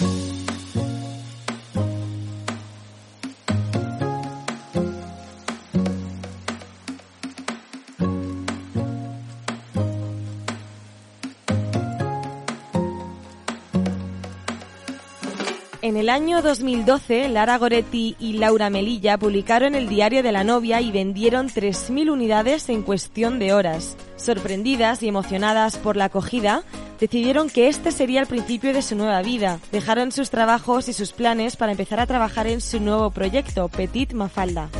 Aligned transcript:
En 0.00 0.31
el 16.02 16.08
año 16.08 16.42
2012, 16.42 17.28
Lara 17.28 17.58
Goretti 17.58 18.16
y 18.18 18.32
Laura 18.32 18.70
Melilla 18.70 19.18
publicaron 19.18 19.76
el 19.76 19.88
diario 19.88 20.24
de 20.24 20.32
la 20.32 20.42
novia 20.42 20.80
y 20.80 20.90
vendieron 20.90 21.48
3.000 21.48 22.10
unidades 22.10 22.68
en 22.70 22.82
cuestión 22.82 23.38
de 23.38 23.52
horas. 23.52 23.96
Sorprendidas 24.16 25.04
y 25.04 25.08
emocionadas 25.08 25.76
por 25.76 25.96
la 25.96 26.06
acogida, 26.06 26.64
decidieron 26.98 27.48
que 27.48 27.68
este 27.68 27.92
sería 27.92 28.20
el 28.20 28.26
principio 28.26 28.72
de 28.74 28.82
su 28.82 28.96
nueva 28.96 29.22
vida. 29.22 29.60
Dejaron 29.70 30.10
sus 30.10 30.30
trabajos 30.30 30.88
y 30.88 30.92
sus 30.92 31.12
planes 31.12 31.54
para 31.54 31.70
empezar 31.70 32.00
a 32.00 32.06
trabajar 32.06 32.48
en 32.48 32.60
su 32.60 32.80
nuevo 32.80 33.12
proyecto, 33.12 33.68
Petit 33.68 34.12
Mafalda 34.12 34.70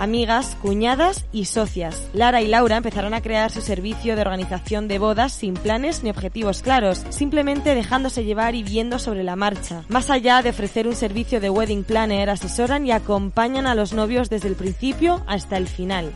amigas, 0.00 0.56
cuñadas 0.62 1.26
y 1.30 1.44
socias. 1.44 2.08
Lara 2.14 2.40
y 2.40 2.48
Laura 2.48 2.78
empezaron 2.78 3.12
a 3.12 3.20
crear 3.20 3.50
su 3.50 3.60
servicio 3.60 4.16
de 4.16 4.22
organización 4.22 4.88
de 4.88 4.98
bodas 4.98 5.32
sin 5.32 5.54
planes 5.54 6.02
ni 6.02 6.10
objetivos 6.10 6.62
claros, 6.62 7.04
simplemente 7.10 7.74
dejándose 7.74 8.24
llevar 8.24 8.54
y 8.54 8.62
viendo 8.62 8.98
sobre 8.98 9.24
la 9.24 9.36
marcha. 9.36 9.84
Más 9.88 10.08
allá 10.08 10.40
de 10.42 10.50
ofrecer 10.50 10.88
un 10.88 10.96
servicio 10.96 11.40
de 11.40 11.50
wedding 11.50 11.84
planner, 11.84 12.30
asesoran 12.30 12.86
y 12.86 12.92
acompañan 12.92 13.66
a 13.66 13.74
los 13.74 13.92
novios 13.92 14.30
desde 14.30 14.48
el 14.48 14.54
principio 14.54 15.22
hasta 15.26 15.58
el 15.58 15.68
final. 15.68 16.12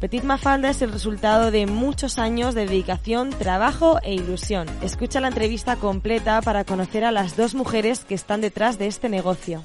Petit 0.00 0.24
Mafalda 0.24 0.70
es 0.70 0.82
el 0.82 0.92
resultado 0.92 1.50
de 1.50 1.66
muchos 1.66 2.18
años 2.18 2.54
de 2.54 2.66
dedicación, 2.66 3.30
trabajo 3.30 3.98
e 4.02 4.14
ilusión. 4.14 4.66
Escucha 4.82 5.20
la 5.20 5.28
entrevista 5.28 5.76
completa 5.76 6.40
para 6.42 6.64
conocer 6.64 7.04
a 7.04 7.12
las 7.12 7.36
dos 7.36 7.54
mujeres 7.54 8.04
que 8.04 8.14
están 8.14 8.40
detrás 8.40 8.78
de 8.78 8.86
este 8.86 9.08
negocio. 9.08 9.62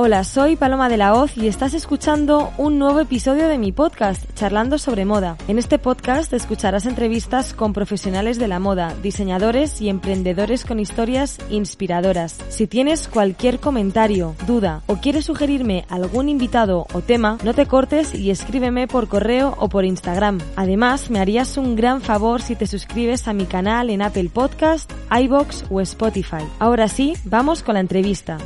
Hola, 0.00 0.22
soy 0.22 0.54
Paloma 0.54 0.88
de 0.88 0.96
la 0.96 1.12
Hoz 1.12 1.36
y 1.36 1.48
estás 1.48 1.74
escuchando 1.74 2.52
un 2.56 2.78
nuevo 2.78 3.00
episodio 3.00 3.48
de 3.48 3.58
mi 3.58 3.72
podcast, 3.72 4.32
Charlando 4.34 4.78
sobre 4.78 5.04
Moda. 5.04 5.36
En 5.48 5.58
este 5.58 5.80
podcast 5.80 6.32
escucharás 6.32 6.86
entrevistas 6.86 7.52
con 7.52 7.72
profesionales 7.72 8.38
de 8.38 8.46
la 8.46 8.60
moda, 8.60 8.94
diseñadores 9.02 9.80
y 9.80 9.88
emprendedores 9.88 10.64
con 10.64 10.78
historias 10.78 11.40
inspiradoras. 11.50 12.38
Si 12.48 12.68
tienes 12.68 13.08
cualquier 13.08 13.58
comentario, 13.58 14.36
duda 14.46 14.82
o 14.86 14.98
quieres 14.98 15.24
sugerirme 15.24 15.84
algún 15.88 16.28
invitado 16.28 16.86
o 16.94 17.00
tema, 17.00 17.36
no 17.42 17.52
te 17.52 17.66
cortes 17.66 18.14
y 18.14 18.30
escríbeme 18.30 18.86
por 18.86 19.08
correo 19.08 19.56
o 19.58 19.68
por 19.68 19.84
Instagram. 19.84 20.38
Además, 20.54 21.10
me 21.10 21.18
harías 21.18 21.56
un 21.56 21.74
gran 21.74 22.02
favor 22.02 22.40
si 22.40 22.54
te 22.54 22.68
suscribes 22.68 23.26
a 23.26 23.32
mi 23.32 23.46
canal 23.46 23.90
en 23.90 24.02
Apple 24.02 24.30
Podcast, 24.32 24.92
iBox 25.10 25.64
o 25.70 25.80
Spotify. 25.80 26.46
Ahora 26.60 26.86
sí, 26.86 27.14
vamos 27.24 27.64
con 27.64 27.74
la 27.74 27.80
entrevista. 27.80 28.38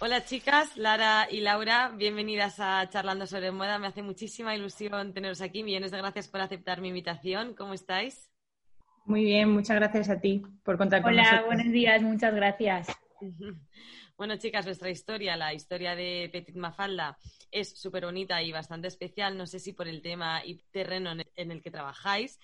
Hola 0.00 0.24
chicas, 0.24 0.76
Lara 0.76 1.26
y 1.28 1.40
Laura, 1.40 1.88
bienvenidas 1.88 2.60
a 2.60 2.88
Charlando 2.88 3.26
sobre 3.26 3.50
Moda. 3.50 3.80
Me 3.80 3.88
hace 3.88 4.00
muchísima 4.00 4.54
ilusión 4.54 5.12
teneros 5.12 5.40
aquí. 5.40 5.64
Millones 5.64 5.90
de 5.90 5.98
gracias 5.98 6.28
por 6.28 6.40
aceptar 6.40 6.80
mi 6.80 6.88
invitación. 6.88 7.54
¿Cómo 7.54 7.74
estáis? 7.74 8.30
Muy 9.06 9.24
bien, 9.24 9.50
muchas 9.50 9.74
gracias 9.74 10.08
a 10.08 10.20
ti 10.20 10.44
por 10.62 10.78
contar 10.78 11.02
con 11.02 11.16
nosotros. 11.16 11.40
Hola, 11.40 11.46
buenos 11.46 11.72
días, 11.72 12.00
muchas 12.02 12.32
gracias. 12.32 12.86
Bueno, 14.16 14.36
chicas, 14.36 14.64
vuestra 14.64 14.90
historia, 14.90 15.36
la 15.36 15.54
historia 15.54 15.94
de 15.94 16.28
Petit 16.32 16.56
Mafalda, 16.56 17.16
es 17.52 17.80
súper 17.80 18.04
bonita 18.04 18.42
y 18.42 18.50
bastante 18.50 18.88
especial. 18.88 19.38
No 19.38 19.46
sé 19.46 19.60
si 19.60 19.74
por 19.74 19.86
el 19.86 20.02
tema 20.02 20.44
y 20.44 20.56
terreno 20.72 21.12
en 21.36 21.50
el 21.52 21.62
que 21.62 21.70
trabajáis, 21.70 22.40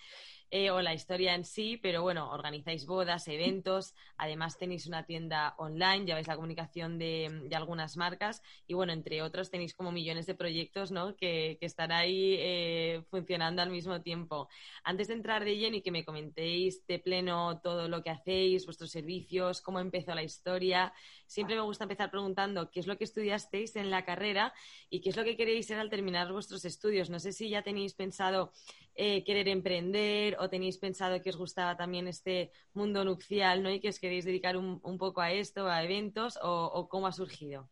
eh, 0.56 0.70
o 0.70 0.80
la 0.82 0.94
historia 0.94 1.34
en 1.34 1.44
sí, 1.44 1.80
pero 1.82 2.02
bueno, 2.02 2.30
organizáis 2.30 2.86
bodas, 2.86 3.26
eventos, 3.26 3.92
además 4.16 4.56
tenéis 4.56 4.86
una 4.86 5.04
tienda 5.04 5.56
online, 5.58 6.06
ya 6.06 6.14
veis 6.14 6.28
la 6.28 6.36
comunicación 6.36 6.96
de, 6.96 7.48
algunas 7.52 7.96
marcas 7.96 8.40
y 8.68 8.74
bueno, 8.74 8.92
entre 8.92 9.20
otros 9.20 9.50
tenéis 9.50 9.74
como 9.74 9.90
millones 9.90 10.26
de 10.26 10.36
proyectos 10.36 10.92
¿no? 10.92 11.16
que, 11.16 11.58
están 11.60 11.90
ahí 11.90 12.36
eh, 12.38 13.02
funcionando 13.10 13.62
al 13.62 13.70
mismo 13.70 14.00
tiempo. 14.00 14.48
Antes 14.84 15.08
de 15.08 15.14
entrar 15.14 15.44
de 15.44 15.56
lleno 15.56 15.78
y 15.78 15.82
que 15.82 15.90
me 15.90 16.04
comentéis 16.04 16.86
de 16.86 17.00
pleno 17.00 17.58
todo 17.60 17.88
lo 17.88 18.04
que 18.04 18.10
hacéis, 18.10 18.64
vuestros 18.64 18.92
servicios, 18.92 19.60
cómo 19.60 19.80
empezó 19.80 20.14
la 20.14 20.22
historia, 20.22 20.92
siempre 21.26 21.56
me 21.56 21.62
gusta 21.62 21.82
empezar 21.82 22.12
preguntando 22.12 22.70
qué 22.70 22.78
es 22.78 22.86
lo 22.86 22.96
que 22.96 23.02
estudiasteis 23.02 23.74
en 23.74 23.90
la 23.90 24.04
carrera 24.04 24.54
y 24.88 25.00
qué 25.00 25.10
es 25.10 25.16
lo 25.16 25.24
que 25.24 25.36
queréis 25.36 25.66
ser 25.66 25.80
al 25.80 25.90
terminar 25.90 26.30
vuestros 26.30 26.64
estudios. 26.64 27.10
No 27.10 27.18
sé 27.18 27.32
si 27.32 27.48
ya 27.48 27.62
tenéis 27.62 27.94
pensado 27.94 28.52
eh, 28.96 29.24
querer 29.24 29.48
emprender 29.48 30.36
o 30.38 30.48
tenéis 30.48 30.78
pensado 30.78 31.20
que 31.20 31.30
os 31.30 31.36
gustaba 31.36 31.76
también 31.76 32.06
este 32.06 32.50
mundo 32.72 33.04
nupcial 33.04 33.62
¿no? 33.62 33.70
y 33.70 33.80
que 33.80 33.88
os 33.88 33.98
queréis 33.98 34.24
dedicar 34.24 34.56
un, 34.56 34.80
poco 34.98 35.20
a 35.20 35.32
esto, 35.32 35.68
a 35.68 35.82
eventos 35.82 36.38
o, 36.42 36.88
cómo 36.88 37.06
ha 37.06 37.12
surgido. 37.12 37.68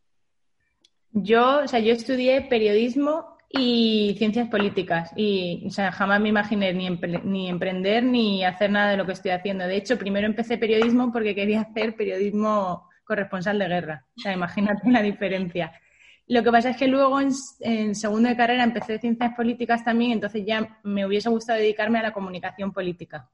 Yo, 1.12 1.60
o 1.64 1.68
sea, 1.68 1.80
yo 1.80 1.92
estudié 1.92 2.40
periodismo 2.42 3.36
y 3.48 4.14
ciencias 4.18 4.48
políticas 4.48 5.12
y 5.14 5.64
o 5.66 5.70
sea, 5.70 5.92
jamás 5.92 6.20
me 6.20 6.30
imaginé 6.30 6.72
ni, 6.72 6.88
ni 7.24 7.48
emprender 7.48 8.02
ni 8.02 8.44
hacer 8.44 8.70
nada 8.70 8.90
de 8.90 8.96
lo 8.96 9.06
que 9.06 9.12
estoy 9.12 9.30
haciendo. 9.30 9.66
De 9.66 9.76
hecho, 9.76 9.98
primero 9.98 10.26
empecé 10.26 10.58
periodismo 10.58 11.12
porque 11.12 11.34
quería 11.34 11.60
hacer 11.60 11.94
periodismo 11.94 12.88
corresponsal 13.04 13.58
de 13.58 13.68
guerra. 13.68 14.06
O 14.16 14.20
sea, 14.20 14.32
imagínate 14.32 14.90
la 14.90 15.02
diferencia. 15.02 15.72
Lo 16.32 16.42
que 16.42 16.50
pasa 16.50 16.70
es 16.70 16.78
que 16.78 16.88
luego 16.88 17.20
en, 17.20 17.94
segundo 17.94 18.30
de 18.30 18.36
carrera 18.38 18.64
empecé 18.64 18.98
ciencias 18.98 19.34
políticas 19.34 19.84
también, 19.84 20.12
entonces 20.12 20.42
ya 20.46 20.80
me 20.82 21.04
hubiese 21.04 21.28
gustado 21.28 21.58
dedicarme 21.58 21.98
a 21.98 22.04
la 22.04 22.14
comunicación 22.14 22.72
política. 22.72 23.28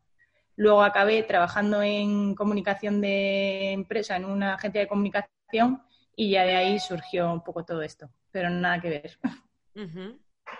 Luego 0.56 0.82
acabé 0.82 1.22
trabajando 1.22 1.80
en 1.80 2.34
comunicación 2.34 3.00
de 3.00 3.70
empresa, 3.70 4.16
en 4.16 4.24
una 4.24 4.54
agencia 4.54 4.80
de 4.80 4.88
comunicación, 4.88 5.80
y 6.16 6.30
ya 6.30 6.42
de 6.42 6.56
ahí 6.56 6.80
surgió 6.80 7.32
un 7.32 7.44
poco 7.44 7.64
todo 7.64 7.82
esto, 7.82 8.10
pero 8.32 8.50
nada 8.50 8.80
que 8.80 8.88
ver. 8.88 9.18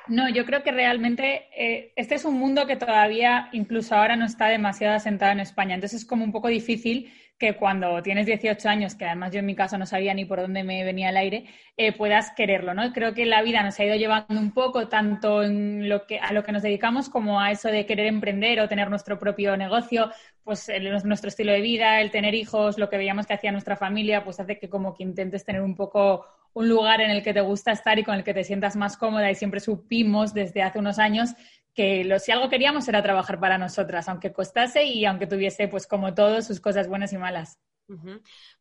No, 0.07 0.29
yo 0.29 0.47
creo 0.47 0.63
que 0.63 0.71
realmente 0.71 1.49
eh, 1.57 1.93
este 1.97 2.15
es 2.15 2.25
un 2.25 2.35
mundo 2.35 2.69
que 2.69 2.77
todavía, 2.77 3.49
incluso 3.51 3.97
ahora, 3.97 4.15
no 4.15 4.27
está 4.27 4.47
demasiado 4.47 4.95
asentado 4.95 5.33
en 5.33 5.41
España. 5.41 5.75
Entonces 5.75 6.03
es 6.03 6.07
como 6.07 6.25
un 6.25 6.31
poco 6.31 6.47
difícil 6.47 7.13
que 7.39 7.55
cuando 7.55 8.03
tienes 8.03 8.27
18 8.27 8.69
años, 8.69 8.95
que 8.97 9.05
además 9.05 9.33
yo 9.33 9.39
en 9.39 9.47
mi 9.47 9.55
caso 9.55 9.79
no 9.79 9.87
sabía 9.87 10.13
ni 10.13 10.25
por 10.25 10.41
dónde 10.41 10.65
me 10.65 10.83
venía 10.85 11.11
el 11.11 11.17
aire, 11.17 11.45
eh, 11.77 11.93
puedas 11.93 12.33
quererlo, 12.33 12.75
¿no? 12.75 12.93
Creo 12.93 13.15
que 13.15 13.27
la 13.27 13.43
vida 13.43 13.63
nos 13.63 13.79
ha 13.79 13.85
ido 13.85 13.95
llevando 13.95 14.41
un 14.41 14.53
poco 14.53 14.89
tanto 14.89 15.45
en 15.45 15.89
lo 15.89 16.05
que, 16.07 16.19
a 16.19 16.33
lo 16.33 16.43
que 16.43 16.51
nos 16.51 16.63
dedicamos 16.63 17.09
como 17.09 17.41
a 17.41 17.53
eso 17.53 17.69
de 17.69 17.87
querer 17.87 18.07
emprender 18.07 18.61
o 18.61 18.69
tener 18.69 18.91
nuestro 18.91 19.21
propio 19.21 19.57
negocio, 19.57 20.11
pues 20.43 20.69
nuestro 21.05 21.29
estilo 21.29 21.53
de 21.53 21.61
vida, 21.61 22.01
el 22.01 22.11
tener 22.11 22.35
hijos, 22.35 22.77
lo 22.77 22.91
que 22.91 22.97
veíamos 22.97 23.27
que 23.27 23.35
hacía 23.35 23.53
nuestra 23.53 23.77
familia, 23.77 24.25
pues 24.25 24.41
hace 24.41 24.59
que 24.59 24.69
como 24.69 24.95
que 24.95 25.05
intentes 25.05 25.45
tener 25.45 25.63
un 25.63 25.77
poco 25.77 26.27
un 26.55 26.69
lugar 26.69 27.01
en 27.01 27.11
el 27.11 27.23
que 27.23 27.33
te 27.33 27.41
gusta 27.41 27.71
estar 27.71 27.99
y 27.99 28.05
con 28.05 28.17
el 28.17 28.25
que 28.25 28.35
te 28.35 28.43
sientas 28.43 28.75
más 28.75 28.97
cómoda 28.97 29.31
y 29.31 29.37
siempre 29.37 29.61
supimos 29.61 30.35
desde 30.35 30.63
hace 30.63 30.79
unos 30.79 30.99
años 30.99 31.35
que 31.79 32.03
lo, 32.03 32.19
si 32.19 32.33
algo 32.33 32.49
queríamos 32.49 32.89
era 32.89 33.05
trabajar 33.05 33.39
para 33.39 33.57
nosotras, 33.57 34.09
aunque 34.09 34.33
costase 34.33 34.83
y 34.83 35.05
aunque 35.05 35.29
tuviese, 35.29 35.69
pues 35.69 35.87
como 35.87 36.13
todo, 36.13 36.43
sus 36.43 36.59
cosas 36.59 36.89
buenas 36.89 37.13
y 37.13 37.19
malas. 37.19 37.61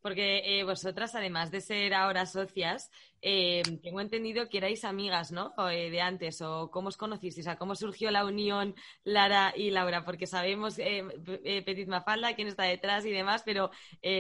Porque 0.04 0.60
eh, 0.60 0.64
vosotras, 0.64 1.16
además 1.16 1.50
de 1.50 1.62
ser 1.62 1.96
ahora 1.96 2.28
socias, 2.28 2.92
eh, 3.24 3.64
tengo 3.81 4.02
entendido 4.02 4.50
que 4.50 4.60
erais 4.60 4.86
amigas, 4.86 5.31
¿no? 5.31 5.52
Eh, 5.68 5.90
de 5.90 6.00
antes, 6.00 6.44
o 6.44 6.69
cómo 6.69 6.90
os 6.90 6.98
conocisteis, 6.98 7.48
o 7.48 7.50
sea, 7.50 7.58
cómo 7.58 7.74
surgió 7.74 8.12
la 8.12 8.24
unión 8.24 8.75
Lara 9.04 9.52
y 9.58 9.72
Laura, 9.72 10.06
porque 10.06 10.28
sabemos 10.28 10.75
Petit 10.75 11.88
Mafalda, 11.88 12.36
quién 12.36 12.48
está 12.48 12.66
detrás 12.66 13.04
y 13.04 13.10
demás, 13.10 13.42
pero 13.44 13.72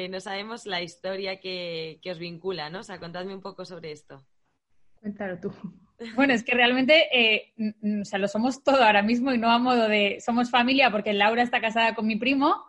no 0.09 0.19
sabemos 0.19 0.65
la 0.65 0.81
historia 0.81 1.39
que, 1.39 1.99
que 2.01 2.11
os 2.11 2.17
vincula, 2.17 2.71
¿no? 2.71 2.79
O 2.79 2.83
sea, 2.83 2.99
contadme 2.99 3.35
un 3.35 3.41
poco 3.41 3.63
sobre 3.63 3.91
esto. 3.91 4.25
Cuéntalo 4.99 5.39
tú. 5.39 5.53
Bueno, 6.15 6.33
es 6.33 6.43
que 6.43 6.53
realmente, 6.53 7.07
eh, 7.11 7.53
o 8.01 8.05
sea, 8.05 8.19
lo 8.19 8.27
somos 8.27 8.63
todo 8.63 8.83
ahora 8.83 9.01
mismo 9.01 9.33
y 9.33 9.37
no 9.37 9.51
a 9.51 9.57
modo 9.57 9.87
de 9.87 10.19
somos 10.23 10.51
familia 10.51 10.91
porque 10.91 11.13
Laura 11.13 11.41
está 11.41 11.59
casada 11.59 11.95
con 11.95 12.05
mi 12.05 12.15
primo 12.15 12.67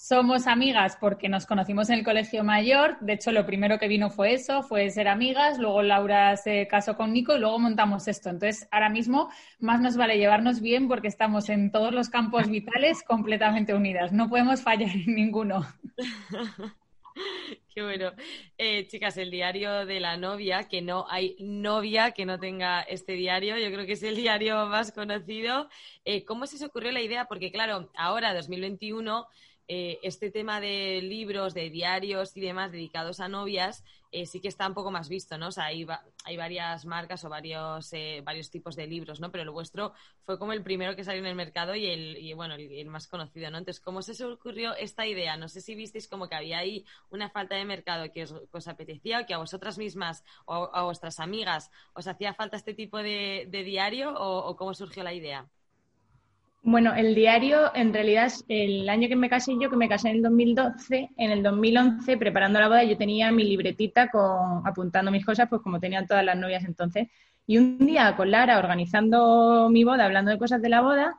somos 0.00 0.46
amigas 0.46 0.96
porque 0.98 1.28
nos 1.28 1.44
conocimos 1.44 1.90
en 1.90 1.98
el 1.98 2.04
colegio 2.04 2.42
mayor. 2.42 2.98
De 3.00 3.12
hecho, 3.12 3.32
lo 3.32 3.44
primero 3.44 3.78
que 3.78 3.86
vino 3.86 4.08
fue 4.08 4.32
eso, 4.32 4.62
fue 4.62 4.88
ser 4.88 5.08
amigas. 5.08 5.58
Luego 5.58 5.82
Laura 5.82 6.36
se 6.38 6.66
casó 6.68 6.96
con 6.96 7.12
Nico 7.12 7.36
y 7.36 7.38
luego 7.38 7.58
montamos 7.58 8.08
esto. 8.08 8.30
Entonces, 8.30 8.66
ahora 8.70 8.88
mismo 8.88 9.30
más 9.58 9.82
nos 9.82 9.98
vale 9.98 10.16
llevarnos 10.16 10.62
bien 10.62 10.88
porque 10.88 11.08
estamos 11.08 11.50
en 11.50 11.70
todos 11.70 11.92
los 11.92 12.08
campos 12.08 12.48
vitales 12.48 13.02
completamente 13.02 13.74
unidas. 13.74 14.10
No 14.10 14.30
podemos 14.30 14.62
fallar 14.62 14.90
en 14.90 15.14
ninguno. 15.14 15.66
Qué 17.74 17.82
bueno. 17.82 18.12
Eh, 18.58 18.86
chicas, 18.88 19.16
el 19.16 19.30
diario 19.30 19.86
de 19.86 20.00
la 20.00 20.16
novia, 20.16 20.68
que 20.68 20.82
no 20.82 21.06
hay 21.08 21.36
novia 21.38 22.12
que 22.12 22.26
no 22.26 22.38
tenga 22.38 22.82
este 22.82 23.12
diario, 23.12 23.58
yo 23.58 23.70
creo 23.72 23.86
que 23.86 23.92
es 23.92 24.02
el 24.02 24.16
diario 24.16 24.66
más 24.66 24.92
conocido. 24.92 25.68
Eh, 26.04 26.24
¿Cómo 26.24 26.46
se 26.46 26.56
os 26.56 26.62
ocurrió 26.62 26.92
la 26.92 27.00
idea? 27.02 27.26
Porque 27.26 27.52
claro, 27.52 27.90
ahora, 27.94 28.34
2021 28.34 29.26
eh, 29.68 30.00
este 30.02 30.32
tema 30.32 30.60
de 30.60 31.00
libros, 31.00 31.54
de 31.54 31.70
diarios 31.70 32.36
y 32.36 32.40
demás 32.40 32.72
dedicados 32.72 33.20
a 33.20 33.28
novias 33.28 33.84
eh, 34.12 34.26
sí 34.26 34.40
que 34.40 34.48
está 34.48 34.66
un 34.66 34.74
poco 34.74 34.90
más 34.90 35.08
visto, 35.08 35.38
¿no? 35.38 35.48
O 35.48 35.52
sea, 35.52 35.66
hay, 35.66 35.86
hay 36.24 36.36
varias 36.36 36.84
marcas 36.84 37.24
o 37.24 37.28
varios, 37.28 37.92
eh, 37.92 38.22
varios 38.24 38.50
tipos 38.50 38.74
de 38.76 38.86
libros, 38.86 39.20
¿no? 39.20 39.30
Pero 39.30 39.44
el 39.44 39.50
vuestro 39.50 39.92
fue 40.24 40.38
como 40.38 40.52
el 40.52 40.62
primero 40.62 40.96
que 40.96 41.04
salió 41.04 41.20
en 41.20 41.26
el 41.26 41.34
mercado 41.34 41.74
y 41.74 41.86
el, 41.86 42.34
bueno, 42.34 42.54
el, 42.54 42.86
más 42.86 43.06
conocido, 43.06 43.50
¿no? 43.50 43.58
Entonces, 43.58 43.80
¿cómo 43.80 44.02
se 44.02 44.12
os 44.12 44.20
ocurrió 44.20 44.74
esta 44.74 45.06
idea? 45.06 45.36
No 45.36 45.48
sé 45.48 45.60
si 45.60 45.74
visteis 45.74 46.08
como 46.08 46.28
que 46.28 46.34
había 46.34 46.58
ahí 46.58 46.84
una 47.10 47.30
falta 47.30 47.54
de 47.54 47.64
mercado 47.64 48.10
que 48.12 48.24
os, 48.24 48.68
apetecía 48.68 49.20
o 49.20 49.26
que 49.26 49.34
a 49.34 49.38
vosotras 49.38 49.78
mismas 49.78 50.24
o 50.44 50.70
a, 50.74 50.84
vuestras 50.84 51.20
amigas 51.20 51.70
os 51.94 52.06
hacía 52.06 52.34
falta 52.34 52.56
este 52.56 52.74
tipo 52.74 52.98
de, 52.98 53.48
diario 53.50 54.14
o 54.16 54.56
cómo 54.56 54.74
surgió 54.74 55.02
la 55.02 55.14
idea. 55.14 55.48
Bueno, 56.62 56.94
el 56.94 57.14
diario, 57.14 57.74
en 57.74 57.92
realidad, 57.92 58.30
el 58.48 58.86
año 58.90 59.08
que 59.08 59.16
me 59.16 59.30
casé 59.30 59.56
yo, 59.58 59.70
que 59.70 59.76
me 59.76 59.88
casé 59.88 60.10
en 60.10 60.16
el 60.16 60.22
2012, 60.22 61.10
en 61.16 61.30
el 61.30 61.42
2011, 61.42 62.18
preparando 62.18 62.60
la 62.60 62.68
boda, 62.68 62.84
yo 62.84 62.98
tenía 62.98 63.32
mi 63.32 63.44
libretita 63.44 64.08
con 64.10 64.66
apuntando 64.66 65.10
mis 65.10 65.24
cosas, 65.24 65.48
pues 65.48 65.62
como 65.62 65.80
tenían 65.80 66.06
todas 66.06 66.24
las 66.24 66.36
novias 66.36 66.64
entonces. 66.64 67.08
Y 67.46 67.56
un 67.56 67.78
día 67.78 68.14
con 68.14 68.30
Lara, 68.30 68.58
organizando 68.58 69.70
mi 69.70 69.84
boda, 69.84 70.04
hablando 70.04 70.30
de 70.30 70.38
cosas 70.38 70.60
de 70.60 70.68
la 70.68 70.82
boda, 70.82 71.16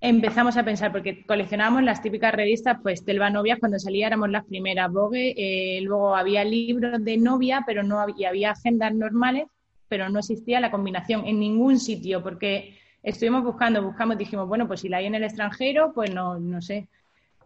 empezamos 0.00 0.56
a 0.56 0.62
pensar, 0.62 0.92
porque 0.92 1.26
coleccionábamos 1.26 1.82
las 1.82 2.00
típicas 2.00 2.32
revistas, 2.32 2.78
pues 2.80 3.04
Telva 3.04 3.30
Novias, 3.30 3.58
cuando 3.58 3.80
salía 3.80 4.06
éramos 4.06 4.30
las 4.30 4.44
primeras, 4.44 4.92
Vogue, 4.92 5.34
eh, 5.36 5.80
luego 5.82 6.14
había 6.14 6.44
libros 6.44 7.04
de 7.04 7.16
novia, 7.16 7.64
pero 7.66 7.82
no 7.82 7.98
había, 7.98 8.28
había 8.28 8.52
agendas 8.52 8.94
normales, 8.94 9.48
pero 9.88 10.08
no 10.08 10.20
existía 10.20 10.60
la 10.60 10.70
combinación 10.70 11.26
en 11.26 11.40
ningún 11.40 11.80
sitio, 11.80 12.22
porque 12.22 12.78
estuvimos 13.02 13.42
buscando, 13.44 13.82
buscamos, 13.82 14.18
dijimos, 14.18 14.48
bueno, 14.48 14.66
pues 14.66 14.80
si 14.80 14.88
la 14.88 14.98
hay 14.98 15.06
en 15.06 15.14
el 15.14 15.24
extranjero, 15.24 15.92
pues 15.92 16.14
no, 16.14 16.38
no 16.38 16.60
sé, 16.60 16.88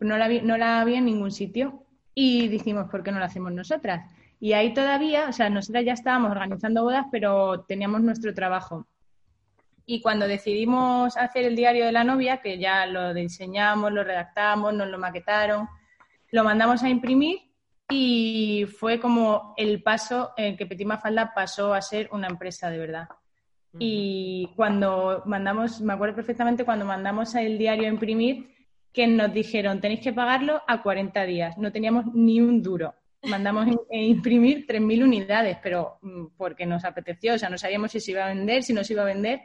no 0.01 0.19
la, 0.19 0.29
no 0.29 0.57
la 0.57 0.81
había 0.81 0.99
en 0.99 1.07
ningún 1.07 1.31
sitio. 1.31 1.85
Y 2.15 2.49
dijimos, 2.49 2.91
¿por 2.91 3.03
qué 3.03 3.11
no 3.11 3.19
la 3.19 3.27
hacemos 3.27 3.53
nosotras? 3.53 4.11
Y 4.39 4.53
ahí 4.55 4.75
todavía, 4.75 5.29
o 5.29 5.33
sea, 5.33 5.49
nosotras 5.49 5.85
ya 5.85 5.93
estábamos 5.93 6.33
organizando 6.33 6.83
bodas, 6.83 7.07
pero 7.11 7.61
teníamos 7.63 8.03
nuestro 8.03 8.35
trabajo. 8.35 8.87
Y 9.87 10.01
cuando 10.01 10.29
decidimos 10.29 11.17
hacer 11.17 11.45
el 11.45 11.57
diario 11.57 11.87
de 11.87 11.93
la 11.93 12.05
novia, 12.05 12.39
que 12.39 12.59
ya 12.59 12.87
lo 12.87 13.15
diseñamos, 13.15 13.93
lo 13.93 14.05
redactamos, 14.05 14.75
nos 14.75 14.89
lo 14.89 14.99
maquetaron, 14.99 15.69
lo 16.31 16.45
mandamos 16.45 16.83
a 16.83 16.89
imprimir 16.89 17.53
y 17.89 18.67
fue 18.79 18.99
como 18.99 19.55
el 19.57 19.83
paso 19.83 20.33
en 20.37 20.57
que 20.57 20.67
Petit 20.67 20.87
Mafalda 20.87 21.33
pasó 21.35 21.75
a 21.75 21.83
ser 21.83 22.09
una 22.13 22.29
empresa 22.29 22.71
de 22.71 22.79
verdad. 22.79 23.09
Y 23.79 24.51
cuando 24.55 25.23
mandamos, 25.25 25.81
me 25.81 25.95
acuerdo 25.95 26.17
perfectamente 26.17 26.65
cuando 26.65 26.85
mandamos 26.85 27.35
el 27.35 27.57
diario 27.57 27.87
a 27.87 27.93
imprimir, 27.93 28.53
que 28.93 29.07
nos 29.07 29.33
dijeron, 29.33 29.81
tenéis 29.81 30.01
que 30.01 30.13
pagarlo 30.13 30.63
a 30.67 30.83
40 30.83 31.25
días. 31.25 31.57
No 31.57 31.73
teníamos 31.73 32.07
ni 32.15 32.41
un 32.41 32.63
duro. 32.63 32.95
Mandamos 33.23 33.67
a 33.67 33.97
imprimir 33.97 34.67
3.000 34.67 35.05
unidades, 35.05 35.57
pero 35.63 35.99
mm, 36.03 36.27
porque 36.37 36.67
nos 36.67 36.85
apeteció, 36.85 37.35
o 37.35 37.39
sea, 37.39 37.49
no 37.49 37.57
sabíamos 37.57 37.93
si 37.93 38.01
se 38.01 38.11
iba 38.11 38.25
a 38.25 38.29
vender, 38.29 38.63
si 38.63 38.73
no 38.73 38.85
se 38.85 38.93
iba 38.93 39.03
a 39.03 39.07
vender. 39.07 39.43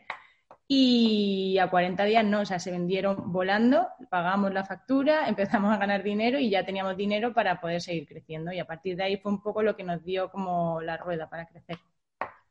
Y 0.67 1.57
a 1.59 1.69
40 1.69 2.03
días 2.03 2.25
no, 2.25 2.41
o 2.41 2.45
sea, 2.45 2.59
se 2.59 2.71
vendieron 2.71 3.31
volando, 3.31 3.87
pagamos 4.09 4.53
la 4.53 4.65
factura, 4.65 5.27
empezamos 5.29 5.73
a 5.73 5.77
ganar 5.77 6.03
dinero 6.03 6.39
y 6.39 6.49
ya 6.49 6.65
teníamos 6.65 6.97
dinero 6.97 7.33
para 7.33 7.61
poder 7.61 7.79
seguir 7.79 8.07
creciendo. 8.07 8.51
Y 8.51 8.59
a 8.59 8.65
partir 8.65 8.97
de 8.97 9.03
ahí 9.03 9.17
fue 9.17 9.31
un 9.31 9.41
poco 9.41 9.61
lo 9.61 9.77
que 9.77 9.83
nos 9.83 10.03
dio 10.03 10.29
como 10.29 10.81
la 10.81 10.97
rueda 10.97 11.29
para 11.29 11.45
crecer. 11.45 11.77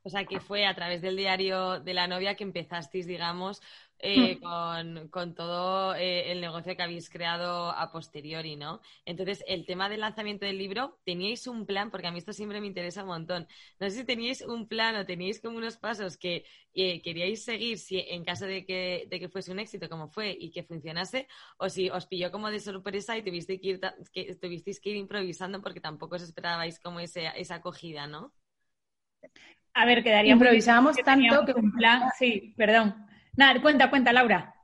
O 0.06 0.08
sea, 0.08 0.24
que 0.24 0.38
fue 0.38 0.66
a 0.66 0.74
través 0.76 1.02
del 1.02 1.16
diario 1.16 1.80
de 1.80 1.92
la 1.92 2.06
novia 2.06 2.36
que 2.36 2.44
empezasteis, 2.44 3.08
digamos, 3.08 3.60
eh, 3.98 4.36
mm. 4.36 5.08
con, 5.08 5.34
todo 5.34 5.96
eh, 5.96 6.30
el 6.30 6.40
negocio 6.40 6.76
que 6.76 6.82
habéis 6.84 7.10
creado 7.10 7.70
a 7.70 7.90
posteriori, 7.90 8.54
¿no? 8.54 8.80
Entonces, 9.04 9.42
el 9.48 9.66
tema 9.66 9.88
del 9.88 10.02
lanzamiento 10.02 10.46
del 10.46 10.58
libro, 10.58 11.00
¿teníais 11.04 11.48
un 11.48 11.66
plan? 11.66 11.90
Porque 11.90 12.06
a 12.06 12.12
mí 12.12 12.18
esto 12.18 12.32
siempre 12.32 12.60
me 12.60 12.68
interesa 12.68 13.02
un 13.02 13.08
montón. 13.08 13.48
No 13.80 13.90
sé 13.90 13.96
si 13.96 14.04
teníais 14.04 14.42
un 14.42 14.68
plan 14.68 14.94
o 14.94 15.06
teníais 15.06 15.40
como 15.40 15.58
unos 15.58 15.76
pasos 15.76 16.16
que 16.16 16.44
eh, 16.74 17.02
queríais 17.02 17.44
seguir 17.44 17.76
si 17.78 17.98
en 17.98 18.24
caso 18.24 18.46
de 18.46 18.64
que, 18.64 19.08
de 19.10 19.18
que 19.18 19.28
fuese 19.28 19.50
un 19.50 19.58
éxito 19.58 19.88
como 19.88 20.06
fue 20.08 20.36
y 20.38 20.52
que 20.52 20.62
funcionase, 20.62 21.26
o 21.58 21.68
si 21.68 21.90
os 21.90 22.06
pilló 22.06 22.30
como 22.30 22.48
de 22.52 22.60
sorpresa 22.60 23.18
y 23.18 23.24
tuvisteis 23.24 23.60
que 23.60 23.68
ir, 23.68 23.80
que, 24.12 24.36
tuvisteis 24.36 24.78
que 24.80 24.90
ir 24.90 24.96
improvisando 24.98 25.60
porque 25.60 25.80
tampoco 25.80 26.14
os 26.14 26.22
esperabais 26.22 26.78
como 26.78 27.00
esa 27.00 27.54
acogida, 27.56 28.06
¿no? 28.06 28.32
A 29.76 29.84
ver, 29.84 30.02
quedaría. 30.02 30.32
Improvisábamos 30.32 30.96
tanto 30.96 31.44
que. 31.44 31.52
Un 31.52 31.70
plan, 31.72 32.08
sí, 32.18 32.54
perdón. 32.56 32.94
Nada, 33.36 33.60
cuenta, 33.60 33.90
cuenta, 33.90 34.12
Laura. 34.12 34.54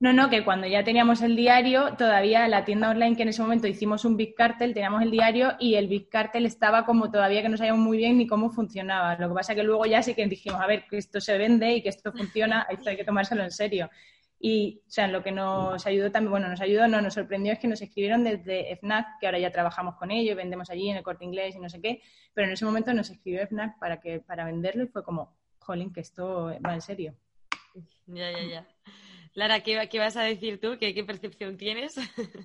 No, 0.00 0.12
no, 0.12 0.30
que 0.30 0.44
cuando 0.44 0.68
ya 0.68 0.84
teníamos 0.84 1.22
el 1.22 1.34
diario, 1.34 1.96
todavía 1.96 2.46
la 2.46 2.64
tienda 2.64 2.90
online 2.90 3.16
que 3.16 3.22
en 3.22 3.30
ese 3.30 3.42
momento 3.42 3.66
hicimos 3.66 4.04
un 4.04 4.16
Big 4.16 4.36
Cartel, 4.36 4.72
teníamos 4.72 5.02
el 5.02 5.10
diario 5.10 5.54
y 5.58 5.74
el 5.74 5.88
Big 5.88 6.08
Cartel 6.08 6.46
estaba 6.46 6.84
como 6.86 7.10
todavía 7.10 7.42
que 7.42 7.48
no 7.48 7.56
sabíamos 7.56 7.82
muy 7.82 7.98
bien 7.98 8.16
ni 8.16 8.28
cómo 8.28 8.50
funcionaba. 8.50 9.16
Lo 9.16 9.28
que 9.28 9.34
pasa 9.34 9.52
es 9.52 9.56
que 9.56 9.64
luego 9.64 9.86
ya 9.86 10.00
sí 10.04 10.14
que 10.14 10.24
dijimos, 10.28 10.60
a 10.60 10.68
ver, 10.68 10.84
que 10.88 10.98
esto 10.98 11.20
se 11.20 11.36
vende 11.36 11.74
y 11.74 11.82
que 11.82 11.88
esto 11.88 12.12
funciona, 12.12 12.64
esto 12.70 12.90
hay 12.90 12.96
que 12.96 13.02
tomárselo 13.02 13.42
en 13.42 13.50
serio. 13.50 13.90
Y, 14.40 14.82
o 14.86 14.90
sea, 14.90 15.08
lo 15.08 15.22
que 15.22 15.32
nos 15.32 15.84
ayudó 15.86 16.12
también, 16.12 16.30
bueno, 16.30 16.48
nos 16.48 16.60
ayudó, 16.60 16.86
no, 16.86 17.00
nos 17.00 17.14
sorprendió 17.14 17.52
es 17.52 17.58
que 17.58 17.66
nos 17.66 17.82
escribieron 17.82 18.22
desde 18.22 18.76
FNAC, 18.76 19.18
que 19.20 19.26
ahora 19.26 19.38
ya 19.38 19.50
trabajamos 19.50 19.96
con 19.96 20.10
ellos, 20.10 20.36
vendemos 20.36 20.70
allí 20.70 20.88
en 20.88 20.96
el 20.96 21.02
corte 21.02 21.24
inglés 21.24 21.56
y 21.56 21.58
no 21.58 21.68
sé 21.68 21.80
qué, 21.80 22.02
pero 22.34 22.46
en 22.46 22.52
ese 22.52 22.64
momento 22.64 22.94
nos 22.94 23.10
escribió 23.10 23.46
FNAC 23.46 23.78
para, 23.78 24.00
que, 24.00 24.20
para 24.20 24.44
venderlo 24.44 24.84
y 24.84 24.88
fue 24.88 25.02
como, 25.02 25.36
jolín, 25.58 25.92
que 25.92 26.00
esto 26.00 26.52
va 26.64 26.74
en 26.74 26.80
serio. 26.80 27.14
Ya, 28.06 28.30
ya, 28.30 28.42
ya. 28.48 28.66
Lara, 29.38 29.60
¿qué, 29.60 29.98
vas 30.00 30.16
a 30.16 30.22
decir 30.22 30.60
tú? 30.60 30.78
¿Qué, 30.80 31.04
percepción 31.04 31.56
tienes? 31.56 31.94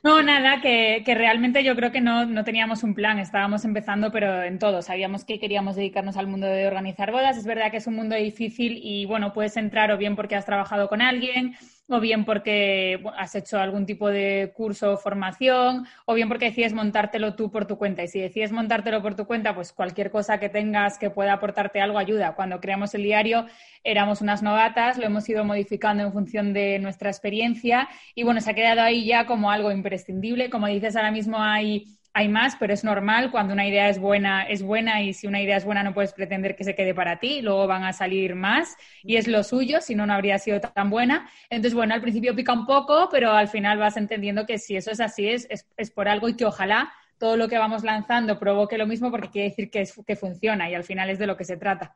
No, 0.04 0.22
nada, 0.22 0.62
que, 0.62 1.02
realmente 1.08 1.64
yo 1.64 1.76
creo 1.76 1.92
que 1.92 2.02
no, 2.02 2.26
no, 2.26 2.44
teníamos 2.44 2.84
un 2.84 2.94
plan, 2.94 3.18
estábamos 3.18 3.66
empezando, 3.66 4.12
pero 4.12 4.44
en 4.44 4.60
todo. 4.60 4.84
Sabíamos 4.84 5.26
que 5.26 5.40
queríamos 5.40 5.76
dedicarnos 5.76 6.18
al 6.18 6.28
mundo 6.28 6.46
de 6.46 6.68
organizar 6.68 7.12
bodas. 7.12 7.38
Es 7.38 7.46
verdad 7.46 7.72
que 7.72 7.78
es 7.78 7.88
un 7.88 7.96
mundo 7.96 8.16
difícil 8.16 8.80
y, 8.84 9.06
bueno, 9.06 9.34
puedes 9.34 9.58
entrar 9.58 9.92
o 9.92 9.98
bien 9.98 10.16
porque 10.16 10.36
has 10.36 10.46
trabajado 10.46 10.88
con 10.88 11.02
alguien, 11.02 11.56
o 11.90 12.00
bien 12.00 12.26
porque 12.26 13.04
has 13.18 13.36
hecho 13.36 13.60
algún 13.60 13.86
tipo 13.86 14.10
de 14.10 14.54
curso 14.56 14.94
o 14.94 14.98
formación, 14.98 15.86
o 16.06 16.14
bien 16.14 16.30
porque 16.30 16.46
decides 16.46 16.74
montártelo 16.74 17.36
tú 17.36 17.52
por 17.52 17.66
tu 17.66 17.78
cuenta. 17.78 18.04
Y 18.04 18.08
si 18.08 18.20
decides 18.20 18.52
montártelo 18.52 19.02
por 19.02 19.16
tu 19.16 19.26
cuenta, 19.26 19.54
pues 19.54 19.74
cualquier 19.74 20.10
cosa 20.10 20.40
que 20.40 20.50
tengas 20.50 20.98
que 20.98 21.10
pueda 21.10 21.34
aportarte 21.34 21.82
algo 21.82 21.98
ayuda. 21.98 22.36
Cuando 22.36 22.60
creamos 22.60 22.94
el 22.96 23.04
diario 23.04 23.46
éramos 23.84 24.22
unas 24.22 24.42
novatas, 24.42 24.98
lo 24.98 25.06
hemos 25.06 25.28
ido 25.28 25.44
modificando 25.44 26.04
en 26.04 26.14
función 26.14 26.54
de 26.54 26.80
nuestra 26.80 27.10
experiencia 27.10 27.90
y 28.16 28.24
bueno, 28.24 28.40
se 28.40 28.52
ha 28.52 28.54
quedado 28.54 28.82
ahí 28.82 29.06
ya 29.06 29.26
como 29.26 29.52
algo 29.52 29.72
imprescindible. 29.72 30.50
Como 30.50 30.68
dices, 30.68 30.96
ahora 30.96 31.12
mismo 31.12 31.38
hay 31.42 31.86
hay 32.14 32.28
más, 32.28 32.56
pero 32.60 32.74
es 32.74 32.84
normal 32.84 33.32
cuando 33.32 33.54
una 33.54 33.68
idea 33.68 33.90
es 33.90 34.00
buena, 34.00 34.44
es 34.44 34.62
buena 34.62 35.02
y 35.02 35.14
si 35.14 35.26
una 35.26 35.42
idea 35.42 35.58
es 35.58 35.66
buena 35.66 35.82
no 35.82 35.94
puedes 35.96 36.14
pretender 36.14 36.56
que 36.56 36.64
se 36.64 36.76
quede 36.76 36.94
para 36.94 37.20
ti, 37.20 37.42
luego 37.42 37.66
van 37.66 37.84
a 37.84 37.94
salir 37.94 38.36
más 38.36 38.76
y 39.02 39.16
es 39.16 39.28
lo 39.28 39.44
suyo, 39.44 39.82
si 39.82 39.96
no, 39.96 40.06
no 40.06 40.14
habría 40.14 40.38
sido 40.38 40.62
tan 40.62 40.92
buena. 40.92 41.28
Entonces, 41.50 41.74
bueno, 41.74 41.96
al 41.96 42.02
principio 42.02 42.36
pica 42.36 42.54
un 42.54 42.68
poco, 42.68 43.10
pero 43.12 43.32
al 43.32 43.48
final 43.48 43.80
vas 43.80 43.98
entendiendo 43.98 44.46
que 44.46 44.60
si 44.60 44.76
eso 44.76 44.92
es 44.92 45.00
así, 45.00 45.28
es, 45.28 45.48
es, 45.50 45.92
por 45.92 46.08
algo 46.08 46.30
y 46.30 46.36
que 46.36 46.46
ojalá 46.46 46.94
todo 47.18 47.36
lo 47.36 47.48
que 47.48 47.58
vamos 47.58 47.84
lanzando 47.84 48.40
provoque 48.40 48.78
lo 48.78 48.86
mismo 48.86 49.10
porque 49.10 49.30
quiere 49.30 49.50
decir 49.50 49.72
que, 49.72 49.82
es, 49.82 49.94
que 50.06 50.16
funciona 50.16 50.70
y 50.70 50.76
al 50.76 50.84
final 50.84 51.10
es 51.10 51.18
de 51.20 51.28
lo 51.28 51.36
que 51.36 51.46
se 51.46 51.58
trata 51.58 51.96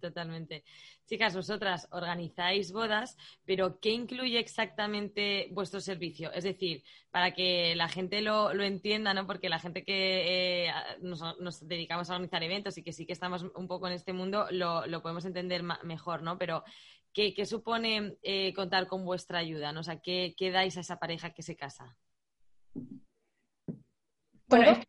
totalmente. 0.00 0.64
Chicas, 1.06 1.34
vosotras 1.34 1.88
organizáis 1.90 2.72
bodas, 2.72 3.16
pero 3.44 3.80
¿qué 3.80 3.90
incluye 3.90 4.38
exactamente 4.38 5.48
vuestro 5.52 5.80
servicio? 5.80 6.32
Es 6.32 6.44
decir, 6.44 6.84
para 7.10 7.32
que 7.32 7.74
la 7.74 7.88
gente 7.88 8.22
lo, 8.22 8.52
entienda, 8.62 9.12
¿no? 9.14 9.26
Porque 9.26 9.48
la 9.48 9.58
gente 9.58 9.84
que 9.84 10.66
eh, 10.66 10.72
nos, 11.00 11.66
dedicamos 11.66 12.08
a 12.08 12.14
organizar 12.14 12.42
eventos 12.42 12.78
y 12.78 12.82
que 12.82 12.92
sí 12.92 13.06
que 13.06 13.12
estamos 13.12 13.44
un 13.54 13.66
poco 13.66 13.88
en 13.88 13.94
este 13.94 14.12
mundo, 14.12 14.46
lo, 14.50 15.02
podemos 15.02 15.24
entender 15.24 15.62
mejor, 15.84 16.22
¿no? 16.22 16.38
Pero 16.38 16.62
¿qué, 17.12 17.44
supone 17.44 18.16
eh, 18.22 18.52
contar 18.54 18.86
con 18.86 19.04
vuestra 19.04 19.38
ayuda? 19.38 19.72
¿no? 19.72 19.80
O 19.80 19.84
sea, 19.84 20.00
¿qué, 20.00 20.34
¿qué 20.36 20.50
dais 20.50 20.76
a 20.76 20.80
esa 20.80 20.98
pareja 20.98 21.30
que 21.30 21.42
se 21.42 21.56
casa? 21.56 21.96
Bueno, 24.50 24.80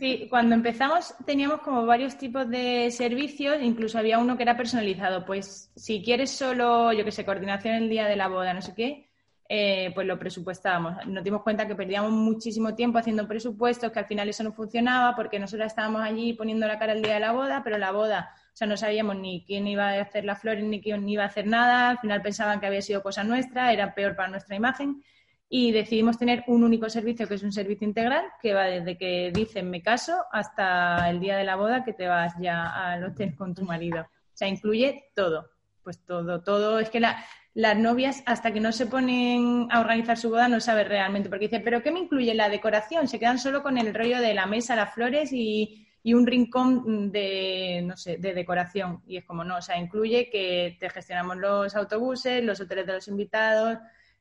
sí, 0.00 0.26
cuando 0.30 0.54
empezamos 0.54 1.14
teníamos 1.26 1.60
como 1.60 1.84
varios 1.84 2.16
tipos 2.16 2.48
de 2.48 2.90
servicios, 2.90 3.58
incluso 3.60 3.98
había 3.98 4.18
uno 4.18 4.36
que 4.36 4.42
era 4.44 4.56
personalizado. 4.56 5.26
Pues 5.26 5.70
si 5.76 6.02
quieres 6.02 6.30
solo, 6.30 6.92
yo 6.92 7.04
que 7.04 7.12
sé, 7.12 7.24
coordinación 7.24 7.74
el 7.74 7.88
día 7.90 8.06
de 8.06 8.16
la 8.16 8.28
boda, 8.28 8.54
no 8.54 8.62
sé 8.62 8.74
qué, 8.74 9.08
eh, 9.46 9.92
pues 9.94 10.06
lo 10.06 10.18
presupuestábamos. 10.18 11.06
Nos 11.06 11.22
dimos 11.22 11.42
cuenta 11.42 11.66
que 11.66 11.74
perdíamos 11.74 12.12
muchísimo 12.12 12.74
tiempo 12.74 12.98
haciendo 12.98 13.28
presupuestos, 13.28 13.92
que 13.92 13.98
al 13.98 14.06
final 14.06 14.28
eso 14.28 14.42
no 14.42 14.52
funcionaba 14.52 15.14
porque 15.14 15.38
nosotros 15.38 15.66
estábamos 15.66 16.02
allí 16.02 16.32
poniendo 16.32 16.66
la 16.66 16.78
cara 16.78 16.94
el 16.94 17.02
día 17.02 17.14
de 17.14 17.20
la 17.20 17.32
boda, 17.32 17.62
pero 17.62 17.76
la 17.76 17.92
boda, 17.92 18.30
o 18.52 18.56
sea, 18.56 18.66
no 18.66 18.76
sabíamos 18.76 19.16
ni 19.16 19.44
quién 19.46 19.66
iba 19.66 19.90
a 19.90 20.00
hacer 20.00 20.24
las 20.24 20.40
flores 20.40 20.64
ni 20.64 20.80
quién 20.80 21.06
iba 21.08 21.24
a 21.24 21.26
hacer 21.26 21.46
nada, 21.46 21.90
al 21.90 21.98
final 21.98 22.22
pensaban 22.22 22.58
que 22.58 22.66
había 22.66 22.82
sido 22.82 23.02
cosa 23.02 23.22
nuestra, 23.22 23.72
era 23.72 23.94
peor 23.94 24.16
para 24.16 24.28
nuestra 24.28 24.56
imagen 24.56 25.02
y 25.48 25.72
decidimos 25.72 26.18
tener 26.18 26.44
un 26.46 26.62
único 26.62 26.90
servicio 26.90 27.26
que 27.26 27.34
es 27.34 27.42
un 27.42 27.52
servicio 27.52 27.86
integral 27.86 28.26
que 28.42 28.52
va 28.52 28.64
desde 28.64 28.98
que 28.98 29.30
dicen 29.32 29.70
me 29.70 29.82
caso 29.82 30.24
hasta 30.30 31.08
el 31.08 31.20
día 31.20 31.36
de 31.38 31.44
la 31.44 31.56
boda 31.56 31.84
que 31.84 31.94
te 31.94 32.06
vas 32.06 32.34
ya 32.38 32.92
al 32.92 33.04
hotel 33.04 33.34
con 33.34 33.54
tu 33.54 33.62
marido. 33.62 34.02
O 34.02 34.36
sea, 34.36 34.46
incluye 34.46 35.10
todo, 35.14 35.48
pues 35.82 36.04
todo, 36.04 36.42
todo. 36.42 36.78
Es 36.78 36.90
que 36.90 37.00
las 37.00 37.78
novias 37.78 38.22
hasta 38.26 38.52
que 38.52 38.60
no 38.60 38.72
se 38.72 38.86
ponen 38.86 39.68
a 39.70 39.80
organizar 39.80 40.18
su 40.18 40.28
boda 40.28 40.48
no 40.48 40.60
saben 40.60 40.86
realmente, 40.86 41.30
porque 41.30 41.46
dicen, 41.46 41.62
pero 41.64 41.82
¿qué 41.82 41.90
me 41.90 42.00
incluye 42.00 42.34
la 42.34 42.50
decoración? 42.50 43.08
Se 43.08 43.18
quedan 43.18 43.38
solo 43.38 43.62
con 43.62 43.78
el 43.78 43.94
rollo 43.94 44.20
de 44.20 44.34
la 44.34 44.46
mesa, 44.46 44.76
las 44.76 44.92
flores 44.92 45.32
y, 45.32 45.88
y 46.02 46.12
un 46.12 46.26
rincón 46.26 47.10
de, 47.10 47.82
no 47.84 47.96
sé, 47.96 48.18
de 48.18 48.34
decoración. 48.34 49.02
Y 49.06 49.16
es 49.16 49.24
como, 49.24 49.44
no, 49.44 49.56
o 49.56 49.62
sea, 49.62 49.78
incluye 49.78 50.28
que 50.30 50.76
te 50.78 50.90
gestionamos 50.90 51.38
los 51.38 51.74
autobuses, 51.74 52.44
los 52.44 52.60
hoteles 52.60 52.86
de 52.86 52.92
los 52.92 53.08
invitados, 53.08 53.78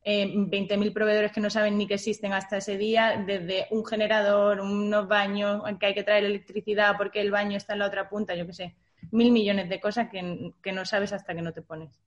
eh, 0.09 0.25
20.000 0.25 0.93
proveedores 0.93 1.33
que 1.33 1.41
no 1.41 1.49
saben 1.49 1.77
ni 1.77 1.85
que 1.85 1.95
existen 1.95 2.31
hasta 2.31 2.55
ese 2.55 2.77
día, 2.77 3.21
desde 3.27 3.67
un 3.71 3.85
generador, 3.85 4.61
unos 4.61 5.05
baños, 5.05 5.61
que 5.77 5.87
hay 5.87 5.93
que 5.93 6.03
traer 6.03 6.23
electricidad 6.23 6.95
porque 6.97 7.19
el 7.19 7.29
baño 7.29 7.57
está 7.57 7.73
en 7.73 7.79
la 7.79 7.87
otra 7.87 8.07
punta, 8.07 8.33
yo 8.33 8.47
qué 8.47 8.53
sé, 8.53 8.75
mil 9.11 9.33
millones 9.33 9.67
de 9.67 9.81
cosas 9.81 10.07
que, 10.09 10.53
que 10.63 10.71
no 10.71 10.85
sabes 10.85 11.11
hasta 11.11 11.35
que 11.35 11.41
no 11.41 11.51
te 11.51 11.61
pones. 11.61 11.99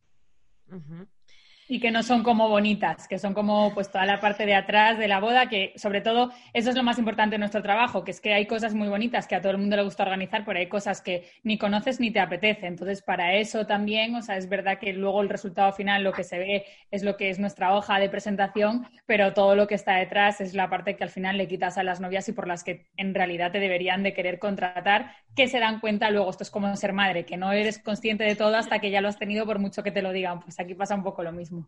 Y 1.73 1.79
que 1.79 1.93
no 1.93 2.03
son 2.03 2.25
como 2.25 2.49
bonitas, 2.49 3.07
que 3.07 3.17
son 3.17 3.33
como 3.33 3.73
pues 3.73 3.93
toda 3.93 4.05
la 4.05 4.19
parte 4.19 4.45
de 4.45 4.57
atrás 4.57 4.99
de 4.99 5.07
la 5.07 5.21
boda, 5.21 5.49
que 5.49 5.73
sobre 5.77 6.01
todo 6.01 6.33
eso 6.53 6.71
es 6.71 6.75
lo 6.75 6.83
más 6.83 6.99
importante 6.99 7.35
de 7.35 7.39
nuestro 7.39 7.63
trabajo, 7.63 8.03
que 8.03 8.11
es 8.11 8.21
que 8.21 8.35
hay 8.35 8.47
cosas 8.47 8.75
muy 8.75 8.89
bonitas 8.89 9.29
que 9.29 9.37
a 9.37 9.41
todo 9.41 9.53
el 9.53 9.59
mundo 9.59 9.77
le 9.77 9.85
gusta 9.85 10.03
organizar, 10.03 10.45
pero 10.45 10.59
hay 10.59 10.67
cosas 10.67 11.01
que 11.01 11.31
ni 11.45 11.59
conoces 11.59 12.01
ni 12.01 12.11
te 12.11 12.19
apetece. 12.19 12.67
Entonces, 12.67 13.03
para 13.03 13.35
eso 13.37 13.67
también, 13.67 14.17
o 14.17 14.23
sea, 14.23 14.37
es 14.37 14.49
verdad 14.49 14.81
que 14.81 14.93
luego 14.93 15.23
el 15.23 15.29
resultado 15.29 15.73
final, 15.73 16.03
lo 16.03 16.13
que 16.13 16.25
se 16.25 16.41
ve 16.41 16.65
es 16.91 17.05
lo 17.05 17.17
que 17.17 17.31
es 17.31 17.39
nuestra 17.39 17.73
hoja 17.77 18.01
de 18.01 18.11
presentación, 18.11 18.89
pero 19.07 19.33
todo 19.33 19.55
lo 19.55 19.69
que 19.69 19.77
está 19.77 19.95
detrás 19.95 20.41
es 20.41 20.55
la 20.55 20.69
parte 20.69 20.97
que 20.97 21.05
al 21.05 21.11
final 21.11 21.39
le 21.39 21.47
quitas 21.47 21.79
a 21.79 21.85
las 21.85 22.01
novias 22.01 22.29
y 22.29 22.33
por 22.33 22.49
las 22.49 22.65
que 22.65 22.89
en 22.97 23.15
realidad 23.15 23.53
te 23.53 23.61
deberían 23.61 24.03
de 24.03 24.13
querer 24.13 24.41
contratar, 24.41 25.13
que 25.37 25.47
se 25.47 25.61
dan 25.61 25.79
cuenta 25.79 26.11
luego, 26.11 26.31
esto 26.31 26.43
es 26.43 26.51
como 26.51 26.75
ser 26.75 26.93
madre, 26.93 27.25
que 27.25 27.37
no 27.37 27.53
eres 27.53 27.79
consciente 27.79 28.25
de 28.25 28.35
todo 28.35 28.57
hasta 28.57 28.81
que 28.81 28.91
ya 28.91 29.01
lo 29.01 29.07
has 29.07 29.21
tenido 29.21 29.47
por 29.47 29.61
mucho 29.61 29.85
que 29.85 29.93
te 29.93 30.03
lo 30.03 30.11
digan. 30.11 30.41
Pues 30.41 30.59
aquí 30.59 30.75
pasa 30.75 30.97
un 30.97 31.05
poco 31.05 31.23
lo 31.23 31.31
mismo. 31.31 31.60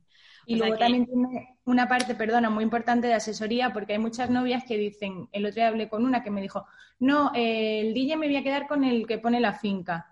Y 0.45 0.57
luego 0.57 0.77
también 0.77 1.07
tiene 1.07 1.57
una 1.65 1.89
parte, 1.89 2.15
perdona, 2.15 2.51
muy 2.51 2.65
importante 2.65 3.07
de 3.07 3.15
asesoría, 3.15 3.73
porque 3.73 3.93
hay 3.93 3.99
muchas 3.99 4.29
novias 4.29 4.65
que 4.65 4.77
dicen, 4.77 5.29
el 5.33 5.47
otro 5.47 5.57
día 5.57 5.69
hablé 5.69 5.89
con 5.89 6.05
una 6.05 6.23
que 6.23 6.31
me 6.31 6.41
dijo, 6.41 6.67
no, 6.99 7.31
el 7.35 7.95
DJ 7.95 8.17
me 8.17 8.27
voy 8.27 8.37
a 8.37 8.43
quedar 8.43 8.67
con 8.67 8.85
el 8.85 9.07
que 9.07 9.19
pone 9.19 9.41
la 9.41 9.53
finca. 9.53 10.09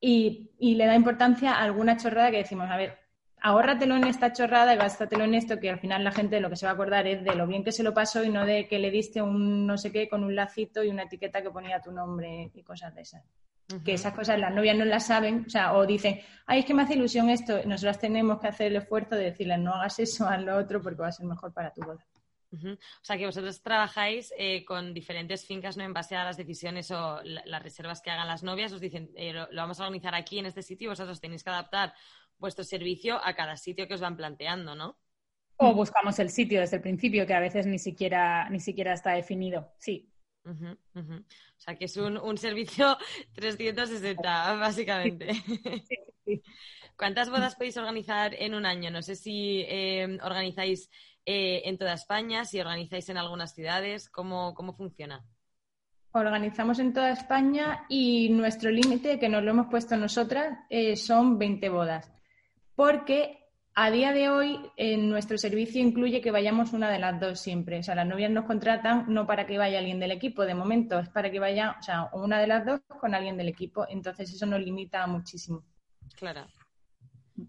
Y, 0.00 0.50
y 0.58 0.74
le 0.74 0.86
da 0.86 0.94
importancia 0.94 1.52
a 1.52 1.62
alguna 1.62 1.96
chorrada 1.96 2.30
que 2.30 2.38
decimos, 2.38 2.68
a 2.70 2.76
ver, 2.76 2.98
ahórratelo 3.40 3.96
en 3.96 4.04
esta 4.04 4.32
chorrada 4.32 4.74
y 4.74 4.76
gástatelo 4.76 5.24
en 5.24 5.34
esto, 5.34 5.58
que 5.58 5.70
al 5.70 5.78
final 5.78 6.04
la 6.04 6.12
gente 6.12 6.40
lo 6.40 6.50
que 6.50 6.56
se 6.56 6.66
va 6.66 6.72
a 6.72 6.74
acordar 6.74 7.06
es 7.06 7.24
de 7.24 7.34
lo 7.34 7.46
bien 7.46 7.64
que 7.64 7.72
se 7.72 7.82
lo 7.82 7.94
pasó 7.94 8.22
y 8.24 8.28
no 8.28 8.44
de 8.44 8.68
que 8.68 8.78
le 8.78 8.90
diste 8.90 9.22
un 9.22 9.66
no 9.66 9.78
sé 9.78 9.92
qué 9.92 10.08
con 10.08 10.24
un 10.24 10.34
lacito 10.34 10.82
y 10.84 10.88
una 10.88 11.04
etiqueta 11.04 11.42
que 11.42 11.50
ponía 11.50 11.80
tu 11.80 11.92
nombre 11.92 12.50
y 12.54 12.62
cosas 12.62 12.94
de 12.94 13.02
esas. 13.02 13.22
Que 13.84 13.94
esas 13.94 14.12
cosas 14.14 14.38
las 14.38 14.52
novias 14.52 14.76
no 14.76 14.84
las 14.84 15.06
saben, 15.06 15.44
o 15.46 15.50
sea, 15.50 15.74
o 15.74 15.86
dicen, 15.86 16.20
ay, 16.46 16.60
es 16.60 16.64
que 16.64 16.74
me 16.74 16.82
hace 16.82 16.94
ilusión 16.94 17.30
esto, 17.30 17.60
nosotras 17.66 17.98
tenemos 17.98 18.40
que 18.40 18.48
hacer 18.48 18.68
el 18.68 18.76
esfuerzo 18.76 19.14
de 19.14 19.24
decirles, 19.24 19.58
no 19.58 19.74
hagas 19.74 19.98
eso, 19.98 20.26
haz 20.26 20.42
lo 20.42 20.56
otro, 20.56 20.82
porque 20.82 21.02
va 21.02 21.08
a 21.08 21.12
ser 21.12 21.26
mejor 21.26 21.52
para 21.52 21.72
tu 21.72 21.82
boda. 21.82 22.04
O 22.52 23.04
sea, 23.04 23.16
que 23.16 23.26
vosotros 23.26 23.62
trabajáis 23.62 24.32
eh, 24.36 24.64
con 24.64 24.92
diferentes 24.92 25.46
fincas, 25.46 25.76
¿no? 25.76 25.84
En 25.84 25.92
base 25.92 26.16
a 26.16 26.24
las 26.24 26.36
decisiones 26.36 26.90
o 26.90 27.20
las 27.22 27.62
reservas 27.62 28.02
que 28.02 28.10
hagan 28.10 28.26
las 28.26 28.42
novias, 28.42 28.72
os 28.72 28.80
dicen, 28.80 29.10
eh, 29.14 29.32
lo, 29.32 29.48
vamos 29.54 29.78
a 29.78 29.84
organizar 29.84 30.14
aquí 30.14 30.40
en 30.40 30.46
este 30.46 30.62
sitio 30.62 30.86
y 30.86 30.88
vosotros 30.88 31.20
tenéis 31.20 31.44
que 31.44 31.50
adaptar 31.50 31.94
vuestro 32.38 32.64
servicio 32.64 33.24
a 33.24 33.34
cada 33.34 33.56
sitio 33.56 33.86
que 33.86 33.94
os 33.94 34.00
van 34.00 34.16
planteando, 34.16 34.74
¿no? 34.74 34.98
O 35.56 35.74
buscamos 35.74 36.18
el 36.18 36.30
sitio 36.30 36.60
desde 36.60 36.76
el 36.76 36.82
principio, 36.82 37.26
que 37.26 37.34
a 37.34 37.40
veces 37.40 37.66
ni 37.66 37.78
siquiera, 37.78 38.48
ni 38.50 38.58
siquiera 38.58 38.94
está 38.94 39.12
definido. 39.12 39.72
Sí, 39.78 40.09
o 40.44 41.22
sea, 41.56 41.76
que 41.76 41.84
es 41.84 41.96
un, 41.96 42.38
servicio 42.38 42.96
360, 43.34 44.54
básicamente. 44.54 45.32
¿Cuántas 46.96 47.30
bodas 47.30 47.56
podéis 47.56 47.76
organizar 47.76 48.34
en 48.34 48.54
un 48.54 48.66
año? 48.66 48.90
No 48.90 49.02
sé 49.02 49.16
si 49.16 49.64
eh, 49.66 50.18
organizáis 50.22 50.90
eh, 51.24 51.62
en 51.64 51.78
toda 51.78 51.94
España, 51.94 52.44
si 52.44 52.60
organizáis 52.60 53.08
en 53.08 53.16
algunas 53.16 53.54
ciudades, 53.54 54.08
¿cómo, 54.08 54.54
cómo 54.54 54.74
funciona? 54.74 55.24
Organizamos 56.12 56.78
en 56.78 56.92
toda 56.92 57.12
España 57.12 57.84
y 57.88 58.30
nuestro 58.30 58.70
límite, 58.70 59.18
que 59.18 59.28
nos 59.28 59.42
lo 59.44 59.50
hemos 59.50 59.68
puesto 59.68 59.96
nosotras, 59.96 60.58
eh, 60.68 60.96
son 60.96 61.38
20 61.38 61.68
bodas. 61.68 62.12
Porque 62.74 63.39
a 63.82 63.90
día 63.90 64.12
de 64.12 64.28
hoy, 64.28 64.60
en 64.76 65.08
nuestro 65.08 65.38
servicio 65.38 65.80
incluye 65.80 66.20
que 66.20 66.30
vayamos 66.30 66.74
una 66.74 66.90
de 66.90 66.98
las 66.98 67.18
dos 67.18 67.40
siempre. 67.40 67.78
O 67.78 67.82
sea, 67.82 67.94
las 67.94 68.06
novias 68.06 68.30
nos 68.30 68.44
contratan 68.44 69.06
no 69.08 69.26
para 69.26 69.46
que 69.46 69.56
vaya 69.56 69.78
alguien 69.78 69.98
del 69.98 70.10
equipo, 70.10 70.44
de 70.44 70.54
momento, 70.54 70.98
es 70.98 71.08
para 71.08 71.30
que 71.30 71.40
vaya, 71.40 71.76
o 71.80 71.82
sea, 71.82 72.10
una 72.12 72.38
de 72.38 72.46
las 72.46 72.66
dos 72.66 72.80
con 73.00 73.14
alguien 73.14 73.38
del 73.38 73.48
equipo. 73.48 73.86
Entonces, 73.88 74.34
eso 74.34 74.44
nos 74.44 74.60
limita 74.60 75.06
muchísimo. 75.06 75.64
Claro. 76.14 76.46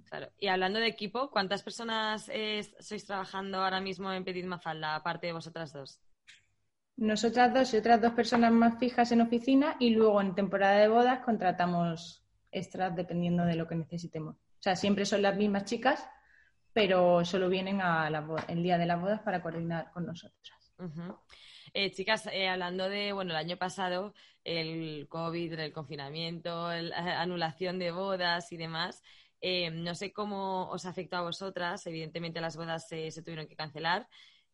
Claro. 0.05 0.31
Y 0.39 0.47
hablando 0.47 0.79
de 0.79 0.87
equipo, 0.87 1.29
¿cuántas 1.31 1.63
personas 1.63 2.31
sois 2.79 3.05
trabajando 3.05 3.57
ahora 3.57 3.81
mismo 3.81 4.09
en 4.13 4.23
Petit 4.23 4.45
Mafalda, 4.45 4.95
aparte 4.95 5.27
de 5.27 5.33
vosotras 5.33 5.73
dos? 5.73 5.99
Nosotras 6.95 7.53
dos 7.53 7.73
y 7.73 7.77
otras 7.77 7.99
dos 8.01 8.13
personas 8.13 8.53
más 8.53 8.79
fijas 8.79 9.11
en 9.11 9.19
oficina 9.19 9.75
y 9.79 9.89
luego 9.89 10.21
en 10.21 10.33
temporada 10.33 10.77
de 10.77 10.87
bodas 10.87 11.19
contratamos 11.25 12.23
extras 12.53 12.95
dependiendo 12.95 13.43
de 13.43 13.55
lo 13.55 13.67
que 13.67 13.75
necesitemos. 13.75 14.37
O 14.37 14.63
sea, 14.63 14.77
siempre 14.77 15.05
son 15.05 15.23
las 15.23 15.35
mismas 15.35 15.65
chicas, 15.65 16.07
pero 16.73 17.23
solo 17.25 17.49
vienen 17.49 17.81
a 17.81 18.07
el 18.47 18.63
día 18.63 18.77
de 18.77 18.85
las 18.85 19.01
bodas 19.01 19.21
para 19.21 19.41
coordinar 19.41 19.91
con 19.91 20.05
nosotras. 20.05 20.73
Eh, 21.73 21.91
chicas, 21.91 22.27
eh, 22.27 22.49
hablando 22.49 22.89
de, 22.89 23.13
bueno, 23.13 23.31
el 23.31 23.37
año 23.37 23.57
pasado, 23.57 24.13
el 24.43 25.07
COVID, 25.07 25.53
el 25.53 25.71
confinamiento, 25.71 26.71
la 26.73 27.21
anulación 27.21 27.79
de 27.79 27.91
bodas 27.91 28.51
y 28.51 28.57
demás, 28.57 29.01
eh, 29.41 29.71
no 29.71 29.95
sé 29.95 30.11
cómo 30.13 30.69
os 30.69 30.85
afectó 30.85 31.17
a 31.17 31.21
vosotras. 31.21 31.85
Evidentemente 31.87 32.41
las 32.41 32.57
bodas 32.57 32.87
se 32.87 33.21
tuvieron 33.23 33.47
que 33.47 33.55
cancelar. 33.55 34.07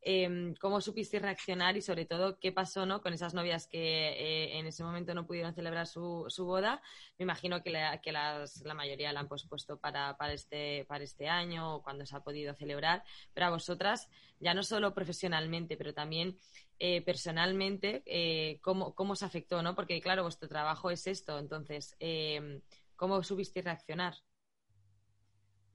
Em, 0.10 0.56
cómo 0.56 0.80
supiste 0.80 1.20
reaccionar 1.20 1.76
y 1.76 1.82
sobre 1.82 2.06
todo 2.06 2.40
qué 2.40 2.54
pasó 2.54 2.86
¿no? 2.86 3.02
con 3.02 3.12
esas 3.12 3.34
novias 3.34 3.68
que 3.68 3.78
eh, 3.78 4.58
en 4.58 4.66
ese 4.66 4.82
momento 4.82 5.14
no 5.14 5.28
pudieron 5.28 5.54
celebrar 5.54 5.86
su, 5.86 6.24
su 6.30 6.46
boda. 6.46 6.82
Me 7.20 7.24
imagino 7.24 7.62
que, 7.62 7.72
la, 7.72 8.00
que 8.00 8.14
la 8.14 8.46
mayoría 8.74 9.12
la 9.12 9.20
han 9.20 9.28
pospuesto 9.28 9.78
para, 9.82 10.16
para, 10.16 10.32
este, 10.32 10.86
para 10.86 11.04
este 11.04 11.28
año 11.28 11.76
o 11.76 11.84
cuando 11.84 12.06
se 12.06 12.16
ha 12.16 12.22
podido 12.22 12.54
celebrar, 12.54 13.04
pero 13.34 13.48
a 13.48 13.50
vosotras, 13.50 14.08
ya 14.40 14.54
no 14.54 14.64
solo 14.64 14.94
profesionalmente, 14.94 15.76
pero 15.76 15.94
también 15.94 16.40
eh, 16.80 17.02
personalmente, 17.02 18.02
eh, 18.06 18.62
¿cómo, 18.62 18.96
¿cómo 18.96 19.12
os 19.12 19.24
afectó? 19.24 19.62
¿no? 19.62 19.76
Porque 19.76 20.00
claro, 20.00 20.24
vuestro 20.24 20.48
trabajo 20.48 20.90
es 20.90 21.06
esto, 21.06 21.38
entonces, 21.38 21.98
em, 22.00 22.62
¿cómo 22.96 23.22
supiste 23.24 23.62
reaccionar? 23.62 24.16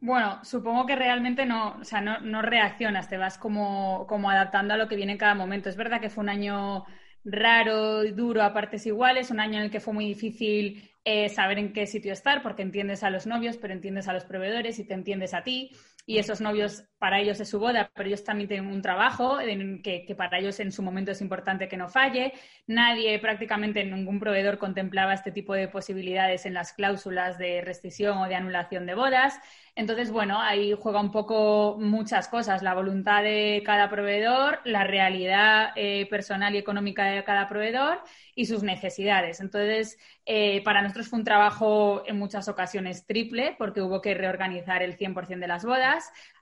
Bueno, 0.04 0.40
supongo 0.44 0.84
que 0.84 0.96
realmente 0.96 1.46
no, 1.46 1.76
o 1.80 1.84
sea, 1.84 2.00
no, 2.00 2.42
reaccionas, 2.42 3.08
te 3.08 3.18
vas 3.18 3.38
como, 3.38 4.04
como 4.08 4.30
adaptando 4.30 4.74
a 4.74 4.76
lo 4.76 4.88
que 4.88 4.96
viene 4.96 5.12
en 5.12 5.18
cada 5.18 5.36
momento. 5.36 5.68
Es 5.68 5.76
verdad 5.76 6.00
que 6.00 6.10
fue 6.10 6.24
un 6.24 6.28
año 6.28 6.84
raro 7.24 8.02
y 8.04 8.10
duro 8.10 8.42
a 8.42 8.52
partes 8.52 8.84
iguales, 8.86 9.30
un 9.30 9.38
año 9.38 9.58
en 9.58 9.64
el 9.66 9.70
que 9.70 9.78
fue 9.78 9.94
muy 9.94 10.04
difícil 10.06 10.90
eh, 11.04 11.28
saber 11.28 11.58
en 11.60 11.72
qué 11.72 11.86
sitio 11.86 12.12
estar, 12.12 12.42
porque 12.42 12.62
entiendes 12.62 13.04
a 13.04 13.10
los 13.10 13.28
novios, 13.28 13.56
pero 13.58 13.74
entiendes 13.74 14.08
a 14.08 14.12
los 14.12 14.24
proveedores 14.24 14.80
y 14.80 14.84
te 14.88 14.94
entiendes 14.94 15.34
a 15.34 15.44
ti. 15.44 15.70
Y 16.04 16.18
esos 16.18 16.40
novios, 16.40 16.84
para 16.98 17.20
ellos 17.20 17.38
es 17.40 17.48
su 17.48 17.60
boda, 17.60 17.90
pero 17.94 18.08
ellos 18.08 18.24
también 18.24 18.48
tienen 18.48 18.66
un 18.66 18.82
trabajo 18.82 19.40
en 19.40 19.82
que, 19.82 20.04
que, 20.04 20.16
para 20.16 20.38
ellos 20.38 20.58
en 20.58 20.72
su 20.72 20.82
momento 20.82 21.12
es 21.12 21.20
importante 21.20 21.68
que 21.68 21.76
no 21.76 21.88
falle. 21.88 22.32
Nadie, 22.66 23.18
prácticamente 23.20 23.84
ningún 23.84 24.18
proveedor 24.18 24.58
contemplaba 24.58 25.14
este 25.14 25.30
tipo 25.30 25.54
de 25.54 25.68
posibilidades 25.68 26.44
en 26.44 26.54
las 26.54 26.72
cláusulas 26.72 27.38
de 27.38 27.60
rescisión 27.60 28.18
o 28.18 28.26
de 28.28 28.34
anulación 28.34 28.84
de 28.86 28.94
bodas. 28.94 29.38
Entonces, 29.74 30.10
bueno, 30.10 30.38
ahí 30.40 30.74
juega 30.78 31.00
un 31.00 31.10
poco 31.12 31.78
muchas 31.80 32.28
cosas, 32.28 32.62
la 32.62 32.74
voluntad 32.74 33.22
de 33.22 33.62
cada 33.64 33.88
proveedor, 33.88 34.60
la 34.64 34.84
realidad 34.84 35.70
eh, 35.76 36.06
personal 36.10 36.54
y 36.54 36.58
económica 36.58 37.04
de 37.06 37.24
cada 37.24 37.48
proveedor 37.48 38.00
y 38.34 38.46
sus 38.46 38.62
necesidades. 38.62 39.40
Entonces, 39.40 39.98
eh, 40.26 40.62
para 40.64 40.82
nosotros 40.82 41.08
fue 41.08 41.20
un 41.20 41.24
trabajo 41.24 42.02
en 42.06 42.18
muchas 42.18 42.48
ocasiones 42.48 43.06
triple 43.06 43.54
porque 43.58 43.80
hubo 43.82 44.00
que 44.02 44.14
reorganizar 44.14 44.82
el 44.82 44.96
100% 44.96 45.40
de 45.40 45.48
las 45.48 45.64
bodas. 45.64 45.91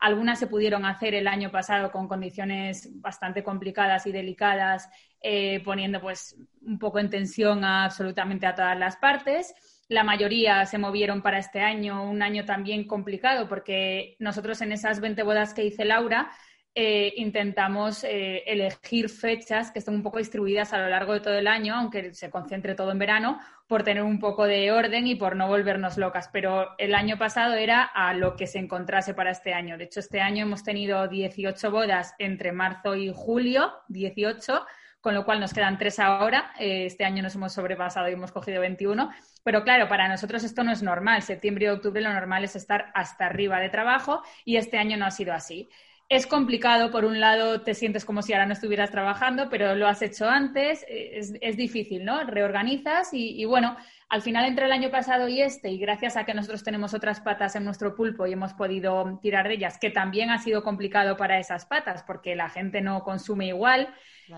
Algunas 0.00 0.38
se 0.38 0.46
pudieron 0.46 0.84
hacer 0.84 1.14
el 1.14 1.26
año 1.26 1.50
pasado 1.50 1.90
con 1.90 2.08
condiciones 2.08 2.88
bastante 3.00 3.42
complicadas 3.42 4.06
y 4.06 4.12
delicadas, 4.12 4.88
eh, 5.22 5.60
poniendo 5.64 6.00
pues 6.00 6.36
un 6.62 6.78
poco 6.78 6.98
en 6.98 7.10
tensión 7.10 7.64
a 7.64 7.84
absolutamente 7.84 8.46
a 8.46 8.54
todas 8.54 8.78
las 8.78 8.96
partes. 8.96 9.54
La 9.88 10.04
mayoría 10.04 10.64
se 10.66 10.78
movieron 10.78 11.20
para 11.20 11.38
este 11.38 11.60
año, 11.60 12.08
un 12.08 12.22
año 12.22 12.44
también 12.44 12.86
complicado, 12.86 13.48
porque 13.48 14.16
nosotros 14.20 14.60
en 14.60 14.72
esas 14.72 15.00
20 15.00 15.22
bodas 15.24 15.52
que 15.52 15.64
hice 15.64 15.84
Laura, 15.84 16.30
eh, 16.74 17.12
intentamos 17.16 18.04
eh, 18.04 18.44
elegir 18.46 19.08
fechas 19.08 19.70
que 19.72 19.80
estén 19.80 19.94
un 19.94 20.02
poco 20.02 20.18
distribuidas 20.18 20.72
a 20.72 20.78
lo 20.78 20.88
largo 20.88 21.12
de 21.14 21.20
todo 21.20 21.34
el 21.34 21.48
año, 21.48 21.74
aunque 21.74 22.14
se 22.14 22.30
concentre 22.30 22.74
todo 22.74 22.92
en 22.92 22.98
verano, 22.98 23.40
por 23.66 23.82
tener 23.82 24.02
un 24.02 24.20
poco 24.20 24.44
de 24.44 24.70
orden 24.70 25.06
y 25.06 25.16
por 25.16 25.36
no 25.36 25.48
volvernos 25.48 25.98
locas. 25.98 26.28
Pero 26.32 26.68
el 26.78 26.94
año 26.94 27.18
pasado 27.18 27.54
era 27.54 27.82
a 27.82 28.14
lo 28.14 28.36
que 28.36 28.46
se 28.46 28.58
encontrase 28.58 29.14
para 29.14 29.30
este 29.30 29.52
año. 29.52 29.78
De 29.78 29.84
hecho, 29.84 30.00
este 30.00 30.20
año 30.20 30.44
hemos 30.44 30.62
tenido 30.62 31.08
18 31.08 31.70
bodas 31.70 32.14
entre 32.18 32.52
marzo 32.52 32.94
y 32.94 33.12
julio, 33.14 33.72
18 33.88 34.64
con 35.00 35.14
lo 35.14 35.24
cual 35.24 35.40
nos 35.40 35.54
quedan 35.54 35.78
tres 35.78 35.98
ahora. 35.98 36.52
Eh, 36.58 36.86
este 36.86 37.04
año 37.04 37.22
nos 37.22 37.34
hemos 37.34 37.52
sobrepasado 37.52 38.08
y 38.08 38.12
hemos 38.12 38.32
cogido 38.32 38.60
21. 38.60 39.10
Pero 39.42 39.64
claro, 39.64 39.88
para 39.88 40.08
nosotros 40.08 40.44
esto 40.44 40.62
no 40.62 40.72
es 40.72 40.82
normal. 40.82 41.22
Septiembre 41.22 41.66
y 41.66 41.68
octubre 41.68 42.02
lo 42.02 42.12
normal 42.12 42.44
es 42.44 42.54
estar 42.56 42.90
hasta 42.94 43.26
arriba 43.26 43.60
de 43.60 43.70
trabajo 43.70 44.22
y 44.44 44.56
este 44.56 44.78
año 44.78 44.96
no 44.96 45.06
ha 45.06 45.10
sido 45.10 45.32
así. 45.32 45.70
Es 46.10 46.26
complicado, 46.26 46.90
por 46.90 47.04
un 47.04 47.20
lado 47.20 47.60
te 47.60 47.72
sientes 47.72 48.04
como 48.04 48.20
si 48.20 48.32
ahora 48.32 48.44
no 48.44 48.52
estuvieras 48.52 48.90
trabajando, 48.90 49.48
pero 49.48 49.76
lo 49.76 49.86
has 49.86 50.02
hecho 50.02 50.28
antes, 50.28 50.84
es, 50.88 51.56
difícil, 51.56 52.04
¿no? 52.04 52.24
Reorganizas 52.24 53.14
y, 53.14 53.40
y, 53.40 53.44
bueno, 53.44 53.76
al 54.10 54.22
final 54.22 54.44
entre 54.44 54.66
el 54.66 54.72
año 54.72 54.90
pasado 54.90 55.28
y 55.28 55.40
este, 55.40 55.70
y 55.70 55.78
gracias 55.78 56.16
a 56.16 56.24
que 56.24 56.34
nosotros 56.34 56.64
tenemos 56.64 56.94
otras 56.94 57.20
patas 57.20 57.54
en 57.54 57.64
nuestro 57.64 57.94
pulpo 57.94 58.26
y 58.26 58.32
hemos 58.32 58.52
podido 58.54 59.20
tirar 59.22 59.46
de 59.46 59.54
ellas, 59.54 59.78
que 59.78 59.90
también 59.90 60.30
ha 60.30 60.38
sido 60.38 60.64
complicado 60.64 61.16
para 61.16 61.38
esas 61.38 61.64
patas, 61.64 62.02
porque 62.02 62.34
la 62.34 62.50
gente 62.50 62.80
no 62.80 63.04
consume 63.04 63.46
igual, 63.46 63.94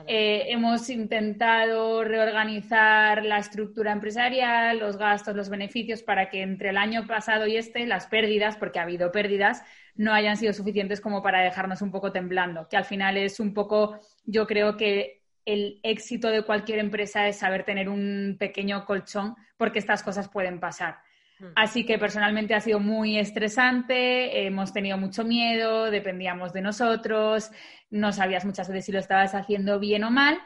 eh, 0.07 0.45
hemos 0.49 0.91
intentado 0.91 2.05
reorganizar 2.05 3.25
la 3.25 3.38
estructura 3.38 3.93
empresarial, 3.93 4.79
los 4.79 4.99
gastos, 4.99 5.35
los 5.35 5.49
beneficios, 5.49 6.02
para 6.02 6.29
que 6.29 6.43
entre 6.43 6.69
el 6.69 6.76
año 6.76 7.07
pasado 7.07 7.47
y 7.47 7.57
este 7.57 7.87
las 7.87 8.07
pérdidas, 8.07 8.59
porque 8.59 8.79
ha 8.79 8.83
habido 8.83 9.11
pérdidas, 9.11 9.62
no 9.95 10.12
hayan 10.12 10.37
sido 10.37 10.52
suficientes 10.52 11.00
como 11.00 11.23
para 11.23 11.41
dejarnos 11.41 11.81
un 11.81 11.91
poco 11.91 12.12
temblando, 12.12 12.69
que 12.69 12.76
al 12.76 12.85
final 12.85 13.17
es 13.17 13.41
un 13.41 13.55
poco, 13.55 13.99
yo 14.26 14.47
creo 14.47 14.76
que 14.76 15.22
el 15.44 15.80
éxito 15.82 16.28
de 16.28 16.42
cualquier 16.42 16.78
empresa 16.78 17.26
es 17.26 17.38
saber 17.38 17.64
tener 17.64 17.88
un 17.88 18.37
pequeño 18.38 18.84
colchón 18.84 19.34
porque 19.56 19.78
estas 19.78 20.02
cosas 20.02 20.28
pueden 20.28 20.61
pasar. 20.61 20.99
Hmm. 21.38 21.46
Así 21.56 21.84
que 21.84 21.99
personalmente 21.99 22.54
ha 22.54 22.61
sido 22.61 22.80
muy 22.80 23.18
estresante, 23.18 24.46
hemos 24.46 24.72
tenido 24.72 24.99
mucho 24.99 25.25
miedo, 25.25 25.90
dependíamos 25.90 26.52
de 26.52 26.62
nosotros, 26.62 27.50
no 27.90 28.12
sabías 28.12 28.44
muchas 28.44 28.68
veces 28.68 28.87
si 28.87 28.92
lo 28.92 28.99
estabas 28.99 29.34
haciendo 29.34 29.78
bien 29.78 30.04
o 30.04 30.11
mal, 30.11 30.38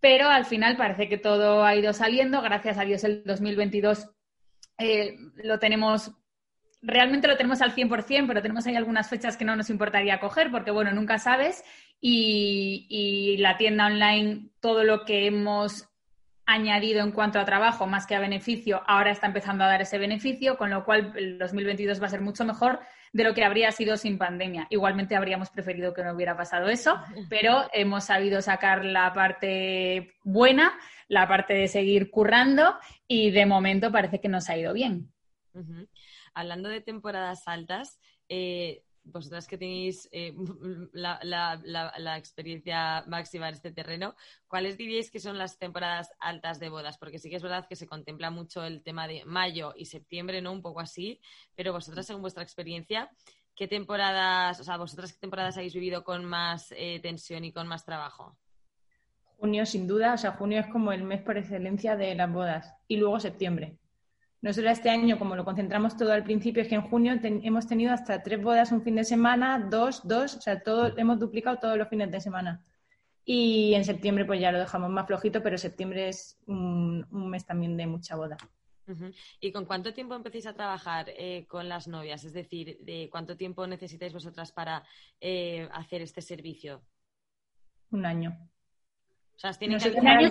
pero 0.00 0.28
al 0.28 0.44
final 0.44 0.76
parece 0.76 1.08
que 1.08 1.18
todo 1.18 1.64
ha 1.64 1.74
ido 1.74 1.92
saliendo. 1.92 2.42
Gracias 2.42 2.78
a 2.78 2.84
Dios 2.84 3.04
el 3.04 3.24
2022 3.24 4.10
eh, 4.78 5.16
lo 5.36 5.58
tenemos 5.58 6.12
realmente 6.84 7.26
lo 7.26 7.36
tenemos 7.36 7.62
al 7.62 7.74
100%, 7.74 8.26
pero 8.26 8.42
tenemos 8.42 8.66
ahí 8.66 8.76
algunas 8.76 9.08
fechas 9.08 9.36
que 9.36 9.44
no 9.44 9.56
nos 9.56 9.70
importaría 9.70 10.20
coger 10.20 10.50
porque, 10.50 10.70
bueno, 10.70 10.92
nunca 10.92 11.18
sabes. 11.18 11.64
Y, 12.00 12.86
y, 12.90 13.36
la 13.38 13.56
tienda 13.56 13.86
online, 13.86 14.50
todo 14.60 14.84
lo 14.84 15.04
que 15.04 15.26
hemos 15.26 15.88
añadido 16.46 17.02
en 17.02 17.12
cuanto 17.12 17.38
a 17.38 17.44
trabajo 17.44 17.86
más 17.86 18.06
que 18.06 18.14
a 18.14 18.20
beneficio, 18.20 18.82
ahora 18.86 19.10
está 19.10 19.26
empezando 19.26 19.64
a 19.64 19.68
dar 19.68 19.80
ese 19.80 19.98
beneficio, 19.98 20.58
con 20.58 20.70
lo 20.70 20.84
cual 20.84 21.12
el 21.16 21.38
2022 21.38 22.02
va 22.02 22.06
a 22.06 22.10
ser 22.10 22.20
mucho 22.20 22.44
mejor 22.44 22.80
de 23.14 23.24
lo 23.24 23.32
que 23.32 23.44
habría 23.44 23.70
sido 23.70 23.96
sin 23.96 24.18
pandemia. 24.18 24.66
Igualmente 24.70 25.16
habríamos 25.16 25.48
preferido 25.48 25.94
que 25.94 26.02
no 26.02 26.12
hubiera 26.12 26.36
pasado 26.36 26.68
eso, 26.68 26.98
pero 27.30 27.68
hemos 27.72 28.04
sabido 28.04 28.42
sacar 28.42 28.84
la 28.84 29.12
parte 29.12 30.14
buena, 30.24 30.76
la 31.08 31.28
parte 31.28 31.54
de 31.54 31.68
seguir 31.68 32.10
currando 32.10 32.74
y 33.06 33.30
de 33.30 33.46
momento 33.46 33.92
parece 33.92 34.20
que 34.20 34.28
nos 34.28 34.50
ha 34.50 34.56
ido 34.56 34.72
bien. 34.72 35.12
Hablando 36.34 36.68
de 36.68 36.80
temporadas 36.80 37.46
altas, 37.46 38.00
eh, 38.28 38.82
vosotras 39.04 39.46
que 39.46 39.58
tenéis 39.58 40.08
eh, 40.12 40.34
la, 40.92 42.16
experiencia 42.16 43.04
máxima 43.06 43.48
en 43.48 43.54
este 43.54 43.72
terreno, 43.72 44.14
¿cuáles 44.48 44.76
diríais 44.76 45.10
que 45.10 45.20
son 45.20 45.38
las 45.38 45.58
temporadas 45.58 46.10
altas 46.18 46.58
de 46.58 46.68
bodas? 46.68 46.98
Porque 46.98 47.18
sí 47.18 47.30
que 47.30 47.36
es 47.36 47.42
verdad 47.42 47.66
que 47.68 47.76
se 47.76 47.86
contempla 47.86 48.30
mucho 48.30 48.64
el 48.64 48.82
tema 48.82 49.06
de 49.06 49.24
mayo 49.24 49.74
y 49.76 49.86
septiembre, 49.86 50.40
¿no? 50.40 50.52
Un 50.52 50.62
poco 50.62 50.80
así, 50.80 51.20
pero 51.54 51.72
vosotras, 51.72 52.06
según 52.06 52.22
vuestra 52.22 52.42
experiencia, 52.42 53.10
¿qué 53.54 53.68
temporadas, 53.68 54.60
o 54.60 54.64
sea, 54.64 54.76
vosotras 54.76 55.12
qué 55.12 55.20
temporadas 55.20 55.56
habéis 55.56 55.74
vivido 55.74 56.04
con 56.04 56.24
más 56.24 56.72
eh, 56.76 57.00
tensión 57.00 57.44
y 57.44 57.52
con 57.52 57.68
más 57.68 57.84
trabajo? 57.84 58.36
Junio, 59.38 59.66
sin 59.66 59.86
duda, 59.86 60.14
o 60.14 60.18
sea, 60.18 60.32
junio 60.32 60.60
es 60.60 60.66
como 60.68 60.92
el 60.92 61.02
mes 61.02 61.20
por 61.20 61.36
excelencia 61.36 61.96
de 61.96 62.14
las 62.14 62.32
bodas 62.32 62.74
y 62.88 62.96
luego 62.96 63.20
septiembre. 63.20 63.76
Nosotros 64.44 64.72
este 64.72 64.90
año, 64.90 65.18
como 65.18 65.36
lo 65.36 65.44
concentramos 65.46 65.96
todo 65.96 66.12
al 66.12 66.22
principio, 66.22 66.60
es 66.60 66.68
que 66.68 66.74
en 66.74 66.82
junio 66.82 67.18
hemos 67.22 67.66
tenido 67.66 67.94
hasta 67.94 68.22
tres 68.22 68.42
bodas 68.42 68.72
un 68.72 68.82
fin 68.82 68.94
de 68.94 69.04
semana, 69.04 69.58
dos, 69.70 70.06
dos, 70.06 70.36
o 70.36 70.40
sea, 70.42 70.62
todo, 70.62 70.94
hemos 70.98 71.18
duplicado 71.18 71.56
todos 71.56 71.78
los 71.78 71.88
fines 71.88 72.10
de 72.10 72.20
semana. 72.20 72.62
Y 73.24 73.72
en 73.72 73.86
septiembre 73.86 74.26
pues 74.26 74.38
ya 74.42 74.52
lo 74.52 74.58
dejamos 74.58 74.90
más 74.90 75.06
flojito, 75.06 75.42
pero 75.42 75.56
septiembre 75.56 76.10
es 76.10 76.38
un, 76.46 77.06
mes 77.10 77.46
también 77.46 77.74
de 77.78 77.86
mucha 77.86 78.16
boda. 78.16 78.36
¿Y 79.40 79.50
con 79.50 79.64
cuánto 79.64 79.94
tiempo 79.94 80.14
empecéis 80.14 80.46
a 80.46 80.52
trabajar 80.52 81.06
eh, 81.16 81.46
con 81.48 81.66
las 81.66 81.88
novias? 81.88 82.22
Es 82.24 82.34
decir, 82.34 82.76
¿de 82.82 83.08
¿cuánto 83.10 83.38
tiempo 83.38 83.66
necesitáis 83.66 84.12
vosotras 84.12 84.52
para 84.52 84.84
eh, 85.22 85.70
hacer 85.72 86.02
este 86.02 86.20
servicio? 86.20 86.82
Un 87.92 88.04
año. 88.04 88.36
O 89.36 89.38
sea, 89.38 89.52
tienen 89.52 89.78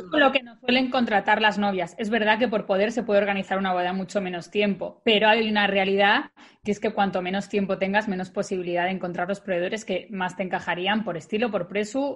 con 0.10 0.20
lo 0.20 0.32
que 0.32 0.42
nos 0.42 0.60
suelen 0.60 0.90
contratar 0.90 1.42
las 1.42 1.58
novias. 1.58 1.94
Es 1.98 2.10
verdad 2.10 2.40
que 2.40 2.48
por 2.48 2.66
poder 2.66 2.92
se 2.92 3.04
puede 3.04 3.20
organizar 3.20 3.58
una 3.58 3.74
boda 3.74 3.92
mucho 3.92 4.22
menos 4.22 4.50
tiempo, 4.50 5.02
pero 5.04 5.28
hay 5.28 5.48
una 5.50 5.68
realidad 5.68 6.32
que 6.64 6.72
es 6.72 6.80
que 6.80 6.94
cuanto 6.94 7.22
menos 7.22 7.50
tiempo 7.50 7.78
tengas, 7.78 8.08
menos 8.08 8.30
posibilidad 8.30 8.86
de 8.86 8.92
encontrar 8.92 9.28
los 9.28 9.42
proveedores 9.42 9.84
que 9.84 10.08
más 10.10 10.38
te 10.38 10.44
encajarían 10.44 11.04
por 11.04 11.18
estilo, 11.18 11.52
por 11.52 11.70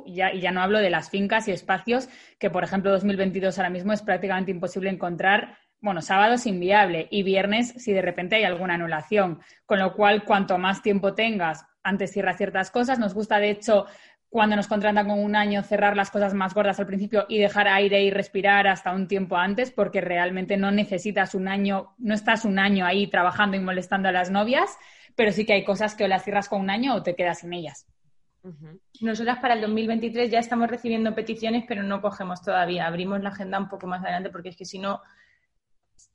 y 0.05 0.15
ya, 0.15 0.33
y 0.33 0.39
ya 0.39 0.51
no 0.51 0.61
hablo 0.61 0.79
de 0.79 0.89
las 0.89 1.09
fincas 1.09 1.47
y 1.47 1.51
espacios, 1.51 2.07
que 2.39 2.49
por 2.49 2.63
ejemplo 2.63 2.91
2022 2.91 3.57
ahora 3.57 3.69
mismo 3.69 3.91
es 3.91 4.01
prácticamente 4.01 4.51
imposible 4.51 4.89
encontrar 4.89 5.57
bueno, 5.79 6.01
sábado 6.01 6.35
es 6.35 6.45
inviable 6.47 7.07
y 7.11 7.21
viernes 7.21 7.73
si 7.77 7.93
de 7.93 8.01
repente 8.01 8.35
hay 8.35 8.43
alguna 8.43 8.73
anulación. 8.73 9.41
Con 9.65 9.79
lo 9.79 9.93
cual, 9.93 10.23
cuanto 10.23 10.57
más 10.57 10.81
tiempo 10.81 11.13
tengas, 11.13 11.65
antes 11.83 12.11
cierra 12.11 12.33
ciertas 12.33 12.71
cosas. 12.71 12.99
Nos 12.99 13.13
gusta, 13.13 13.39
de 13.39 13.51
hecho, 13.51 13.85
cuando 14.29 14.55
nos 14.55 14.67
contratan 14.67 15.07
con 15.07 15.19
un 15.19 15.35
año, 15.35 15.63
cerrar 15.63 15.95
las 15.95 16.11
cosas 16.11 16.33
más 16.33 16.53
gordas 16.53 16.79
al 16.79 16.85
principio 16.85 17.25
y 17.29 17.39
dejar 17.39 17.67
aire 17.67 18.03
y 18.03 18.11
respirar 18.11 18.67
hasta 18.67 18.91
un 18.91 19.07
tiempo 19.07 19.37
antes, 19.37 19.71
porque 19.71 20.01
realmente 20.01 20.57
no 20.57 20.71
necesitas 20.71 21.33
un 21.33 21.47
año, 21.47 21.93
no 21.97 22.13
estás 22.13 22.43
un 22.43 22.59
año 22.59 22.85
ahí 22.85 23.07
trabajando 23.07 23.55
y 23.55 23.61
molestando 23.61 24.09
a 24.09 24.11
las 24.11 24.29
novias, 24.29 24.77
pero 25.15 25.31
sí 25.31 25.45
que 25.45 25.53
hay 25.53 25.63
cosas 25.63 25.95
que 25.95 26.03
o 26.03 26.07
las 26.07 26.23
cierras 26.23 26.49
con 26.49 26.61
un 26.61 26.69
año 26.69 26.95
o 26.95 27.03
te 27.03 27.15
quedas 27.15 27.39
sin 27.39 27.53
ellas. 27.53 27.87
Nosotras 29.01 29.39
para 29.39 29.55
el 29.55 29.61
2023 29.61 30.29
ya 30.29 30.39
estamos 30.39 30.69
recibiendo 30.69 31.13
peticiones, 31.13 31.65
pero 31.67 31.83
no 31.83 32.01
cogemos 32.01 32.41
todavía. 32.41 32.87
Abrimos 32.87 33.21
la 33.21 33.29
agenda 33.29 33.59
un 33.59 33.67
poco 33.67 33.87
más 33.87 34.03
adelante 34.03 34.29
porque 34.29 34.49
es 34.49 34.55
que 34.55 34.65
si 34.65 34.79
no, 34.79 35.01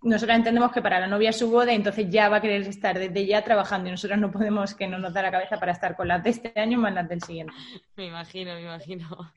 nosotros 0.03 0.37
entendemos 0.37 0.73
que 0.73 0.83
para 0.83 0.99
la 0.99 1.07
novia 1.07 1.31
es 1.31 1.38
su 1.38 1.51
boda, 1.51 1.73
entonces 1.73 2.07
ya 2.11 2.29
va 2.29 2.38
a 2.38 2.41
querer 2.41 2.62
estar 2.62 2.99
desde 2.99 3.25
ya 3.25 3.43
trabajando 3.43 3.88
y 3.88 3.93
nosotros 3.93 4.19
no 4.19 4.31
podemos 4.31 4.75
que 4.75 4.88
no 4.88 4.99
nos 4.99 5.15
da 5.15 5.23
la 5.23 5.31
cabeza 5.31 5.59
para 5.59 5.73
estar 5.73 5.97
con 5.97 6.09
las 6.09 6.23
de 6.25 6.31
este 6.31 6.53
año 6.61 6.79
más 6.79 6.93
las 6.93 7.09
del 7.09 7.23
siguiente. 7.23 7.53
Me 7.97 8.07
imagino, 8.07 8.55
me 8.55 8.62
imagino. 8.62 9.33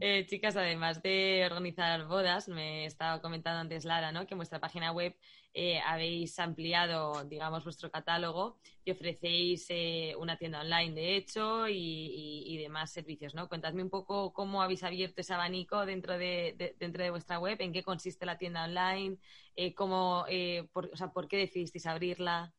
Eh, 0.00 0.26
chicas, 0.26 0.56
además 0.56 1.02
de 1.02 1.42
organizar 1.46 2.06
bodas, 2.06 2.48
me 2.48 2.86
estaba 2.86 3.20
comentando 3.20 3.60
antes 3.60 3.84
Lara, 3.84 4.10
¿no? 4.10 4.26
Que 4.26 4.34
en 4.34 4.38
vuestra 4.38 4.58
página 4.58 4.90
web 4.90 5.14
eh, 5.54 5.80
habéis 5.86 6.38
ampliado, 6.38 7.24
digamos, 7.24 7.62
vuestro 7.62 7.90
catálogo 7.90 8.58
y 8.84 8.90
ofrecéis 8.90 9.66
eh, 9.68 10.14
una 10.18 10.38
tienda 10.38 10.60
online, 10.60 10.94
de 10.94 11.16
hecho, 11.16 11.68
y, 11.68 12.56
demás 12.62 12.92
servicios, 12.92 13.34
¿no? 13.34 13.48
Cuéntame 13.48 13.82
un 13.82 13.90
poco 13.90 14.32
cómo 14.32 14.62
habéis 14.62 14.82
abierto 14.84 15.20
ese 15.20 15.34
abanico 15.34 15.84
dentro 15.84 16.16
de, 16.16 16.74
dentro 16.78 17.02
de 17.02 17.10
vuestra 17.10 17.38
web, 17.38 17.56
en 17.60 17.72
qué 17.72 17.82
consiste 17.82 18.24
la 18.24 18.38
tienda 18.38 18.64
online, 18.64 19.18
eh, 19.56 19.74
cómo, 19.74 20.24
por, 20.72 20.86
o 20.92 20.96
sea, 20.96 21.08
por 21.08 21.28
qué 21.28 21.36
decidisteis 21.36 21.86
abrirla. 21.86 22.52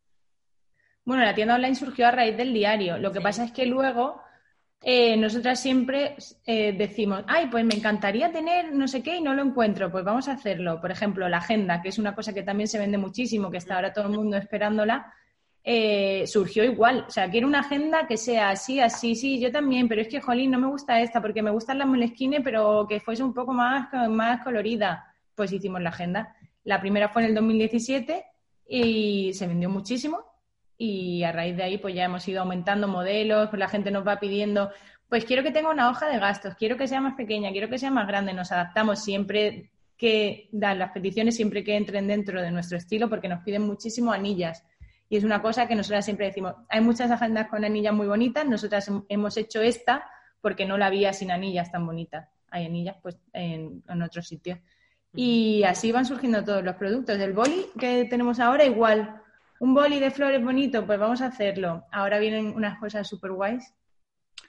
Bueno, 1.06 1.24
la 1.24 1.34
tienda 1.34 1.56
online 1.56 1.76
surgió 1.76 2.08
a 2.08 2.12
raíz 2.12 2.38
del 2.38 2.54
diario. 2.54 2.98
Lo 2.98 3.12
que 3.12 3.22
pasa 3.22 3.44
es 3.46 3.52
que 3.52 3.66
luego 3.66 4.22
eh, 4.86 5.16
nosotras 5.16 5.62
siempre 5.62 6.18
eh, 6.46 6.74
decimos, 6.74 7.24
ay, 7.26 7.48
pues 7.48 7.64
me 7.64 7.74
encantaría 7.74 8.34
tener 8.34 8.74
no 8.74 8.86
sé 8.90 9.02
qué 9.02 9.16
y 9.16 9.22
no 9.22 9.34
lo 9.34 9.42
encuentro, 9.42 9.90
pues 9.90 10.04
vamos 10.04 10.28
a 10.28 10.34
hacerlo. 10.34 10.82
Por 10.82 10.92
ejemplo, 10.92 11.30
la 11.30 11.38
agenda, 11.38 11.82
que 11.82 11.88
es 11.88 11.98
una 11.98 12.14
cosa 12.14 12.34
que 12.34 12.44
también 12.44 12.68
se 12.68 12.80
vende 12.80 12.98
muchísimo, 12.98 13.50
que 13.50 13.58
está 13.58 13.76
ahora 13.76 13.94
todo 13.94 14.08
el 14.08 14.12
mundo 14.12 14.36
esperándola, 14.36 15.14
eh, 15.64 16.28
surgió 16.28 16.66
igual. 16.66 17.06
O 17.08 17.12
sea, 17.12 17.32
quiero 17.32 17.48
una 17.48 17.62
agenda 17.62 18.08
que 18.08 18.18
sea 18.18 18.50
así, 18.50 18.82
así, 18.82 19.16
sí, 19.16 19.40
yo 19.40 19.54
también, 19.54 19.88
pero 19.88 20.02
es 20.02 20.10
que, 20.10 20.20
jolín, 20.20 20.52
no 20.52 20.60
me 20.60 20.68
gusta 20.68 21.00
esta 21.00 21.22
porque 21.22 21.42
me 21.42 21.52
gustan 21.52 21.78
las 21.78 21.88
molesquines, 21.88 22.42
pero 22.44 22.86
que 22.86 23.00
fuese 23.00 23.24
un 23.24 23.34
poco 23.34 23.54
más, 23.54 23.88
más 24.10 24.44
colorida. 24.44 25.16
Pues 25.34 25.54
hicimos 25.54 25.82
la 25.82 25.92
agenda. 25.92 26.36
La 26.66 26.82
primera 26.82 27.08
fue 27.08 27.24
en 27.24 27.30
el 27.30 27.36
2017 27.36 28.26
y 28.68 29.32
se 29.34 29.48
vendió 29.48 29.70
muchísimo 29.70 30.33
y 30.84 31.24
a 31.24 31.32
raíz 31.32 31.56
de 31.56 31.64
ahí 31.64 31.78
pues 31.78 31.96
ya 31.96 32.04
hemos 32.04 32.28
ido 32.28 32.42
aumentando 32.42 32.90
modelos, 32.90 33.48
pues 33.50 33.58
la 33.58 33.70
gente 33.70 33.90
nos 33.90 34.06
va 34.06 34.20
pidiendo, 34.20 34.70
pues 35.08 35.24
quiero 35.24 35.42
que 35.42 35.52
tenga 35.52 35.70
una 35.70 35.90
hoja 35.90 36.10
de 36.10 36.20
gastos, 36.20 36.56
quiero 36.56 36.76
que 36.76 36.90
sea 36.90 37.00
más 37.00 37.16
pequeña, 37.16 37.52
quiero 37.52 37.70
que 37.70 37.80
sea 37.80 37.90
más 37.90 38.06
grande, 38.06 38.34
nos 38.34 38.52
adaptamos 38.52 39.02
siempre 39.02 39.72
que 39.96 40.50
dan 40.52 40.80
las 40.80 40.92
peticiones 40.92 41.38
siempre 41.38 41.64
que 41.64 41.78
entren 41.78 42.08
dentro 42.08 42.42
de 42.42 42.52
nuestro 42.52 42.78
estilo, 42.78 43.08
porque 43.10 43.30
nos 43.30 43.44
piden 43.44 43.62
muchísimo 43.62 44.12
anillas. 44.12 44.66
Y 45.08 45.16
es 45.16 45.24
una 45.24 45.42
cosa 45.42 45.70
que 45.70 45.76
nosotras 45.76 46.04
siempre 46.04 46.26
decimos, 46.26 46.56
hay 46.68 46.82
muchas 46.82 47.10
agendas 47.10 47.48
con 47.48 47.64
anillas 47.64 47.94
muy 47.94 48.08
bonitas, 48.08 48.46
nosotras 48.46 48.92
hemos 49.08 49.38
hecho 49.38 49.62
esta 49.62 50.06
porque 50.42 50.66
no 50.66 50.78
la 50.78 50.88
había 50.88 51.14
sin 51.14 51.32
anillas 51.32 51.72
tan 51.72 51.86
bonitas. 51.86 52.28
Hay 52.52 52.66
anillas 52.66 52.98
pues 53.02 53.18
en, 53.32 53.84
en 53.88 54.02
otros 54.02 54.28
sitios. 54.28 54.60
Y 55.16 55.64
así 55.64 55.94
van 55.94 56.06
surgiendo 56.06 56.44
todos 56.44 56.62
los 56.62 56.76
productos. 56.76 57.18
Del 57.18 57.32
boli 57.32 57.68
que 57.80 58.04
tenemos 58.10 58.42
ahora, 58.42 58.66
igual. 58.66 59.23
Un 59.64 59.74
boli 59.74 59.98
de 60.02 60.12
flores 60.12 60.44
bonito, 60.44 60.86
pues 60.86 61.00
vamos 61.00 61.22
a 61.22 61.28
hacerlo. 61.28 61.86
Ahora 61.90 62.20
vienen 62.20 62.48
unas 62.48 62.78
cosas 62.80 63.08
súper 63.08 63.32
guays. 63.32 63.74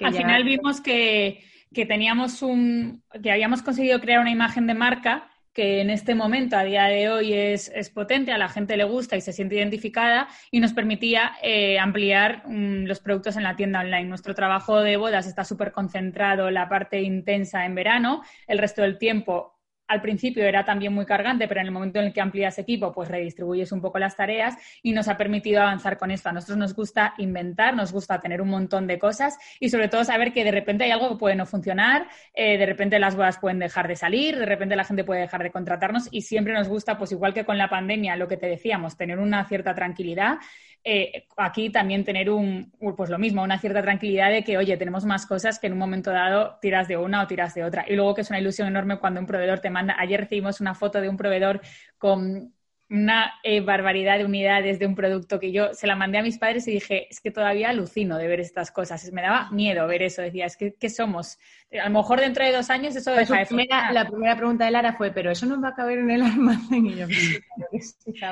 Al 0.01 0.13
final 0.13 0.43
vimos 0.43 0.81
que, 0.81 1.45
que 1.73 1.87
teníamos 1.87 2.43
un, 2.43 3.05
que 3.23 3.31
habíamos 3.31 3.63
conseguido 3.63 4.01
crear 4.01 4.19
una 4.19 4.33
imagen 4.33 4.67
de 4.67 4.75
marca 4.75 5.31
que 5.53 5.81
en 5.81 5.91
este 5.91 6.17
momento, 6.17 6.57
a 6.57 6.65
día 6.65 6.87
de 6.87 7.09
hoy, 7.11 7.33
es, 7.33 7.71
potente, 7.91 8.33
a 8.33 8.39
la 8.39 8.49
gente 8.49 8.77
le 8.77 8.83
gusta 8.83 9.17
y 9.17 9.21
se 9.21 9.33
siente 9.33 9.55
identificada 9.55 10.27
y 10.51 10.59
nos 10.59 10.73
permitía 10.73 11.37
eh, 11.45 11.79
ampliar 11.79 12.43
mm, 12.49 12.87
los 12.87 12.99
productos 12.99 13.37
en 13.37 13.45
la 13.45 13.55
tienda 13.55 13.83
online. 13.83 14.07
Nuestro 14.07 14.35
trabajo 14.35 14.81
de 14.81 14.97
bodas 14.97 15.29
está 15.29 15.45
súper 15.45 15.71
concentrado, 15.71 16.51
la 16.51 16.69
parte 16.69 17.01
intensa 17.03 17.65
en 17.67 17.77
verano, 17.77 18.25
el 18.49 18.59
resto 18.59 18.83
del 18.83 18.99
tiempo 18.99 19.54
al 19.87 20.01
principio 20.01 20.45
era 20.45 20.65
también 20.65 20.93
muy 20.93 21.05
cargante, 21.05 21.47
pero 21.47 21.61
en 21.61 21.67
el 21.67 21.73
momento 21.73 21.99
en 21.99 22.07
el 22.07 22.13
que 22.13 22.21
amplías 22.21 22.59
equipo, 22.59 22.93
pues 22.93 23.09
redistribuyes 23.09 23.73
un 23.73 23.81
poco 23.81 23.99
las 23.99 24.17
tareas 24.17 24.57
y 24.83 24.93
nos 24.93 25.09
ha 25.09 25.17
permitido 25.17 25.61
avanzar 25.61 25.99
con 25.99 26.11
esto. 26.11 26.29
A 26.29 26.33
nosotros 26.33 26.59
nos 26.59 26.75
gusta 26.75 27.15
inventar, 27.19 27.75
nos 27.75 27.93
gusta 27.93 28.21
tener 28.21 28.41
un 28.41 28.49
montón 28.49 28.87
de 28.87 28.99
cosas 28.99 29.39
y 29.61 29.69
sobre 29.69 29.89
todo 29.89 30.05
saber 30.05 30.33
que 30.33 30.45
de 30.45 30.51
repente 30.51 30.85
hay 30.85 30.91
algo 30.91 31.11
que 31.11 31.17
puede 31.17 31.37
no 31.37 31.47
funcionar, 31.47 32.09
eh, 32.33 32.57
de 32.57 32.67
repente 32.67 32.99
las 32.99 33.17
bodas 33.17 33.39
pueden 33.39 33.59
dejar 33.59 33.89
de 33.89 33.97
salir, 33.97 34.39
de 34.39 34.47
repente 34.47 34.77
la 34.77 34.85
gente 34.85 35.05
puede 35.05 35.21
dejar 35.21 35.43
de 35.43 35.51
contratarnos 35.51 36.09
y 36.11 36.23
siempre 36.23 36.55
nos 36.55 36.69
gusta, 36.69 36.97
pues 36.97 37.13
igual 37.13 37.35
que 37.35 37.45
con 37.45 37.59
la 37.59 37.69
pandemia, 37.69 38.17
lo 38.17 38.29
que 38.29 38.37
te 38.37 38.47
decíamos, 38.47 38.97
tener 38.97 39.19
una 39.19 39.45
cierta 39.47 39.75
tranquilidad 39.75 40.39
eh, 40.85 41.27
aquí 41.37 41.71
también 41.71 42.05
tener 42.05 42.31
un, 42.31 42.71
pues 42.97 43.09
lo 43.11 43.19
mismo, 43.19 43.43
una 43.43 43.59
cierta 43.59 43.83
tranquilidad 43.83 44.31
de 44.31 44.45
que, 44.45 44.59
oye, 44.59 44.77
tenemos 44.77 45.05
más 45.07 45.27
cosas 45.27 45.59
que 45.59 45.67
en 45.67 45.73
un 45.73 45.79
momento 45.79 46.11
dado 46.11 46.59
tiras 46.61 46.89
de 46.89 46.99
una 46.99 47.23
o 47.23 47.27
tiras 47.27 47.55
de 47.55 47.65
otra. 47.65 47.87
Y 47.89 47.97
luego 47.97 48.15
que 48.15 48.21
es 48.21 48.31
una 48.31 48.39
ilusión 48.41 48.69
enorme 48.69 48.99
cuando 48.99 49.21
un 49.21 49.27
proveedor 49.27 49.61
te 49.61 49.71
manda, 49.71 49.97
ayer 49.99 50.21
recibimos 50.21 50.61
una 50.61 50.75
foto 50.75 51.01
de 51.01 51.09
un 51.09 51.17
proveedor 51.17 51.61
con 51.99 52.55
una 52.91 53.33
eh, 53.43 53.61
barbaridad 53.61 54.19
de 54.19 54.25
unidades 54.25 54.79
de 54.79 54.87
un 54.87 54.95
producto 54.95 55.41
que 55.41 55.53
yo 55.53 55.73
se 55.73 55.87
la 55.87 55.97
mandé 55.97 56.19
a 56.19 56.23
mis 56.23 56.39
padres 56.39 56.69
y 56.69 56.73
dije, 56.73 57.09
es 57.11 57.21
que 57.21 57.31
todavía 57.31 57.71
alucino 57.71 58.19
de 58.19 58.29
ver 58.29 58.41
estas 58.41 58.71
cosas. 58.71 59.11
Me 59.13 59.23
daba 59.23 59.51
miedo 59.51 59.87
ver 59.87 60.03
eso. 60.03 60.21
Decía, 60.21 60.47
es 60.47 60.57
que 60.57 60.75
¿qué 60.75 60.91
somos? 60.91 61.39
A 61.73 61.89
lo 61.89 61.99
mejor 61.99 62.21
dentro 62.21 62.45
de 62.45 62.53
dos 62.53 62.71
años 62.71 62.95
eso 62.95 63.13
pues 63.15 63.29
deja 63.29 63.45
de 63.45 63.67
La 63.93 64.07
primera 64.07 64.37
pregunta 64.37 64.67
de 64.67 64.71
Lara 64.71 64.93
fue, 64.93 65.11
¿pero 65.13 65.31
eso 65.31 65.47
nos 65.47 65.63
va 65.63 65.69
a 65.69 65.75
caber 65.75 65.99
en 65.99 66.11
el 66.11 66.23
almacén? 66.23 66.87
Y 66.87 66.95
yo, 66.95 67.07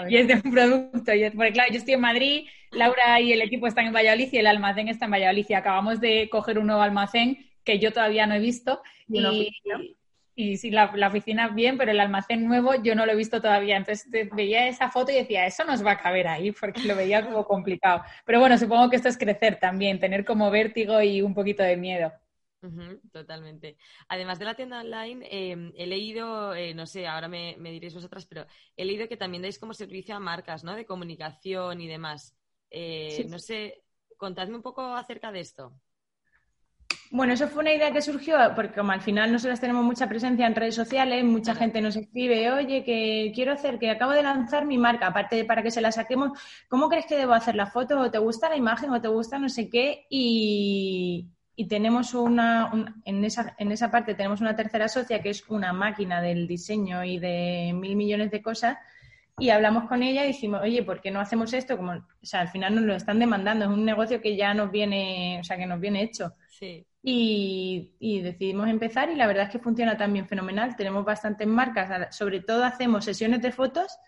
y 0.08 0.16
es 0.16 0.28
de 0.28 0.34
un 0.34 0.52
producto. 0.52 1.12
porque 1.34 1.52
claro, 1.52 1.72
yo 1.72 1.78
estoy 1.78 1.94
en 1.94 2.00
Madrid, 2.00 2.46
Laura 2.72 3.20
y 3.20 3.32
el 3.32 3.40
equipo 3.40 3.66
están 3.66 3.86
en 3.86 3.94
Valladolid 3.94 4.28
y 4.32 4.36
el 4.36 4.46
almacén 4.46 4.88
está 4.88 5.06
en 5.06 5.12
Valladolid. 5.12 5.46
Y 5.48 5.54
acabamos 5.54 6.00
de 6.00 6.28
coger 6.30 6.58
un 6.58 6.66
nuevo 6.66 6.82
almacén 6.82 7.46
que 7.64 7.78
yo 7.78 7.92
todavía 7.92 8.26
no 8.26 8.34
he 8.34 8.40
visto. 8.40 8.82
Y, 9.08 9.20
y 9.20 9.96
sí, 10.34 10.70
la, 10.70 10.92
oficina 11.08 11.48
bien, 11.48 11.76
pero 11.76 11.90
el 11.90 12.00
almacén 12.00 12.46
nuevo 12.46 12.74
yo 12.82 12.94
no 12.94 13.04
lo 13.06 13.12
he 13.12 13.16
visto 13.16 13.40
todavía. 13.40 13.76
Entonces 13.76 14.08
veía 14.32 14.66
esa 14.68 14.90
foto 14.90 15.12
y 15.12 15.16
decía, 15.16 15.46
eso 15.46 15.64
nos 15.64 15.84
va 15.84 15.92
a 15.92 15.98
caber 15.98 16.28
ahí, 16.28 16.52
porque 16.60 16.82
lo 16.84 16.96
veía 16.96 17.24
como 17.24 17.44
complicado. 17.44 18.02
Pero 18.24 18.40
bueno, 18.40 18.56
supongo 18.58 18.90
que 18.90 18.96
esto 18.96 19.08
es 19.08 19.18
crecer 19.18 19.58
también, 19.58 20.00
tener 20.00 20.24
como 20.24 20.50
vértigo 20.50 21.00
y 21.02 21.22
un 21.22 21.34
poquito 21.34 21.62
de 21.62 21.76
miedo. 21.76 22.12
totalmente. 23.12 23.76
Además 24.08 24.38
de 24.38 24.44
la 24.44 24.54
tienda 24.54 24.80
online, 24.80 25.26
em, 25.30 25.72
he 25.76 25.86
leído, 25.86 26.54
eh, 26.54 26.74
no 26.74 26.86
sé, 26.86 27.06
ahora 27.06 27.28
me, 27.28 27.56
diréis 27.58 27.94
vosotras, 27.94 28.26
pero 28.26 28.46
he 28.76 28.84
leído 28.84 29.08
que 29.08 29.16
también 29.16 29.42
dais 29.42 29.58
como 29.58 29.74
servicio 29.74 30.14
a 30.14 30.20
marcas, 30.20 30.64
¿no? 30.64 30.74
De 30.74 30.86
comunicación 30.86 31.80
y 31.80 31.88
demás. 31.88 32.34
Eh, 32.70 33.26
no 33.28 33.38
sé, 33.38 33.82
contadme 34.16 34.56
un 34.56 34.62
poco 34.62 34.94
acerca 34.94 35.30
de 35.30 35.40
esto. 35.40 35.74
Bueno, 37.12 37.34
eso 37.34 37.46
fue 37.46 37.60
una 37.60 37.74
idea 37.74 37.92
que 37.92 38.00
surgió 38.00 38.38
porque 38.56 38.72
como 38.72 38.90
al 38.90 39.02
final 39.02 39.30
nosotros 39.30 39.60
tenemos 39.60 39.84
mucha 39.84 40.08
presencia 40.08 40.46
en 40.46 40.54
redes 40.54 40.74
sociales, 40.74 41.22
mucha 41.22 41.54
gente 41.54 41.82
nos 41.82 41.94
escribe, 41.94 42.50
oye, 42.50 42.84
que 42.84 43.32
quiero 43.34 43.52
hacer, 43.52 43.78
que 43.78 43.90
acabo 43.90 44.12
de 44.12 44.22
lanzar 44.22 44.64
mi 44.64 44.78
marca, 44.78 45.08
aparte 45.08 45.36
de 45.36 45.44
para 45.44 45.62
que 45.62 45.70
se 45.70 45.82
la 45.82 45.92
saquemos, 45.92 46.30
¿cómo 46.68 46.88
crees 46.88 47.04
que 47.04 47.18
debo 47.18 47.34
hacer 47.34 47.54
la 47.54 47.66
foto? 47.66 48.00
¿O 48.00 48.10
te 48.10 48.16
gusta 48.16 48.48
la 48.48 48.56
imagen? 48.56 48.90
¿O 48.92 49.00
te 49.02 49.08
gusta 49.08 49.38
no 49.38 49.50
sé 49.50 49.68
qué? 49.68 50.06
Y, 50.08 51.28
tenemos 51.68 52.14
una, 52.14 52.72
en, 53.04 53.24
esa, 53.24 53.54
en 53.58 53.70
esa 53.70 53.90
parte 53.90 54.14
tenemos 54.14 54.40
una 54.40 54.56
tercera 54.56 54.88
socia 54.88 55.22
que 55.22 55.30
es 55.30 55.48
una 55.48 55.72
máquina 55.72 56.20
del 56.20 56.48
diseño 56.48 57.04
y 57.04 57.18
de 57.18 57.72
mil 57.74 57.94
millones 57.94 58.32
de 58.32 58.42
cosas 58.42 58.78
y 59.38 59.50
hablamos 59.50 59.84
con 59.84 60.02
ella 60.02 60.24
y 60.24 60.28
dijimos, 60.28 60.62
oye, 60.62 60.82
¿por 60.82 61.00
qué 61.00 61.10
no 61.10 61.20
hacemos 61.20 61.52
esto? 61.52 61.76
Como, 61.76 61.92
o 61.92 62.02
sea, 62.22 62.40
al 62.40 62.48
final 62.48 62.74
nos 62.74 62.84
lo 62.84 62.94
están 62.96 63.18
demandando, 63.18 63.66
es 63.66 63.70
un 63.70 63.84
negocio 63.84 64.20
que 64.20 64.34
ya 64.34 64.54
nos 64.54 64.72
viene, 64.72 65.38
o 65.40 65.44
sea, 65.44 65.56
que 65.56 65.66
nos 65.66 65.78
viene 65.78 66.02
hecho. 66.02 66.32
Sí. 66.48 66.84
Y, 67.04 68.20
decidimos 68.22 68.68
empezar 68.68 69.10
y 69.10 69.16
la 69.16 69.26
verdad 69.26 69.46
es 69.46 69.50
que 69.50 69.58
funciona 69.58 69.96
también 69.96 70.28
fenomenal. 70.28 70.76
Tenemos 70.76 71.04
bastantes 71.04 71.48
marcas, 71.48 72.14
sobre 72.16 72.40
todo 72.40 72.64
hacemos 72.64 73.04
sesiones 73.04 73.42
de 73.42 73.50
fotos 73.50 73.98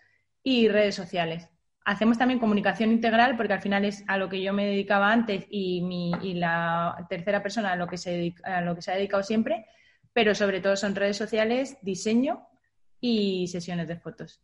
y 0.43 0.69
redes 0.69 0.95
sociales. 0.95 1.49
Hacemos 1.83 2.17
también 2.17 2.39
comunicación 2.39 2.91
integral 2.91 3.35
porque 3.37 3.53
al 3.53 3.61
final 3.61 3.85
es 3.85 4.03
a 4.07 4.17
lo 4.17 4.29
que 4.29 4.41
yo 4.41 4.53
me 4.53 4.65
dedicaba 4.65 5.11
antes 5.11 5.45
y, 5.49 5.81
mi, 5.81 6.11
y 6.21 6.35
la 6.35 7.05
tercera 7.09 7.43
persona 7.43 7.73
a 7.73 7.75
lo, 7.75 7.87
que 7.87 7.97
se 7.97 8.33
a 8.43 8.61
lo 8.61 8.75
que 8.75 8.81
se 8.81 8.91
ha 8.91 8.95
dedicado 8.95 9.21
siempre, 9.21 9.67
pero 10.13 10.33
sobre 10.33 10.61
todo 10.61 10.75
son 10.77 10.95
redes 10.95 11.17
sociales, 11.17 11.77
diseño 11.81 12.47
y 13.01 13.47
sesiones 13.47 13.87
de 13.87 13.97
fotos. 13.97 14.41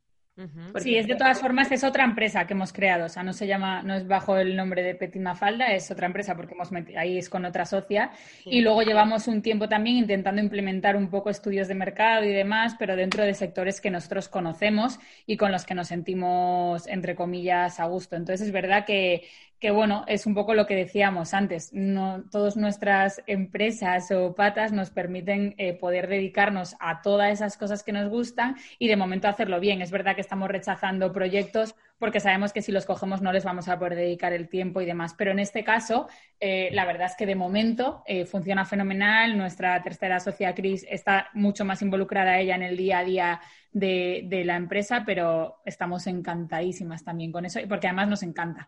Sí, 0.77 0.95
es 0.95 1.07
de 1.07 1.15
todas 1.15 1.39
formas 1.39 1.71
es 1.71 1.83
otra 1.83 2.03
empresa 2.03 2.47
que 2.47 2.53
hemos 2.53 2.73
creado, 2.73 3.05
o 3.05 3.09
sea, 3.09 3.21
no 3.21 3.33
se 3.33 3.45
llama, 3.45 3.83
no 3.83 3.93
es 3.93 4.07
bajo 4.07 4.37
el 4.37 4.55
nombre 4.55 4.81
de 4.81 4.95
Petit 4.95 5.21
Mafalda, 5.21 5.67
es 5.67 5.91
otra 5.91 6.07
empresa 6.07 6.35
porque 6.35 6.53
hemos 6.53 6.71
ahí 6.97 7.17
es 7.17 7.29
con 7.29 7.45
otra 7.45 7.65
socia. 7.65 8.11
Y 8.43 8.61
luego 8.61 8.81
llevamos 8.81 9.27
un 9.27 9.41
tiempo 9.41 9.67
también 9.69 9.97
intentando 9.97 10.41
implementar 10.41 10.95
un 10.95 11.09
poco 11.09 11.29
estudios 11.29 11.67
de 11.67 11.75
mercado 11.75 12.23
y 12.23 12.31
demás, 12.31 12.75
pero 12.79 12.95
dentro 12.95 13.23
de 13.23 13.33
sectores 13.33 13.81
que 13.81 13.91
nosotros 13.91 14.29
conocemos 14.29 14.99
y 15.25 15.37
con 15.37 15.51
los 15.51 15.65
que 15.65 15.75
nos 15.75 15.89
sentimos 15.89 16.87
entre 16.87 17.15
comillas 17.15 17.79
a 17.79 17.85
gusto. 17.85 18.15
Entonces 18.15 18.47
es 18.47 18.53
verdad 18.53 18.85
que, 18.85 19.27
que 19.62 19.69
bueno, 19.69 20.04
es 20.08 20.26
un 20.26 20.34
poco 20.34 20.56
lo 20.56 20.65
que 20.65 20.76
decíamos 20.76 21.36
antes. 21.36 21.71
No, 21.71 22.24
todas 22.32 22.58
nuestras 22.58 23.21
empresas 23.28 24.10
o 24.10 24.34
patas 24.34 24.71
nos 24.74 24.89
permiten 24.89 25.54
eh, 25.60 25.74
poder 25.74 26.08
dedicarnos 26.08 26.76
a 26.80 27.04
todas 27.04 27.32
esas 27.32 27.58
cosas 27.58 27.84
que 27.84 27.91
nos 27.91 28.10
gustan 28.10 28.56
y 28.80 28.88
de 28.88 28.95
momento 28.95 29.28
hacerlo 29.28 29.60
bien. 29.60 29.84
Es 29.84 29.91
verdad 29.91 30.15
que 30.15 30.21
estamos 30.21 30.50
rechazando 30.50 31.13
proyectos 31.13 31.76
porque 32.00 32.19
sabemos 32.19 32.54
que 32.54 32.63
si 32.63 32.71
los 32.71 32.88
cogemos 32.88 33.21
no 33.21 33.32
les 33.32 33.43
vamos 33.43 33.67
a 33.67 33.78
poder 33.78 33.93
dedicar 33.93 34.34
el 34.34 34.50
tiempo 34.50 34.82
y 34.82 34.88
demás. 34.88 35.13
Pero 35.15 35.30
en 35.30 35.38
este 35.38 35.63
caso, 35.63 36.08
eh, 36.39 36.69
la 36.71 36.86
verdad 36.86 37.06
es 37.06 37.15
que 37.15 37.28
de 37.28 37.36
momento 37.36 38.02
eh, 38.08 38.26
funciona 38.26 38.65
fenomenal. 38.65 39.38
Nuestra 39.38 39.80
tercera 39.84 40.19
socia, 40.19 40.56
Cris, 40.56 40.88
está 40.89 41.30
mucho 41.36 41.65
más 41.65 41.84
involucrada 41.84 42.39
ella 42.39 42.56
en 42.56 42.63
el 42.63 42.76
día 42.76 42.97
a 42.97 43.04
día 43.04 43.41
de, 43.71 44.24
de 44.26 44.43
la 44.43 44.56
empresa, 44.56 45.04
pero 45.06 45.62
estamos 45.65 46.08
encantadísimas 46.08 47.04
también 47.04 47.32
con 47.32 47.45
eso, 47.45 47.60
porque 47.69 47.86
además 47.86 48.08
nos 48.08 48.24
encanta. 48.24 48.67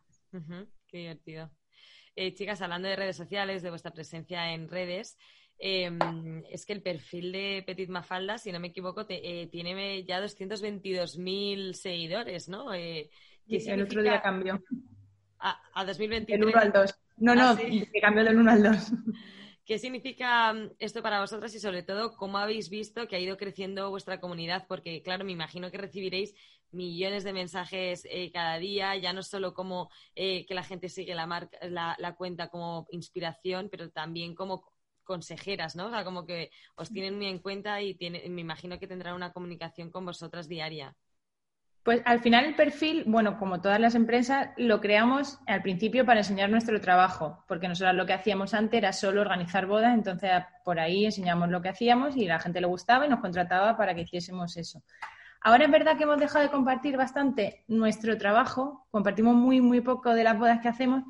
Qué 0.93 0.99
divertido. 0.99 1.49
Eh, 2.15 2.35
chicas, 2.35 2.61
hablando 2.61 2.87
de 2.87 2.95
redes 2.95 3.17
sociales, 3.17 3.63
de 3.63 3.71
vuestra 3.71 3.91
presencia 3.91 4.53
en 4.53 4.69
redes, 4.69 5.17
em, 5.57 5.97
es 6.51 6.67
que 6.67 6.73
el 6.73 6.83
perfil 6.83 7.31
de 7.31 7.63
Petit 7.65 7.89
Mafalda, 7.89 8.37
si 8.37 8.51
no 8.51 8.59
me 8.59 8.67
equivoco, 8.67 9.03
eh, 9.09 9.47
tiene 9.51 10.03
ya 10.03 10.21
222.000 10.21 11.73
seguidores, 11.73 12.47
¿no? 12.47 12.75
Eh, 12.75 13.09
el 13.47 13.81
otro 13.81 14.03
día 14.03 14.21
cambió. 14.21 14.63
A, 15.39 15.83
2023. 15.83 16.39
El 16.39 16.45
1 16.45 16.59
al 16.59 16.71
2. 16.71 16.95
No, 17.17 17.33
no, 17.33 17.49
ah, 17.49 17.57
que 17.57 17.99
cambió 17.99 18.23
del 18.23 18.37
1 18.37 18.51
al 18.51 18.61
2. 18.61 18.77
¿Qué 19.65 19.79
significa 19.79 20.53
mm, 20.53 20.73
esto 20.77 21.01
para 21.01 21.21
vosotras 21.21 21.55
y 21.55 21.59
sobre 21.59 21.81
todo 21.81 22.15
cómo 22.15 22.37
habéis 22.37 22.69
visto 22.69 23.07
que 23.07 23.15
ha 23.15 23.19
ido 23.19 23.35
creciendo 23.37 23.89
vuestra 23.89 24.19
comunidad? 24.19 24.67
Porque, 24.67 25.01
claro, 25.01 25.25
me 25.25 25.31
imagino 25.31 25.71
que 25.71 25.79
recibiréis 25.79 26.35
millones 26.73 27.23
de 27.23 27.33
mensajes 27.33 28.05
eh, 28.09 28.31
cada 28.31 28.57
día, 28.57 28.95
ya 28.97 29.13
no 29.13 29.23
solo 29.23 29.53
como 29.53 29.89
eh, 30.15 30.45
que 30.45 30.53
la 30.53 30.63
gente 30.63 30.89
sigue 30.89 31.15
la, 31.15 31.27
marca, 31.27 31.57
la, 31.67 32.15
cuenta 32.15 32.47
como 32.49 32.87
inspiración, 32.91 33.69
pero 33.69 33.89
también 33.91 34.35
como 34.35 34.65
consejeras, 35.03 35.75
¿no? 35.75 35.87
O 35.87 35.89
sea, 35.89 36.03
como 36.03 36.25
que 36.25 36.51
os 36.75 36.91
tienen 36.91 37.15
muy 37.15 37.27
en 37.27 37.39
cuenta 37.39 37.81
y 37.81 37.97
me 37.99 38.41
imagino 38.41 38.79
que 38.79 38.87
tendrán 38.87 39.15
una 39.15 39.33
comunicación 39.33 39.91
con 39.91 40.05
vosotras 40.05 40.47
diaria. 40.47 40.95
Pues 41.83 42.01
al 42.05 42.21
final 42.21 42.45
el 42.45 42.55
perfil, 42.55 43.03
bueno, 43.05 43.37
como 43.37 43.59
todas 43.59 43.77
las 43.77 43.93
empresas, 43.93 44.51
lo 44.55 44.79
creamos 44.79 45.37
al 45.47 45.61
principio 45.61 46.05
para 46.05 46.21
enseñar 46.21 46.49
nuestro 46.49 46.79
trabajo, 46.79 47.43
porque 47.45 47.67
nosotros 47.67 47.93
lo 47.95 48.05
que 48.05 48.13
hacíamos 48.13 48.53
antes 48.53 48.77
era 48.77 48.93
solo 48.93 49.19
organizar 49.19 49.65
bodas, 49.65 49.93
entonces 49.93 50.31
por 50.63 50.79
ahí 50.79 51.03
enseñamos 51.03 51.49
lo 51.49 51.61
que 51.61 51.67
hacíamos 51.67 52.15
y 52.15 52.25
la 52.25 52.39
gente 52.39 52.61
le 52.61 52.67
gustaba 52.67 53.05
y 53.05 53.09
nos 53.09 53.19
contrataba 53.19 53.75
para 53.75 53.93
que 53.93 54.03
hiciésemos 54.03 54.55
eso. 54.55 54.81
Ahora 55.45 55.65
es 55.65 55.71
verdad 55.71 55.97
que 55.97 56.03
hemos 56.03 56.19
dejado 56.19 56.45
de 56.45 56.51
compartir 56.51 56.95
bastante 56.95 57.65
nuestro 57.67 58.17
trabajo, 58.17 58.87
compartimos 58.91 59.35
muy, 59.35 59.59
muy 59.59 59.81
poco 59.81 60.13
de 60.13 60.23
las 60.23 60.39
bodas 60.39 60.61
que 60.61 60.69
hacemos, 60.69 61.03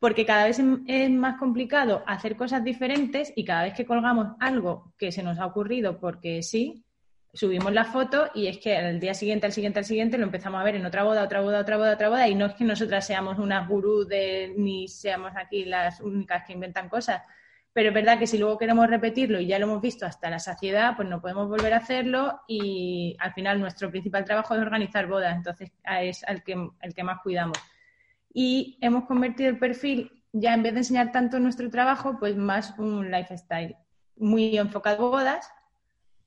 porque 0.00 0.26
cada 0.26 0.46
vez 0.46 0.60
es 0.86 1.10
más 1.10 1.38
complicado 1.38 2.02
hacer 2.06 2.36
cosas 2.36 2.64
diferentes 2.64 3.32
y 3.36 3.44
cada 3.44 3.62
vez 3.62 3.74
que 3.74 3.86
colgamos 3.86 4.34
algo 4.40 4.92
que 4.98 5.12
se 5.12 5.22
nos 5.22 5.38
ha 5.38 5.46
ocurrido 5.46 6.00
porque 6.00 6.42
sí, 6.42 6.84
subimos 7.32 7.72
la 7.72 7.84
foto 7.84 8.28
y 8.34 8.48
es 8.48 8.58
que 8.58 8.76
al 8.76 8.98
día 8.98 9.14
siguiente, 9.14 9.46
al 9.46 9.52
siguiente, 9.52 9.78
al 9.78 9.84
siguiente 9.84 10.18
lo 10.18 10.24
empezamos 10.24 10.60
a 10.60 10.64
ver 10.64 10.74
en 10.74 10.86
otra 10.86 11.04
boda, 11.04 11.22
otra 11.22 11.40
boda, 11.40 11.60
otra 11.60 11.76
boda, 11.76 11.94
otra 11.94 12.08
boda 12.08 12.28
y 12.28 12.34
no 12.34 12.46
es 12.46 12.54
que 12.54 12.64
nosotras 12.64 13.06
seamos 13.06 13.38
unas 13.38 13.68
gurús 13.68 14.08
de 14.08 14.52
ni 14.56 14.88
seamos 14.88 15.30
aquí 15.36 15.64
las 15.64 16.00
únicas 16.00 16.44
que 16.44 16.54
inventan 16.54 16.88
cosas, 16.88 17.22
pero 17.72 17.88
es 17.88 17.94
verdad 17.94 18.18
que 18.18 18.26
si 18.26 18.36
luego 18.38 18.58
queremos 18.58 18.88
repetirlo 18.88 19.40
y 19.40 19.46
ya 19.46 19.58
lo 19.58 19.66
hemos 19.66 19.80
visto 19.80 20.04
hasta 20.04 20.28
la 20.28 20.40
saciedad, 20.40 20.96
pues 20.96 21.08
no 21.08 21.20
podemos 21.20 21.48
volver 21.48 21.72
a 21.72 21.78
hacerlo 21.78 22.40
y 22.48 23.16
al 23.20 23.32
final 23.32 23.60
nuestro 23.60 23.90
principal 23.90 24.24
trabajo 24.24 24.54
es 24.54 24.60
organizar 24.60 25.06
bodas, 25.06 25.36
entonces 25.36 25.70
es 26.00 26.24
el 26.26 26.42
que, 26.42 26.68
el 26.80 26.94
que 26.94 27.04
más 27.04 27.20
cuidamos. 27.22 27.58
Y 28.32 28.78
hemos 28.80 29.04
convertido 29.04 29.50
el 29.50 29.58
perfil, 29.58 30.24
ya 30.32 30.54
en 30.54 30.62
vez 30.62 30.72
de 30.72 30.80
enseñar 30.80 31.12
tanto 31.12 31.38
nuestro 31.38 31.70
trabajo, 31.70 32.16
pues 32.18 32.36
más 32.36 32.76
un 32.78 33.10
lifestyle, 33.10 33.76
muy 34.16 34.56
enfocado 34.58 35.06
a 35.06 35.10
bodas, 35.10 35.52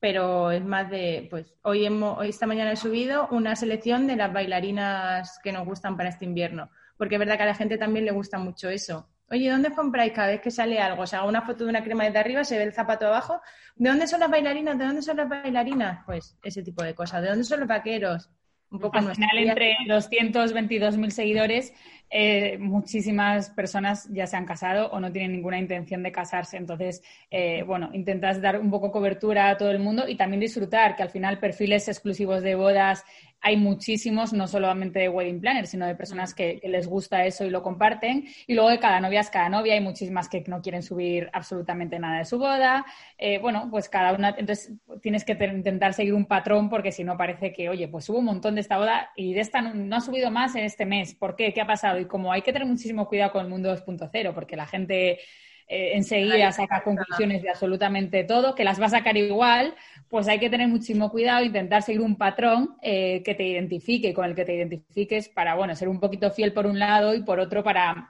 pero 0.00 0.50
es 0.50 0.64
más 0.64 0.90
de, 0.90 1.28
pues 1.30 1.54
hoy, 1.62 1.84
hemos, 1.84 2.18
hoy 2.18 2.30
esta 2.30 2.46
mañana 2.46 2.72
he 2.72 2.76
subido 2.76 3.28
una 3.30 3.54
selección 3.54 4.06
de 4.06 4.16
las 4.16 4.32
bailarinas 4.32 5.38
que 5.42 5.52
nos 5.52 5.66
gustan 5.66 5.96
para 5.96 6.08
este 6.08 6.24
invierno, 6.24 6.70
porque 6.96 7.16
es 7.16 7.18
verdad 7.18 7.36
que 7.36 7.42
a 7.42 7.46
la 7.46 7.54
gente 7.54 7.76
también 7.76 8.06
le 8.06 8.12
gusta 8.12 8.38
mucho 8.38 8.70
eso 8.70 9.08
Oye, 9.34 9.50
¿dónde 9.50 9.72
compráis 9.72 10.12
cada 10.12 10.28
vez 10.28 10.40
que 10.40 10.52
sale 10.52 10.78
algo? 10.78 11.02
O 11.02 11.06
sea, 11.08 11.24
una 11.24 11.42
foto 11.42 11.64
de 11.64 11.70
una 11.70 11.82
crema 11.82 12.04
desde 12.04 12.20
arriba, 12.20 12.44
se 12.44 12.56
ve 12.56 12.62
el 12.62 12.72
zapato 12.72 13.08
abajo. 13.08 13.40
¿De 13.74 13.90
dónde 13.90 14.06
son 14.06 14.20
las 14.20 14.30
bailarinas? 14.30 14.78
¿De 14.78 14.84
dónde 14.84 15.02
son 15.02 15.16
las 15.16 15.28
bailarinas? 15.28 16.04
Pues 16.06 16.38
ese 16.44 16.62
tipo 16.62 16.84
de 16.84 16.94
cosas. 16.94 17.20
¿De 17.20 17.30
dónde 17.30 17.42
son 17.42 17.58
los 17.58 17.68
vaqueros? 17.68 18.30
Un 18.70 18.78
poco 18.78 18.96
Al 18.96 19.12
final, 19.12 19.36
entre 19.38 19.76
222.000 19.88 21.10
seguidores, 21.10 21.74
eh, 22.16 22.58
muchísimas 22.58 23.50
personas 23.50 24.08
ya 24.12 24.28
se 24.28 24.36
han 24.36 24.46
casado 24.46 24.88
o 24.92 25.00
no 25.00 25.10
tienen 25.10 25.32
ninguna 25.32 25.58
intención 25.58 26.00
de 26.04 26.12
casarse. 26.12 26.56
Entonces, 26.56 27.02
eh, 27.28 27.64
bueno, 27.66 27.90
intentas 27.92 28.40
dar 28.40 28.60
un 28.60 28.70
poco 28.70 28.92
cobertura 28.92 29.50
a 29.50 29.56
todo 29.56 29.72
el 29.72 29.80
mundo 29.80 30.06
y 30.06 30.14
también 30.14 30.38
disfrutar, 30.38 30.94
que 30.94 31.02
al 31.02 31.10
final 31.10 31.40
perfiles 31.40 31.88
exclusivos 31.88 32.44
de 32.44 32.54
bodas 32.54 33.04
hay 33.44 33.58
muchísimos, 33.58 34.32
no 34.32 34.48
solamente 34.48 35.00
de 35.00 35.10
wedding 35.10 35.38
planners, 35.38 35.68
sino 35.68 35.86
de 35.86 35.94
personas 35.94 36.32
que, 36.34 36.60
les 36.64 36.86
gusta 36.86 37.26
eso 37.26 37.44
y 37.44 37.50
lo 37.50 37.62
comparten. 37.62 38.24
Y 38.46 38.54
luego 38.54 38.70
de 38.70 38.78
cada 38.78 39.00
novia 39.00 39.20
es 39.20 39.28
cada 39.28 39.50
novia, 39.50 39.74
hay 39.74 39.82
muchísimas 39.82 40.30
que 40.30 40.42
no 40.46 40.62
quieren 40.62 40.82
subir 40.82 41.28
absolutamente 41.30 41.98
nada 41.98 42.18
de 42.18 42.24
su 42.24 42.38
boda. 42.38 42.86
Eh, 43.18 43.38
bueno, 43.38 43.68
pues 43.70 43.90
cada 43.90 44.14
una, 44.14 44.30
entonces 44.30 44.72
tienes 45.02 45.26
que 45.26 45.32
intentar 45.32 45.92
seguir 45.92 46.14
un 46.14 46.24
patrón 46.24 46.70
porque 46.70 46.90
si 46.90 47.04
no 47.04 47.18
parece 47.18 47.52
que, 47.52 47.68
oye, 47.68 47.86
pues 47.86 48.08
hubo 48.08 48.20
un 48.20 48.24
montón 48.24 48.54
de 48.54 48.62
esta 48.62 48.78
boda 48.78 49.10
y 49.14 49.34
de 49.34 49.40
esta 49.40 49.60
no, 49.60 49.94
ha 49.94 50.00
subido 50.00 50.30
más 50.30 50.54
en 50.54 50.64
este 50.64 50.86
mes. 50.86 51.14
¿Por 51.14 51.36
qué? 51.36 51.52
¿Qué 51.52 51.60
ha 51.60 51.66
pasado? 51.66 52.00
Y 52.04 52.06
como 52.06 52.32
hay 52.32 52.42
que 52.42 52.52
tener 52.52 52.66
muchísimo 52.68 53.08
cuidado 53.08 53.32
con 53.32 53.44
el 53.44 53.50
mundo 53.50 53.74
2.0, 53.74 54.34
porque 54.34 54.56
la 54.56 54.66
gente 54.66 55.20
eh, 55.66 55.92
enseguida 55.94 56.52
saca 56.52 56.82
conclusiones 56.82 57.42
de 57.42 57.50
absolutamente 57.50 58.24
todo, 58.24 58.54
que 58.54 58.64
las 58.64 58.80
va 58.80 58.86
a 58.86 58.90
sacar 58.90 59.16
igual, 59.16 59.74
pues 60.08 60.28
hay 60.28 60.38
que 60.38 60.50
tener 60.50 60.68
muchísimo 60.68 61.10
cuidado, 61.10 61.44
intentar 61.44 61.82
seguir 61.82 62.02
un 62.02 62.16
patrón 62.16 62.76
eh, 62.82 63.22
que 63.24 63.34
te 63.34 63.44
identifique, 63.44 64.12
con 64.12 64.26
el 64.26 64.34
que 64.34 64.44
te 64.44 64.54
identifiques 64.54 65.28
para, 65.28 65.54
bueno, 65.54 65.74
ser 65.74 65.88
un 65.88 66.00
poquito 66.00 66.30
fiel 66.30 66.52
por 66.52 66.66
un 66.66 66.78
lado 66.78 67.14
y 67.14 67.22
por 67.22 67.40
otro 67.40 67.64
para, 67.64 68.08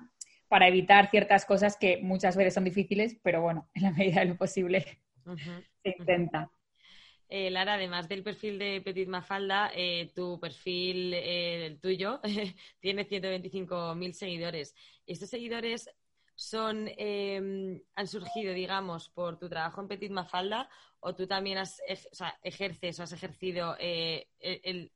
para 0.48 0.66
evitar 0.66 1.10
ciertas 1.10 1.44
cosas 1.44 1.76
que 1.76 1.98
muchas 2.02 2.36
veces 2.36 2.54
son 2.54 2.64
difíciles, 2.64 3.16
pero 3.22 3.40
bueno, 3.40 3.68
en 3.74 3.82
la 3.84 3.90
medida 3.92 4.20
de 4.20 4.26
lo 4.26 4.36
posible 4.36 4.84
se 5.82 5.94
intenta. 5.98 6.50
Eh, 7.28 7.50
Lara, 7.50 7.74
además 7.74 8.08
del 8.08 8.22
perfil 8.22 8.58
de 8.58 8.80
Petit 8.80 9.08
Mafalda, 9.08 9.72
tu 10.14 10.38
perfil, 10.38 11.14
el 11.14 11.80
tuyo, 11.80 12.20
tiene 12.80 13.06
125.000 13.08 14.12
seguidores. 14.12 14.74
Estos 15.06 15.30
seguidores 15.30 15.90
son, 16.34 16.88
em, 16.96 17.80
han 17.94 18.08
surgido, 18.08 18.52
digamos, 18.52 19.08
por 19.08 19.38
tu 19.38 19.48
trabajo 19.48 19.80
en 19.80 19.88
Petit 19.88 20.10
Mafalda 20.10 20.68
o 21.00 21.14
tú 21.14 21.26
también 21.26 21.58
has, 21.58 21.80
ejerces 22.42 22.98
o 22.98 23.02
has 23.02 23.12
ejercido 23.12 23.76
eh, 23.78 24.28
el, 24.40 24.90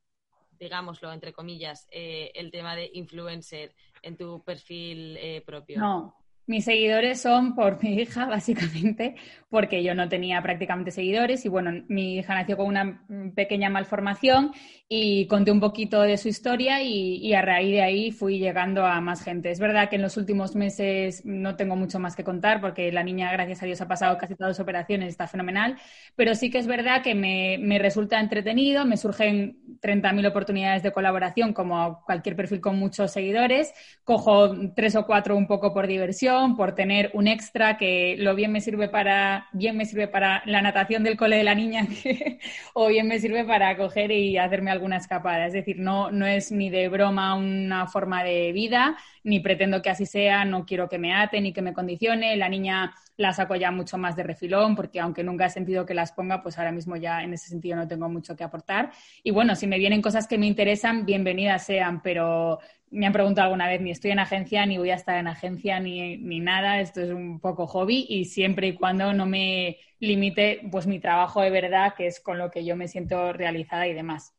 digámoslo, 0.58 1.12
entre 1.12 1.32
comillas, 1.32 1.86
eh, 1.90 2.32
el 2.34 2.50
tema 2.50 2.74
de 2.74 2.90
influencer 2.94 3.74
en 4.02 4.16
tu 4.16 4.42
perfil 4.42 5.16
eh, 5.18 5.42
propio? 5.42 5.80
No, 5.80 6.16
mis 6.48 6.64
seguidores 6.64 7.20
son 7.20 7.54
por 7.54 7.82
mi 7.82 8.00
hija, 8.00 8.24
básicamente, 8.26 9.14
porque 9.50 9.82
yo 9.82 9.94
no 9.94 10.08
tenía 10.08 10.42
prácticamente 10.42 10.90
seguidores 10.90 11.44
y 11.44 11.48
bueno, 11.48 11.84
mi 11.88 12.16
hija 12.16 12.34
nació 12.34 12.56
con 12.56 12.66
una 12.66 13.06
pequeña 13.34 13.70
malformación 13.70 14.52
y 14.88 15.26
conté 15.26 15.50
un 15.52 15.60
poquito 15.60 16.00
de 16.02 16.16
su 16.16 16.28
historia 16.28 16.82
y, 16.82 17.32
a 17.34 17.42
raíz 17.42 17.72
de 17.72 17.82
ahí 17.82 18.10
fui 18.10 18.38
llegando 18.38 18.86
a 18.86 19.00
más 19.00 19.22
gente. 19.22 19.50
Es 19.50 19.60
verdad 19.60 19.90
que 19.90 19.96
en 19.96 20.02
los 20.02 20.16
últimos 20.16 20.56
meses 20.56 21.24
no 21.24 21.56
tengo 21.56 21.76
mucho 21.76 21.98
más 21.98 22.16
que 22.16 22.24
contar 22.24 22.60
porque 22.60 22.90
la 22.90 23.02
niña, 23.02 23.30
gracias 23.30 23.62
a 23.62 23.66
Dios, 23.66 23.80
ha 23.82 23.88
pasado 23.88 24.16
casi 24.16 24.34
todas 24.34 24.52
las 24.52 24.60
operaciones, 24.60 25.10
está 25.10 25.26
fenomenal, 25.26 25.76
pero 26.16 26.34
sí 26.34 26.50
que 26.50 26.58
es 26.58 26.66
verdad 26.66 27.02
que 27.02 27.14
me, 27.14 27.58
me 27.60 27.78
resulta 27.78 28.18
entretenido, 28.18 28.86
me 28.86 28.96
surgen 28.96 29.58
30.000 29.82 30.26
oportunidades 30.26 30.82
de 30.82 30.92
colaboración 30.92 31.52
como 31.52 32.02
cualquier 32.06 32.36
perfil 32.36 32.62
con 32.62 32.78
muchos 32.78 33.12
seguidores, 33.12 33.74
cojo 34.02 34.50
tres 34.74 34.96
o 34.96 35.04
cuatro 35.06 35.36
un 35.36 35.46
poco 35.46 35.74
por 35.74 35.86
diversión 35.86 36.37
por 36.56 36.74
tener 36.74 37.10
un 37.14 37.26
extra 37.26 37.76
que 37.76 38.16
lo 38.18 38.34
bien 38.34 38.52
me 38.52 38.60
sirve 38.60 38.88
para, 38.88 39.48
bien 39.52 39.76
me 39.76 39.84
sirve 39.84 40.08
para 40.08 40.42
la 40.46 40.62
natación 40.62 41.02
del 41.02 41.16
cole 41.16 41.36
de 41.36 41.44
la 41.44 41.54
niña 41.54 41.86
o 42.74 42.88
bien 42.88 43.08
me 43.08 43.18
sirve 43.18 43.44
para 43.44 43.76
coger 43.76 44.10
y 44.10 44.38
hacerme 44.38 44.70
alguna 44.70 44.96
escapada. 44.96 45.46
Es 45.46 45.52
decir, 45.52 45.78
no, 45.78 46.10
no 46.10 46.26
es 46.26 46.52
ni 46.52 46.70
de 46.70 46.88
broma 46.88 47.34
una 47.34 47.86
forma 47.86 48.22
de 48.22 48.52
vida, 48.52 48.96
ni 49.24 49.40
pretendo 49.40 49.82
que 49.82 49.90
así 49.90 50.06
sea, 50.06 50.44
no 50.44 50.64
quiero 50.64 50.88
que 50.88 50.98
me 50.98 51.14
ate 51.14 51.40
ni 51.40 51.52
que 51.52 51.62
me 51.62 51.72
condicione. 51.72 52.36
La 52.36 52.48
niña 52.48 52.94
la 53.16 53.32
saco 53.32 53.56
ya 53.56 53.70
mucho 53.70 53.98
más 53.98 54.14
de 54.16 54.22
refilón, 54.22 54.76
porque 54.76 55.00
aunque 55.00 55.24
nunca 55.24 55.46
he 55.46 55.50
sentido 55.50 55.84
que 55.84 55.94
las 55.94 56.12
ponga, 56.12 56.42
pues 56.42 56.56
ahora 56.56 56.72
mismo 56.72 56.96
ya 56.96 57.22
en 57.22 57.34
ese 57.34 57.48
sentido 57.48 57.76
no 57.76 57.88
tengo 57.88 58.08
mucho 58.08 58.36
que 58.36 58.44
aportar. 58.44 58.92
Y 59.22 59.32
bueno, 59.32 59.56
si 59.56 59.66
me 59.66 59.78
vienen 59.78 60.00
cosas 60.00 60.28
que 60.28 60.38
me 60.38 60.46
interesan, 60.46 61.04
bienvenidas 61.04 61.66
sean, 61.66 62.00
pero 62.00 62.60
me 62.90 63.06
han 63.06 63.12
preguntado 63.12 63.46
alguna 63.46 63.68
vez, 63.68 63.80
ni 63.80 63.90
estoy 63.90 64.10
en 64.10 64.18
agencia, 64.18 64.64
ni 64.66 64.78
voy 64.78 64.90
a 64.90 64.94
estar 64.94 65.18
en 65.18 65.26
agencia, 65.26 65.80
ni, 65.80 66.16
ni, 66.16 66.40
nada. 66.40 66.80
Esto 66.80 67.00
es 67.00 67.10
un 67.10 67.40
poco 67.40 67.66
hobby 67.66 68.06
y 68.08 68.24
siempre 68.24 68.68
y 68.68 68.74
cuando 68.74 69.12
no 69.12 69.26
me 69.26 69.78
limite 69.98 70.60
pues 70.70 70.86
mi 70.86 71.00
trabajo 71.00 71.40
de 71.40 71.50
verdad, 71.50 71.94
que 71.96 72.06
es 72.06 72.20
con 72.20 72.38
lo 72.38 72.50
que 72.50 72.64
yo 72.64 72.76
me 72.76 72.88
siento 72.88 73.32
realizada 73.32 73.86
y 73.86 73.94
demás. 73.94 74.34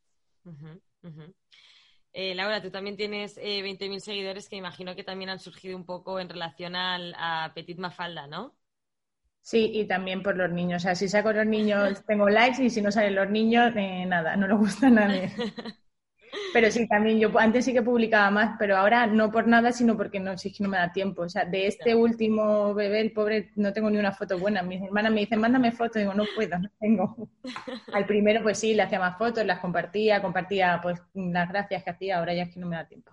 Eh, 2.12 2.34
Laura, 2.34 2.62
tú 2.62 2.72
también 2.72 2.98
tienes 2.98 3.38
eh, 3.38 3.62
20.000 3.62 4.00
seguidores 4.00 4.50
que 4.50 4.56
imagino 4.56 4.96
que 4.96 5.04
también 5.04 5.30
han 5.30 5.40
surgido 5.40 5.78
un 5.78 5.86
poco 5.86 6.20
en 6.20 6.30
relación 6.30 6.76
al, 6.76 7.14
a 7.18 7.52
Petit 7.54 7.78
Mafalda, 7.78 8.28
¿no? 8.28 8.56
Sí, 9.42 9.72
y 9.74 9.86
también 9.86 10.22
por 10.22 10.36
los 10.36 10.52
niños. 10.52 10.84
O 10.84 10.84
sea, 10.84 10.96
si 10.96 11.08
saco 11.08 11.32
los 11.32 11.46
niños 11.46 12.04
tengo 12.08 12.30
likes 12.30 12.64
y 12.64 12.70
si 12.70 12.82
no 12.82 12.92
salen 12.92 13.16
los 13.16 13.30
niños, 13.30 13.74
eh, 13.76 14.06
nada, 14.06 14.36
no 14.36 14.48
le 14.48 14.56
gusta 14.56 14.88
a 14.88 14.92
nadie. 14.92 15.32
Pero 16.54 16.72
sí, 16.72 16.88
también 16.88 17.20
yo 17.20 17.32
antes 17.39 17.65
sí 17.65 17.74
que 17.74 17.82
publicaba 17.82 18.30
más, 18.32 18.56
pero 18.58 18.78
ahora 18.78 19.08
no 19.08 19.32
por 19.32 19.48
nada, 19.48 19.72
sino 19.72 19.96
porque 19.96 20.20
no, 20.20 20.38
sí 20.38 20.52
que 20.52 20.63
no 20.63 20.70
me 20.70 20.78
da 20.78 20.92
tiempo. 20.92 21.24
O 21.24 21.30
sea, 21.30 21.46
de 21.46 21.68
este 21.68 21.96
último 21.96 22.74
bebé, 22.74 23.02
el 23.02 23.12
pobre, 23.12 23.52
no 23.56 23.74
tengo 23.74 23.89
ni 23.89 23.98
una 23.98 24.12
foto 24.12 24.38
buena. 24.38 24.62
Mis 24.62 24.82
hermanas 24.82 25.12
me 25.12 25.22
dicen, 25.22 25.39
mándame 25.39 25.72
fotos, 25.72 26.02
digo, 26.02 26.13
no 26.13 26.26
puedo, 26.36 26.58
no 26.60 26.70
tengo. 26.80 27.30
Al 27.94 28.06
primero, 28.06 28.42
pues 28.44 28.60
sí, 28.60 28.74
le 28.74 28.84
hacía 28.84 29.00
más 29.00 29.18
fotos, 29.18 29.46
las 29.46 29.60
compartía, 29.60 30.22
compartía 30.22 30.80
pues 30.82 31.02
las 31.13 31.50
gracias 31.50 31.84
que 31.84 31.89
hacía, 31.89 32.20
ahora 32.20 32.34
ya 32.34 32.44
es 32.44 32.54
que 32.54 32.60
no 32.60 32.68
me 32.68 32.76
da 32.76 32.88
tiempo. 32.88 33.12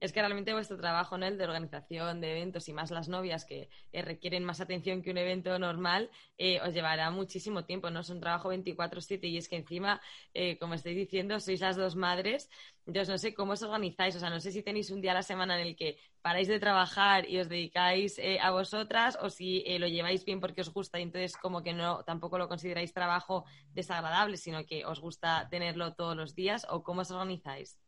Es 0.00 0.12
que 0.12 0.20
realmente 0.20 0.52
vuestro 0.52 0.76
trabajo, 0.78 1.18
¿no? 1.18 1.26
El 1.26 1.36
de 1.36 1.44
organización 1.44 2.20
de 2.20 2.30
eventos 2.30 2.68
y 2.68 2.72
más 2.72 2.90
las 2.90 3.08
novias 3.08 3.44
que 3.44 3.68
eh, 3.92 4.02
requieren 4.02 4.44
más 4.44 4.60
atención 4.60 5.02
que 5.02 5.10
un 5.10 5.18
evento 5.18 5.58
normal, 5.58 6.10
eh, 6.38 6.60
os 6.60 6.72
llevará 6.72 7.10
muchísimo 7.10 7.64
tiempo, 7.64 7.90
¿no? 7.90 8.00
Es 8.00 8.10
un 8.10 8.20
trabajo 8.20 8.50
24/7 8.50 9.26
y 9.26 9.36
es 9.36 9.48
que 9.48 9.56
encima, 9.56 10.00
eh, 10.32 10.58
como 10.58 10.74
estáis 10.74 10.96
diciendo, 10.96 11.40
sois 11.40 11.60
las 11.60 11.76
dos 11.76 11.96
madres. 11.96 12.48
Entonces, 12.86 13.08
no 13.08 13.18
sé 13.18 13.34
cómo 13.34 13.52
os 13.52 13.62
organizáis, 13.62 14.16
o 14.16 14.20
sea, 14.20 14.30
no 14.30 14.40
sé 14.40 14.52
si 14.52 14.62
tenéis 14.62 14.90
un 14.90 15.00
día 15.00 15.10
a 15.12 15.14
la 15.14 15.22
semana 15.22 15.60
en 15.60 15.66
el 15.68 15.76
que 15.76 15.98
paráis 16.20 16.48
de 16.48 16.60
trabajar 16.60 17.28
y 17.28 17.38
os 17.38 17.48
dedicáis 17.48 18.20
a 18.40 18.50
vosotras 18.52 19.18
o 19.20 19.28
si 19.30 19.64
lo 19.78 19.88
lleváis 19.88 20.24
bien 20.24 20.40
porque 20.40 20.60
os 20.60 20.72
gusta 20.72 20.98
y 20.98 21.02
entonces 21.02 21.36
como 21.36 21.62
que 21.62 21.72
no, 21.72 22.04
tampoco 22.04 22.38
lo 22.38 22.48
consideráis 22.48 22.92
trabajo 22.92 23.44
desagradable, 23.72 24.36
sino 24.36 24.64
que 24.64 24.84
os 24.84 25.00
gusta 25.00 25.48
tenerlo 25.50 25.94
todos 25.94 26.16
los 26.16 26.34
días 26.34 26.66
o 26.70 26.82
cómo 26.82 27.02
os 27.02 27.10
organizáis. 27.10 27.81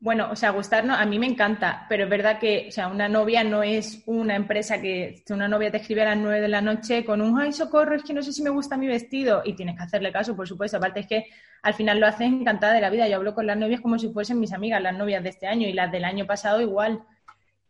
Bueno, 0.00 0.28
o 0.30 0.36
sea, 0.36 0.50
gustarnos, 0.50 0.96
a 0.96 1.04
mí 1.06 1.18
me 1.18 1.26
encanta, 1.26 1.84
pero 1.88 2.04
es 2.04 2.10
verdad 2.10 2.38
que, 2.38 2.66
o 2.68 2.70
sea, 2.70 2.86
una 2.86 3.08
novia 3.08 3.42
no 3.42 3.64
es 3.64 4.04
una 4.06 4.36
empresa 4.36 4.80
que 4.80 5.24
una 5.30 5.48
novia 5.48 5.72
te 5.72 5.78
escribe 5.78 6.02
a 6.02 6.10
las 6.10 6.16
nueve 6.16 6.40
de 6.40 6.46
la 6.46 6.60
noche 6.60 7.04
con 7.04 7.20
un, 7.20 7.40
ay, 7.40 7.52
socorro, 7.52 7.96
es 7.96 8.04
que 8.04 8.14
no 8.14 8.22
sé 8.22 8.32
si 8.32 8.42
me 8.42 8.50
gusta 8.50 8.76
mi 8.76 8.86
vestido, 8.86 9.42
y 9.44 9.54
tienes 9.54 9.76
que 9.76 9.82
hacerle 9.82 10.12
caso, 10.12 10.36
por 10.36 10.46
supuesto. 10.46 10.76
Aparte 10.76 11.00
es 11.00 11.06
que 11.08 11.26
al 11.62 11.74
final 11.74 11.98
lo 11.98 12.06
haces 12.06 12.28
encantada 12.28 12.74
de 12.74 12.80
la 12.80 12.90
vida. 12.90 13.08
Yo 13.08 13.16
hablo 13.16 13.34
con 13.34 13.46
las 13.46 13.56
novias 13.56 13.80
como 13.80 13.98
si 13.98 14.08
fuesen 14.10 14.38
mis 14.38 14.52
amigas, 14.52 14.80
las 14.80 14.96
novias 14.96 15.22
de 15.22 15.30
este 15.30 15.48
año 15.48 15.66
y 15.66 15.72
las 15.72 15.90
del 15.90 16.04
año 16.04 16.26
pasado 16.26 16.60
igual. 16.60 17.02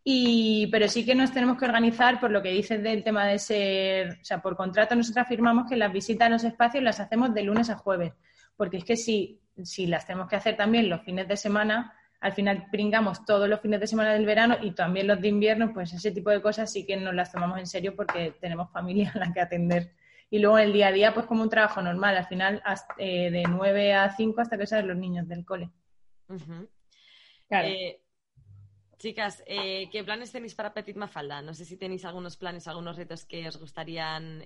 Y, 0.04 0.68
pero 0.70 0.88
sí 0.88 1.06
que 1.06 1.14
nos 1.14 1.32
tenemos 1.32 1.58
que 1.58 1.64
organizar 1.64 2.20
por 2.20 2.30
lo 2.30 2.42
que 2.42 2.50
dices 2.50 2.82
del 2.82 3.02
tema 3.04 3.26
de 3.26 3.38
ser, 3.38 4.18
o 4.20 4.24
sea, 4.24 4.40
por 4.40 4.56
contrato 4.56 4.94
nosotros 4.94 5.24
afirmamos 5.24 5.68
que 5.68 5.76
las 5.76 5.92
visitas 5.92 6.26
a 6.26 6.30
los 6.30 6.44
espacios 6.44 6.82
las 6.82 7.00
hacemos 7.00 7.34
de 7.34 7.42
lunes 7.42 7.68
a 7.68 7.76
jueves, 7.76 8.12
porque 8.56 8.78
es 8.78 8.84
que 8.84 8.96
si, 8.96 9.40
si 9.62 9.86
las 9.86 10.06
tenemos 10.06 10.28
que 10.28 10.36
hacer 10.36 10.56
también 10.56 10.88
los 10.88 11.02
fines 11.02 11.28
de 11.28 11.36
semana, 11.36 11.92
al 12.20 12.32
final 12.32 12.66
pringamos 12.70 13.24
todos 13.24 13.48
los 13.48 13.60
fines 13.60 13.80
de 13.80 13.86
semana 13.86 14.12
del 14.12 14.26
verano 14.26 14.56
y 14.60 14.72
también 14.72 15.06
los 15.06 15.20
de 15.20 15.28
invierno, 15.28 15.72
pues 15.72 15.92
ese 15.92 16.10
tipo 16.10 16.30
de 16.30 16.42
cosas 16.42 16.72
sí 16.72 16.84
que 16.84 16.96
nos 16.96 17.14
las 17.14 17.30
tomamos 17.30 17.58
en 17.58 17.66
serio 17.66 17.94
porque 17.94 18.34
tenemos 18.40 18.70
familia 18.72 19.12
a 19.14 19.18
la 19.18 19.32
que 19.32 19.40
atender 19.40 19.92
Y 20.30 20.40
luego 20.40 20.58
en 20.58 20.66
el 20.66 20.72
día 20.72 20.88
a 20.88 20.92
día, 20.92 21.14
pues 21.14 21.26
como 21.26 21.42
un 21.42 21.48
trabajo 21.48 21.80
normal, 21.80 22.16
al 22.16 22.26
final 22.26 22.62
eh, 22.98 23.30
de 23.30 23.44
9 23.44 23.94
a 23.94 24.14
5 24.14 24.40
hasta 24.40 24.58
que 24.58 24.66
salen 24.66 24.88
los 24.88 24.96
niños 24.96 25.28
del 25.28 25.44
cole. 25.44 25.70
Eh, 27.50 28.02
chicas, 28.98 29.42
eh, 29.46 29.88
¿qué 29.90 30.02
planes 30.02 30.32
tenéis 30.32 30.54
para 30.54 30.74
Petit 30.74 30.96
Mafalda? 30.96 31.40
No 31.40 31.54
sé 31.54 31.64
si 31.64 31.76
tenéis 31.76 32.04
algunos 32.04 32.36
planes, 32.36 32.66
algunos 32.66 32.96
retos 32.96 33.24
que 33.24 33.46
os 33.46 33.56
gustarían 33.58 34.44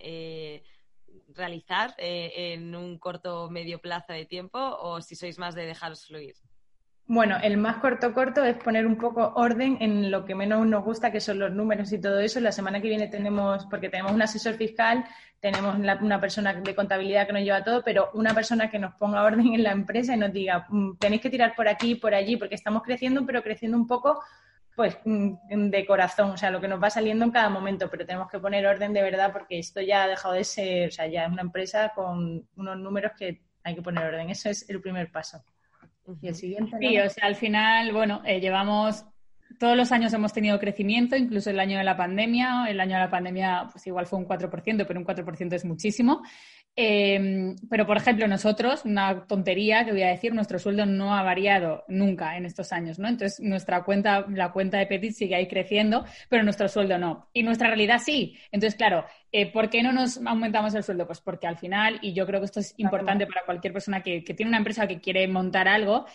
realizar 1.35 1.95
en 1.99 2.75
un 2.77 2.99
corto 2.99 3.45
o 3.45 3.51
medio 3.51 3.81
plazo 3.81 4.13
de 4.13 4.27
tiempo 4.27 4.59
o 4.59 5.01
si 5.01 5.17
sois 5.17 5.39
más 5.39 5.55
de 5.55 5.67
dejaros 5.67 6.07
fluir. 6.07 6.37
Bueno, 7.07 7.37
el 7.43 7.57
más 7.59 7.77
corto 7.77 8.15
corto 8.15 8.45
es 8.45 8.57
poner 8.57 8.87
un 8.87 8.97
poco 8.97 9.33
orden 9.37 9.77
en 9.81 10.11
lo 10.11 10.25
que 10.25 10.35
menos 10.35 10.67
nos 10.67 10.85
gusta, 10.85 11.11
que 11.11 11.21
son 11.21 11.39
los 11.39 11.53
números 11.53 11.93
y 11.93 12.01
todo 12.01 12.21
eso. 12.21 12.41
La 12.41 12.53
semana 12.53 12.81
que 12.81 12.89
viene 12.89 13.09
tenemos, 13.09 13.67
porque 13.67 13.89
tenemos 13.89 14.13
un 14.13 14.23
asesor 14.23 14.55
fiscal, 14.55 15.05
tenemos 15.41 15.77
una 15.77 16.21
persona 16.21 16.55
de 16.55 16.75
contabilidad 16.75 17.27
que 17.27 17.33
nos 17.33 17.43
lleva 17.43 17.65
todo, 17.65 17.83
pero 17.83 18.11
una 18.15 18.33
persona 18.33 18.71
que 18.71 18.79
nos 18.79 18.95
ponga 18.95 19.25
orden 19.25 19.53
en 19.53 19.63
la 19.65 19.73
empresa 19.73 20.15
y 20.15 20.17
nos 20.17 20.33
diga, 20.33 20.67
mm, 20.69 20.99
tenéis 20.99 21.21
que 21.21 21.31
tirar 21.31 21.55
por 21.57 21.69
aquí, 21.69 21.97
por 21.97 22.15
allí, 22.15 22.37
porque 22.37 22.55
estamos 22.55 22.83
creciendo, 22.83 23.27
pero 23.27 23.43
creciendo 23.43 23.77
un 23.77 23.87
poco 23.87 24.23
pues 24.75 24.97
mm, 25.05 25.71
de 25.71 25.87
corazón, 25.87 26.31
o 26.31 26.37
sea, 26.37 26.51
lo 26.51 26.61
que 26.61 26.69
nos 26.69 26.83
va 26.83 26.91
saliendo 26.91 27.25
en 27.25 27.31
cada 27.31 27.51
momento, 27.51 27.91
pero 27.91 28.07
tenemos 28.07 28.31
que 28.31 28.39
poner 28.39 28.67
orden 28.67 28.93
de 28.93 29.03
verdad 29.03 29.33
porque 29.33 29.59
esto 29.59 29.81
ya 29.81 30.05
ha 30.05 30.09
dejado 30.09 30.35
de 30.35 30.45
ser, 30.45 30.89
o 30.89 30.93
sea, 30.93 31.07
ya 31.09 31.25
es 31.25 31.33
una 31.33 31.43
empresa 31.43 31.93
con 31.95 32.49
unos 32.57 32.79
números 32.79 33.13
que 33.19 33.43
hay 33.65 33.75
que 33.75 33.83
poner 33.83 34.05
orden. 34.05 34.31
Eso 34.31 34.49
es 34.49 34.69
el 34.71 34.81
primer 34.81 35.11
paso. 35.11 35.45
Y 36.21 36.29
el 36.29 36.35
siguiente. 36.35 36.77
Sí, 36.79 36.99
o 36.99 37.09
sea, 37.09 37.27
al 37.27 37.37
final, 37.37 37.93
bueno, 37.93 38.23
eh, 38.25 38.41
llevamos 38.41 39.05
todos 39.59 39.77
los 39.77 39.93
años 39.93 40.13
hemos 40.13 40.33
tenido 40.33 40.59
crecimiento, 40.59 41.17
incluso 41.17 41.51
el 41.51 41.61
año 41.61 41.79
de 41.79 41.85
la 41.85 41.97
pandemia. 41.97 42.67
El 42.69 42.81
año 42.81 42.95
de 42.95 43.01
la 43.01 43.11
pandemia, 43.11 43.69
pues 43.71 43.87
igual 43.87 44.07
fue 44.07 44.19
un 44.19 44.27
4%, 44.27 44.85
pero 44.87 44.99
un 44.99 45.07
4% 45.07 45.53
es 45.55 45.65
muchísimo. 45.65 46.23
Em, 46.75 47.55
pero, 47.69 47.87
por 47.87 47.99
ejemplo, 47.99 48.27
nosotros, 48.27 48.87
una 48.87 49.27
tontería 49.27 49.85
que 49.85 49.93
voy 49.93 50.03
a 50.03 50.09
decir, 50.09 50.33
nuestro 50.33 50.59
sueldo 50.59 50.87
no 50.87 51.15
ha 51.15 51.23
variado 51.23 51.85
nunca 51.87 52.39
en 52.39 52.47
estos 52.47 52.73
años, 52.73 52.99
¿no? 52.99 53.09
Entonces, 53.09 53.41
nuestra 53.41 53.85
cuenta, 53.85 54.25
la 54.31 54.53
cuenta 54.53 54.79
de 54.79 54.87
Petit 54.87 55.13
sigue 55.13 55.35
ahí 55.35 55.47
creciendo, 55.49 56.07
pero 56.31 56.43
nuestro 56.45 56.69
sueldo 56.69 56.97
no. 56.97 57.29
Y 57.35 57.43
nuestra 57.43 57.69
realidad 57.69 58.01
sí. 58.03 58.39
Entonces, 58.51 58.77
claro, 58.79 59.05
eh, 59.33 59.53
¿por 59.53 59.69
qué 59.69 59.83
no 59.83 59.93
nos 59.93 60.19
aumentamos 60.25 60.75
el 60.75 60.83
sueldo? 60.83 61.07
Pues 61.07 61.21
porque 61.21 61.47
al 61.47 61.59
final, 61.59 61.99
y 62.01 62.15
yo 62.15 62.27
creo 62.27 62.41
que 62.41 62.47
esto 62.47 62.61
es 62.61 62.73
importante 62.79 63.27
para 63.27 63.45
cualquier 63.45 63.75
persona 63.75 64.03
que, 64.03 64.25
que 64.25 64.33
tiene 64.33 64.49
una 64.49 64.59
empresa 64.59 64.87
que 64.87 64.99
quiere 65.01 65.29
montar 65.29 65.69
algo, 65.69 66.07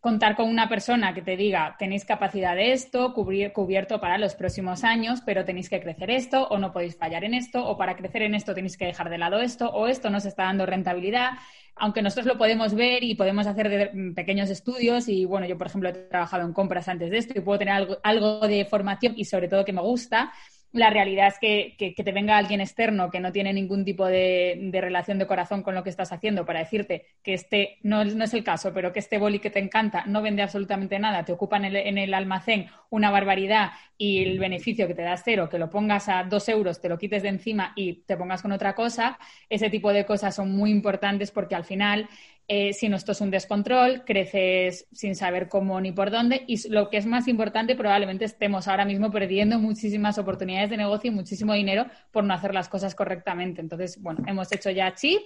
contar 0.00 0.36
con 0.36 0.48
una 0.48 0.68
persona 0.68 1.12
que 1.12 1.22
te 1.22 1.36
diga, 1.36 1.74
tenéis 1.78 2.04
capacidad 2.04 2.54
de 2.54 2.72
esto, 2.72 3.12
cubrir, 3.14 3.52
cubierto 3.52 4.00
para 4.00 4.16
los 4.16 4.36
próximos 4.36 4.84
años, 4.84 5.22
pero 5.26 5.44
tenéis 5.44 5.68
que 5.68 5.80
crecer 5.80 6.10
esto, 6.10 6.46
o 6.48 6.58
no 6.58 6.72
podéis 6.72 6.96
fallar 6.96 7.24
en 7.24 7.34
esto, 7.34 7.66
o 7.66 7.76
para 7.76 7.96
crecer 7.96 8.22
en 8.22 8.34
esto 8.34 8.54
tenéis 8.54 8.76
que 8.76 8.86
dejar 8.86 9.10
de 9.10 9.18
lado 9.18 9.40
esto, 9.40 9.68
o 9.70 9.88
esto 9.88 10.08
no 10.08 10.20
se 10.20 10.28
está 10.28 10.44
dando 10.44 10.66
rentabilidad. 10.66 11.30
Aunque 11.74 12.02
nosotros 12.02 12.26
lo 12.26 12.38
podemos 12.38 12.74
ver 12.74 13.02
y 13.02 13.16
podemos 13.16 13.46
hacer 13.46 13.92
pequeños 14.14 14.50
estudios, 14.50 15.08
y 15.08 15.24
bueno, 15.24 15.46
yo 15.46 15.58
por 15.58 15.66
ejemplo 15.66 15.88
he 15.88 15.92
trabajado 15.92 16.44
en 16.44 16.52
compras 16.52 16.88
antes 16.88 17.10
de 17.10 17.18
esto 17.18 17.34
y 17.36 17.40
puedo 17.40 17.58
tener 17.58 17.74
algo, 17.74 17.98
algo 18.04 18.46
de 18.46 18.64
formación 18.66 19.14
y 19.16 19.24
sobre 19.24 19.48
todo 19.48 19.64
que 19.64 19.72
me 19.72 19.82
gusta, 19.82 20.32
la 20.72 20.90
realidad 20.90 21.28
es 21.28 21.38
que, 21.38 21.94
te 21.96 22.12
venga 22.12 22.36
alguien 22.36 22.60
externo 22.60 23.10
que 23.10 23.20
no 23.20 23.32
tiene 23.32 23.52
ningún 23.52 23.84
tipo 23.84 24.06
de, 24.06 24.68
relación 24.72 25.18
de 25.18 25.26
corazón 25.26 25.62
con 25.62 25.74
lo 25.74 25.82
que 25.82 25.90
estás 25.90 26.12
haciendo 26.12 26.44
para 26.44 26.60
decirte 26.60 27.06
que 27.22 27.34
este, 27.34 27.78
no, 27.82 28.02
es 28.02 28.34
el 28.34 28.44
caso, 28.44 28.72
pero 28.74 28.92
que 28.92 28.98
este 28.98 29.18
boli 29.18 29.38
que 29.38 29.50
te 29.50 29.60
encanta 29.60 30.04
no 30.06 30.20
vende 30.20 30.42
absolutamente 30.42 30.98
nada, 30.98 31.24
te 31.24 31.32
ocupa 31.32 31.56
en 31.56 31.64
el, 31.66 31.76
en 31.76 31.98
el 31.98 32.12
almacén 32.12 32.66
una 32.90 33.10
barbaridad 33.10 33.72
y 33.96 34.22
el 34.22 34.38
beneficio 34.38 34.86
que 34.86 34.94
te 34.94 35.02
da 35.02 35.16
cero, 35.16 35.48
que 35.48 35.58
lo 35.58 35.70
pongas 35.70 36.08
a 36.08 36.24
dos 36.24 36.48
euros, 36.48 36.80
te 36.80 36.88
lo 36.88 36.98
quites 36.98 37.22
de 37.22 37.30
encima 37.30 37.72
y 37.74 38.04
te 38.04 38.16
pongas 38.16 38.42
con 38.42 38.52
otra 38.52 38.74
cosa, 38.74 39.18
ese 39.48 39.70
tipo 39.70 39.92
de 39.92 40.04
cosas 40.04 40.34
son 40.34 40.54
muy 40.54 40.70
importantes 40.70 41.30
porque 41.30 41.54
al 41.54 41.64
final 41.64 42.08
eh, 42.50 42.72
si 42.72 42.88
no 42.88 42.96
esto 42.96 43.12
es 43.12 43.20
un 43.20 43.30
descontrol, 43.30 44.04
creces 44.06 44.88
sin 44.90 45.14
saber 45.14 45.50
cómo 45.50 45.78
ni 45.82 45.92
por 45.92 46.10
dónde 46.10 46.44
y 46.46 46.66
lo 46.70 46.88
que 46.88 46.96
es 46.96 47.04
más 47.04 47.28
importante, 47.28 47.76
probablemente 47.76 48.24
estemos 48.24 48.66
ahora 48.68 48.86
mismo 48.86 49.10
perdiendo 49.10 49.58
muchísimas 49.58 50.16
oportunidades 50.16 50.70
de 50.70 50.78
negocio 50.78 51.10
y 51.10 51.14
muchísimo 51.14 51.52
dinero 51.52 51.86
por 52.10 52.24
no 52.24 52.32
hacer 52.32 52.54
las 52.54 52.70
cosas 52.70 52.94
correctamente. 52.94 53.60
Entonces, 53.60 54.00
bueno, 54.00 54.24
hemos 54.26 54.50
hecho 54.50 54.70
ya 54.70 54.94
chip 54.94 55.20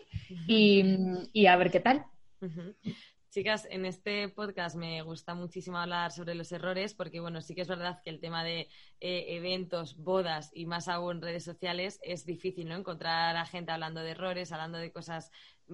y, 0.49 1.47
a 1.47 1.57
ver 1.57 1.71
qué 1.71 1.79
tal. 1.79 2.05
Chicas, 3.33 3.67
en 3.71 3.87
este 3.87 4.29
podcast 4.29 4.77
me 4.77 5.01
gusta 5.01 5.35
muchísimo 5.35 5.79
hablar 5.79 6.13
sobre 6.13 6.35
los 6.35 6.53
errores 6.53 6.93
porque, 6.93 7.19
bueno, 7.19 7.41
sí 7.41 7.55
que 7.55 7.63
es 7.63 7.69
verdad 7.69 8.03
que 8.05 8.11
el 8.11 8.21
tema 8.21 8.45
de 8.45 8.69
eh, 9.01 9.25
eventos, 9.29 9.97
bodas 9.97 10.51
y 10.53 10.67
más 10.67 10.87
aún 10.87 11.23
redes 11.23 11.43
sociales 11.43 11.99
es 12.03 12.27
difícil, 12.27 12.69
¿no? 12.69 12.75
Encontrar 12.75 13.35
a 13.39 13.47
gente 13.47 13.73
hablando 13.73 14.03
de 14.03 14.11
errores, 14.11 14.53
hablando 14.53 14.77
de 14.77 14.93
cosas 14.93 15.31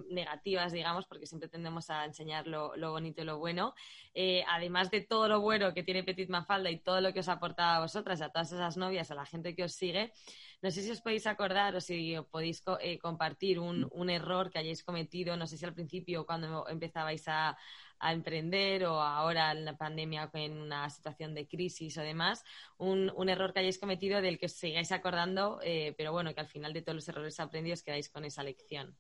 negativas, 0.09 0.71
digamos, 0.71 1.07
porque 1.07 1.27
siempre 1.27 1.49
tendemos 1.49 1.91
a 1.91 2.05
enseñar 2.05 2.47
lo, 2.47 2.71
bonito 2.93 3.23
y 3.23 3.25
lo 3.25 3.39
bueno. 3.39 3.75
Eh, 4.15 4.45
además 4.49 4.93
de 4.93 5.01
todo 5.01 5.27
lo 5.27 5.41
bueno 5.41 5.75
que 5.75 5.83
tiene 5.83 6.05
Petit 6.05 6.29
Mafalda 6.29 6.71
y 6.71 6.79
todo 6.79 7.01
lo 7.01 7.13
que 7.13 7.21
os 7.21 7.29
ha 7.29 7.33
aportado 7.33 7.75
a 7.75 7.81
vosotras, 7.81 8.21
a 8.21 8.29
todas 8.29 8.53
esas 8.53 8.77
novias, 8.77 9.11
a 9.11 9.17
la 9.17 9.27
gente 9.27 9.57
que 9.57 9.65
os 9.65 9.73
sigue, 9.73 10.13
no 10.61 10.71
sé 10.71 10.83
si 10.83 10.91
os 10.91 11.01
podéis 11.01 11.27
acordar 11.27 11.77
o 11.77 11.81
si 11.81 12.17
podéis 12.31 12.63
eh, 12.81 12.99
compartir 12.99 13.59
un, 13.61 14.11
error 14.11 14.51
que 14.51 14.59
hayáis 14.59 14.83
cometido, 14.83 15.37
no 15.37 15.47
sé 15.47 15.57
si 15.57 15.65
al 15.65 15.75
principio 15.75 16.27
cuando 16.27 16.67
empezabais 16.69 17.25
a, 17.29 17.57
emprender 18.01 18.85
o 18.85 19.01
ahora 19.01 19.51
en 19.51 19.65
la 19.65 19.77
pandemia 19.77 20.31
en 20.35 20.57
una 20.59 20.89
situación 20.89 21.35
de 21.35 21.49
crisis 21.49 21.99
o 21.99 22.03
demás, 22.03 22.45
un, 22.77 23.29
error 23.29 23.53
que 23.53 23.59
hayáis 23.59 23.79
cometido 23.79 24.23
del 24.23 24.39
que 24.39 24.47
os 24.47 24.53
sigáis 24.53 24.93
acordando, 24.93 25.59
eh, 25.65 25.95
pero 25.99 26.13
bueno, 26.13 26.33
que 26.33 26.41
al 26.41 26.47
final 26.47 26.73
de 26.73 26.83
todos 26.83 26.95
los 26.95 27.09
errores 27.09 27.41
aprendidos 27.41 27.83
quedáis 27.83 28.09
con 28.09 28.25
esa 28.25 28.45
lección. 28.45 28.97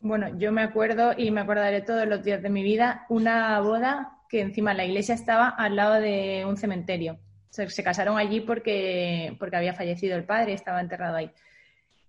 Bueno, 0.00 0.36
yo 0.36 0.50
me 0.50 0.62
acuerdo 0.62 1.12
y 1.16 1.30
me 1.30 1.42
acordaré 1.42 1.82
todos 1.82 2.08
los 2.08 2.24
días 2.24 2.42
de 2.42 2.50
mi 2.50 2.64
vida, 2.64 3.06
una 3.08 3.60
boda 3.60 4.18
que 4.28 4.40
encima 4.40 4.74
la 4.74 4.84
iglesia 4.84 5.14
estaba 5.14 5.48
al 5.48 5.76
lado 5.76 5.94
de 5.94 6.44
un 6.44 6.56
cementerio. 6.56 7.20
Se, 7.50 7.82
casaron 7.82 8.16
allí 8.16 8.40
porque, 8.40 9.36
porque 9.38 9.56
había 9.56 9.74
fallecido 9.74 10.16
el 10.16 10.24
padre, 10.24 10.52
estaba 10.52 10.80
enterrado 10.80 11.16
ahí. 11.16 11.30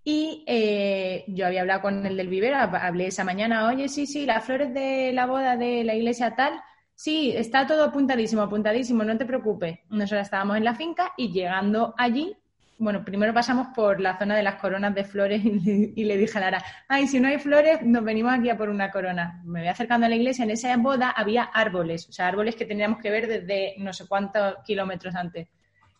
Y 0.04 0.43
eh, 0.47 1.25
yo 1.27 1.45
había 1.45 1.62
hablado 1.62 1.82
con 1.82 2.06
el 2.06 2.17
del 2.17 2.27
vivero, 2.27 2.58
hablé 2.58 3.08
esa 3.08 3.23
mañana, 3.23 3.67
oye, 3.67 3.88
sí, 3.88 4.08
sí, 4.08 4.25
las 4.25 4.43
flores 4.43 4.73
de 4.73 5.12
la 5.13 5.27
boda 5.27 5.58
de 5.58 5.84
la 5.84 5.93
iglesia 5.93 6.36
tal, 6.36 6.60
sí, 6.95 7.34
está 7.36 7.67
todo 7.67 7.84
apuntadísimo, 7.84 8.41
apuntadísimo, 8.41 9.04
no 9.04 9.17
te 9.17 9.25
preocupes. 9.25 9.80
Nosotros 9.89 10.21
estábamos 10.21 10.58
en 10.58 10.63
la 10.63 10.75
finca 10.75 11.13
y 11.17 11.32
llegando 11.32 11.93
allí 11.97 12.36
bueno, 12.82 13.06
primero 13.06 13.32
pasamos 13.32 13.67
por 13.76 14.02
la 14.02 14.17
zona 14.17 14.36
de 14.36 14.41
las 14.41 14.56
coronas 14.56 14.96
de 14.96 15.04
flores 15.04 15.39
y, 15.46 16.04
le 16.04 16.17
dije 16.17 16.36
a 16.39 16.41
Lara, 16.41 16.65
ay, 16.88 17.08
si 17.08 17.20
no 17.20 17.28
hay 17.28 17.38
flores, 17.38 17.84
nos 17.84 18.04
venimos 18.04 18.34
aquí 18.34 18.50
a 18.50 18.58
por 18.58 18.70
una 18.70 18.89
corona. 18.89 19.39
Me 19.46 19.60
voy 19.60 19.70
acercando 19.70 20.08
a 20.08 20.10
la 20.10 20.15
iglesia, 20.15 20.46
en 20.46 20.50
esa 20.50 20.76
boda 20.78 21.12
había 21.12 21.44
árboles, 21.44 22.10
o 22.10 22.12
sea, 22.12 22.28
árboles 22.28 22.56
que 22.56 22.65
teníamos 22.65 23.00
que 23.00 23.12
ver 23.12 23.28
desde 23.28 23.76
no 23.78 23.94
sé 23.94 24.08
cuántos 24.08 24.56
kilómetros 24.65 25.13
antes. 25.13 25.48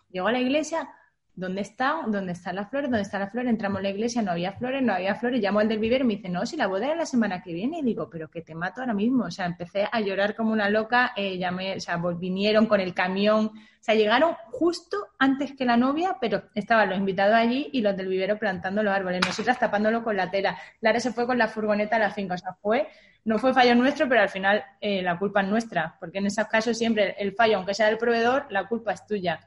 Llego 0.10 0.28
a 0.28 0.32
la 0.32 0.39
iglesia, 0.39 0.89
¿dónde 1.36 1.62
está? 1.62 2.02
¿Dónde 2.08 2.34
están 2.34 2.56
las 2.56 2.70
flores? 2.70 2.89
¿Dónde 2.89 3.04
están 3.04 3.22
las 3.22 3.32
flores? 3.32 3.50
Entramos 3.50 3.80
a 3.80 3.84
la 3.84 3.89
iglesia, 3.89 4.22
no 4.22 4.32
había 4.32 4.54
flores, 4.54 4.82
no 4.84 4.94
había 4.94 5.15
flores. 5.15 5.41
Llamo 5.41 5.60
al 5.60 5.67
del 5.67 5.80
vivero 5.80 6.04
y 6.04 6.08
me 6.08 6.15
dice, 6.15 6.30
no, 6.30 6.46
si 6.46 6.58
la 6.58 6.67
boda 6.67 6.91
es 6.91 6.98
la 6.98 7.06
semana 7.06 7.41
que 7.41 7.54
viene. 7.54 7.80
Y 7.80 7.84
digo, 7.84 8.10
pero 8.10 8.30
que 8.30 8.41
te 8.41 8.56
mato 8.56 8.82
ahora 8.82 8.94
mismo. 8.94 9.26
O 9.26 9.32
sea, 9.32 9.46
empecé 9.46 9.88
a 9.91 10.00
llorar 10.02 10.36
como 10.36 10.52
una 10.52 10.70
loca, 10.70 11.13
eh, 11.15 11.38
llamé, 11.38 11.76
o 11.76 11.80
sea, 11.80 11.98
vinieron 11.98 12.65
con 12.65 12.80
el 12.80 12.94
camión. 12.94 13.52
O 13.82 13.84
sea, 13.84 13.96
llegaron 13.96 14.36
justo 14.52 15.08
antes 15.17 15.56
que 15.56 15.65
la 15.65 15.76
novia, 15.76 16.17
pero 16.22 16.44
estaban 16.54 16.89
los 16.89 17.00
invitados 17.00 17.34
allí 17.34 17.70
y 17.74 17.82
los 17.82 17.98
del 17.98 18.10
vivero 18.10 18.38
plantando 18.38 18.84
los 18.84 18.94
árboles, 18.94 19.22
nosotras 19.26 19.58
tapándolo 19.58 20.04
con 20.04 20.15
la 20.15 20.30
tela. 20.30 20.56
Lara 20.82 21.00
se 21.00 21.12
fue 21.12 21.26
con 21.26 21.39
la 21.39 21.48
furgoneta 21.48 21.96
a 21.96 22.00
la 22.00 22.12
finca, 22.12 22.36
o 22.36 22.38
sea, 22.38 22.54
fue, 22.62 22.89
no 23.26 23.39
fue 23.39 23.56
fallo 23.56 23.74
nuestro, 23.74 24.08
pero 24.08 24.22
al 24.22 24.30
final 24.30 24.63
eh, 24.80 25.02
la 25.02 25.17
culpa 25.17 25.41
es 25.41 25.48
nuestra, 25.48 25.98
porque 26.00 26.20
en 26.20 26.28
esos 26.28 26.46
casos 26.46 26.78
siempre 26.78 27.15
el 27.17 27.34
fallo, 27.34 27.58
aunque 27.58 27.74
sea 27.74 27.88
del 27.88 27.98
proveedor, 27.98 28.46
la 28.52 28.67
culpa 28.67 28.94
es 28.94 29.04
tuya. 29.08 29.39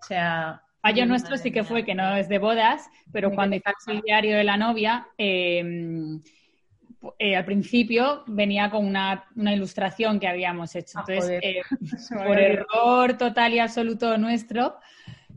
O 0.00 0.04
sea, 0.04 0.62
Fallo 0.82 1.06
nuestro 1.06 1.36
sí 1.36 1.52
que 1.52 1.62
fue 1.62 1.84
que 1.84 1.94
no 1.94 2.16
es 2.16 2.28
de 2.28 2.38
bodas, 2.38 2.90
pero 3.12 3.30
cuando 3.32 3.54
hicimos 3.54 3.86
el 3.86 4.00
diario 4.00 4.36
de 4.36 4.42
la 4.42 4.56
novia, 4.56 5.06
em, 5.16 6.20
eh, 7.20 7.36
al 7.36 7.44
principio 7.44 8.24
venía 8.26 8.68
con 8.68 8.84
una, 8.86 9.28
ilustración 9.36 10.18
que 10.18 10.26
habíamos 10.26 10.74
hecho. 10.74 10.98
Ah, 10.98 11.04
Entonces, 11.06 11.40
eh, 11.40 11.62
por 12.26 12.36
error 12.36 13.16
total 13.16 13.54
y 13.54 13.60
absoluto 13.60 14.18
nuestro, 14.18 14.80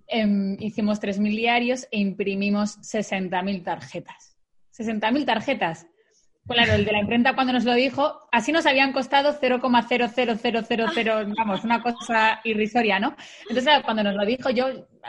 em, 0.08 0.58
hicimos 0.60 1.00
3.000 1.00 1.36
diarios 1.36 1.88
e 1.92 2.00
imprimimos 2.00 2.80
60.000 2.82 3.64
tarjetas. 3.64 4.36
60.000 4.72 5.26
tarjetas. 5.26 5.86
Claro, 6.48 6.74
el 6.74 6.86
de 6.86 6.92
la 6.92 7.00
imprenta 7.00 7.34
cuando 7.34 7.54
nos 7.54 7.66
lo 7.66 7.74
dijo, 7.74 8.20
así 8.32 8.52
nos 8.52 8.68
habían 8.68 8.94
costado 8.94 9.34
0,00000, 9.34 11.34
vamos, 11.38 11.64
una 11.64 11.82
cosa 11.82 12.40
irrisoria, 12.44 13.00
¿no? 13.00 13.16
Entonces, 13.50 13.82
cuando 13.84 14.04
nos 14.04 14.14
lo 14.14 14.24
dijo, 14.26 14.52
yo 14.52 14.68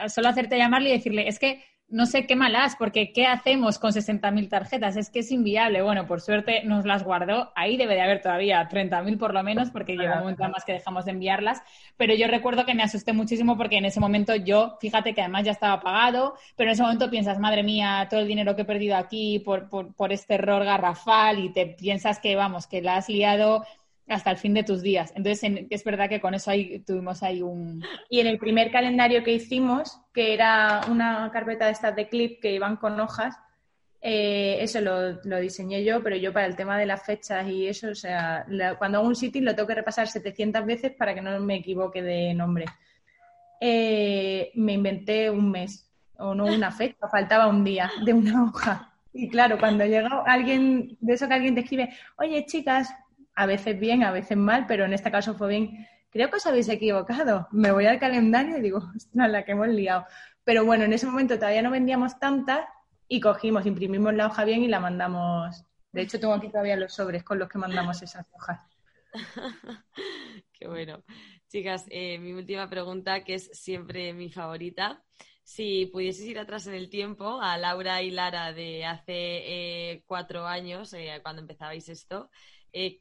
solo 0.09 0.29
hacerte 0.29 0.57
llamarle 0.57 0.89
y 0.89 0.93
decirle, 0.93 1.29
es 1.29 1.39
que 1.39 1.63
no 1.89 2.05
sé 2.07 2.27
qué 2.27 2.35
malas, 2.35 2.75
porque 2.77 3.13
¿qué 3.13 3.27
hacemos 3.27 3.79
con 3.79 3.93
60.000 3.93 4.49
tarjetas? 4.49 4.97
Es 4.97 5.09
que 5.09 5.21
es 5.21 5.31
inviable. 5.31 5.83
Bueno, 5.83 6.07
por 6.07 6.21
suerte 6.21 6.65
nos 6.65 6.85
las 6.85 7.05
guardó. 7.05 7.53
Ahí 7.55 7.77
debe 7.77 7.95
de 7.95 8.01
haber 8.01 8.21
todavía 8.21 8.69
30.000 8.69 9.19
por 9.19 9.33
lo 9.33 9.43
menos, 9.45 9.71
porque 9.71 9.97
llega 9.97 10.15
un 10.15 10.21
momento 10.21 10.49
más 10.49 10.65
que 10.65 10.73
dejamos 10.73 11.05
de 11.05 11.13
enviarlas. 11.13 11.63
Pero 11.97 12.15
yo 12.15 12.27
recuerdo 12.27 12.67
que 12.67 12.75
me 12.75 12.83
asusté 12.83 13.13
muchísimo 13.13 13.57
porque 13.57 13.79
en 13.79 13.85
ese 13.85 14.01
momento 14.01 14.35
yo, 14.35 14.77
fíjate 14.81 15.15
que 15.15 15.21
además 15.21 15.45
ya 15.45 15.53
estaba 15.53 15.81
pagado, 15.81 16.35
pero 16.57 16.71
en 16.71 16.75
ese 16.75 16.83
momento 16.83 17.09
piensas, 17.09 17.39
madre 17.39 17.63
mía, 17.63 18.09
todo 18.11 18.19
el 18.21 18.27
dinero 18.27 18.57
que 18.57 18.63
he 18.63 18.65
perdido 18.67 18.97
aquí 18.97 19.39
por, 19.39 19.69
por, 19.69 19.95
por 19.95 20.13
este 20.13 20.35
error 20.35 20.65
garrafal 20.65 21.39
y 21.39 21.53
te 21.53 21.67
piensas 21.67 22.19
que, 22.19 22.35
vamos, 22.35 22.67
que 22.67 22.83
la 22.83 22.97
has 22.97 23.09
liado 23.09 23.65
hasta 24.09 24.31
el 24.31 24.37
fin 24.37 24.55
de 24.55 24.63
tus 24.63 24.83
días. 24.83 25.13
Entonces, 25.17 25.67
es 25.69 25.85
verdad 25.85 26.09
que 26.09 26.21
con 26.21 26.35
eso 26.35 26.51
ahí 26.51 26.81
tuvimos 26.81 27.23
ahí 27.23 27.43
un... 27.43 27.83
Y 28.09 28.21
en 28.21 28.27
el 28.27 28.39
primer 28.39 28.71
calendario 28.71 29.25
que 29.25 29.33
hicimos, 29.33 30.01
que 30.13 30.33
era 30.33 30.83
una 30.89 31.31
carpeta 31.33 31.67
de 31.67 31.73
estas 31.73 31.97
de 31.97 32.09
clip 32.09 32.41
que 32.41 32.53
iban 32.53 32.77
con 32.77 33.01
hojas, 33.01 33.37
eh, 34.01 34.59
eso 34.61 34.81
lo, 34.81 35.41
diseñé 35.41 35.83
yo, 35.83 36.01
pero 36.03 36.15
yo 36.15 36.33
para 36.33 36.47
el 36.47 36.55
tema 36.55 36.79
de 36.79 36.87
las 36.87 37.05
fechas 37.05 37.49
y 37.49 37.67
eso, 37.67 37.89
o 37.89 37.95
sea, 37.95 38.47
cuando 38.79 38.99
hago 38.99 39.09
un 39.09 39.17
sitio 39.17 39.43
lo 39.43 39.55
tengo 39.55 39.67
que 39.67 39.75
repasar 39.75 40.07
700 40.07 40.65
veces 40.65 40.93
para 40.93 41.13
que 41.13 41.23
no 41.23 41.41
me 41.41 41.57
equivoque 41.57 42.03
de 42.03 42.33
nombre. 42.33 42.67
Eh, 43.61 44.53
me 44.55 44.75
inventé 44.75 45.29
un 45.29 45.51
mes, 45.51 45.91
o 46.19 46.35
no 46.35 46.45
una 46.45 46.71
fecha, 46.71 47.09
faltaba 47.11 47.49
un 47.49 47.65
día 47.65 47.91
de 48.05 48.13
una 48.13 48.45
hoja. 48.45 48.93
Y 49.13 49.29
claro, 49.29 49.59
cuando 49.59 49.85
llega 49.85 50.23
alguien, 50.27 50.97
de 51.01 51.15
eso 51.15 51.27
que 51.27 51.35
alguien 51.35 51.55
te 51.55 51.63
escribe, 51.63 51.91
oye 52.19 52.45
chicas, 52.47 52.95
a 53.37 53.47
veces 53.47 53.79
bien, 53.79 54.03
a 54.03 54.11
veces 54.11 54.37
mal, 54.37 54.67
pero 54.67 54.87
en 54.87 54.95
este 54.95 55.11
caso 55.11 55.35
fue 55.35 55.49
bien. 55.49 55.87
Creo 56.11 56.31
que 56.31 56.37
os 56.37 56.47
habéis 56.47 56.69
equivocado. 56.69 57.47
Me 57.53 57.71
voy 57.71 57.87
al 57.87 58.01
calendario 58.01 58.59
y 58.59 58.63
digo, 58.63 58.79
ostras, 58.97 59.31
la 59.31 59.45
que 59.45 59.53
hemos 59.53 59.69
liado. 59.69 60.07
Pero 60.43 60.65
bueno, 60.65 60.85
en 60.85 60.93
ese 60.93 61.07
momento 61.07 61.37
todavía 61.37 61.63
no 61.63 61.71
vendíamos 61.71 62.19
tantas 62.19 62.67
y 63.09 63.21
cogimos, 63.21 63.67
imprimimos 63.67 64.15
la 64.15 64.27
hoja 64.27 64.45
bien 64.45 64.63
y 64.63 64.69
la 64.69 64.81
mandamos. 64.81 65.65
De 65.93 66.03
hecho, 66.03 66.19
tengo 66.19 66.35
aquí 66.35 66.49
todavía 66.49 66.77
los 66.77 66.95
sobres 66.95 67.23
con 67.23 67.39
los 67.39 67.49
que 67.49 67.59
mandamos 67.59 68.03
esas 68.03 68.27
hojas. 68.33 68.61
Qué 70.53 70.67
bueno. 70.67 71.05
Chicas, 71.49 71.85
eh, 71.91 72.19
mi 72.19 72.33
última 72.33 72.69
pregunta, 72.69 73.23
que 73.23 73.35
es 73.35 73.51
siempre 73.53 74.13
mi 74.13 74.31
favorita. 74.31 75.03
Si 75.43 75.87
pudieses 75.87 76.27
ir 76.27 76.39
atrás 76.39 76.67
en 76.67 76.75
el 76.75 76.91
tiempo 76.91 77.41
a 77.41 77.57
Laura 77.57 78.03
y 78.03 78.11
Lara 78.11 78.53
de 78.53 78.85
hace 78.85 79.13
eh, 79.13 80.03
cuatro 80.07 80.47
años, 80.47 80.93
eh, 80.93 81.21
cuando 81.23 81.43
empezabais 81.43 81.89
esto, 81.89 82.31
eh, 82.79 82.99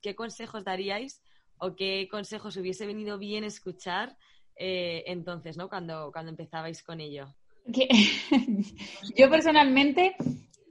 ¿qué, 0.00 0.14
consejos 0.14 0.64
daríais 0.64 1.22
o 1.58 1.76
qué 1.76 2.08
consejos 2.10 2.56
hubiese 2.56 2.86
venido 2.86 3.18
bien 3.18 3.44
escuchar 3.44 4.16
eh, 4.56 5.04
entonces, 5.06 5.58
¿no? 5.58 5.68
Cuando, 5.68 6.10
cuando 6.12 6.30
empezabais 6.30 6.82
con 6.82 6.98
ello. 7.00 7.34
Yo 9.16 9.28
personalmente, 9.28 10.16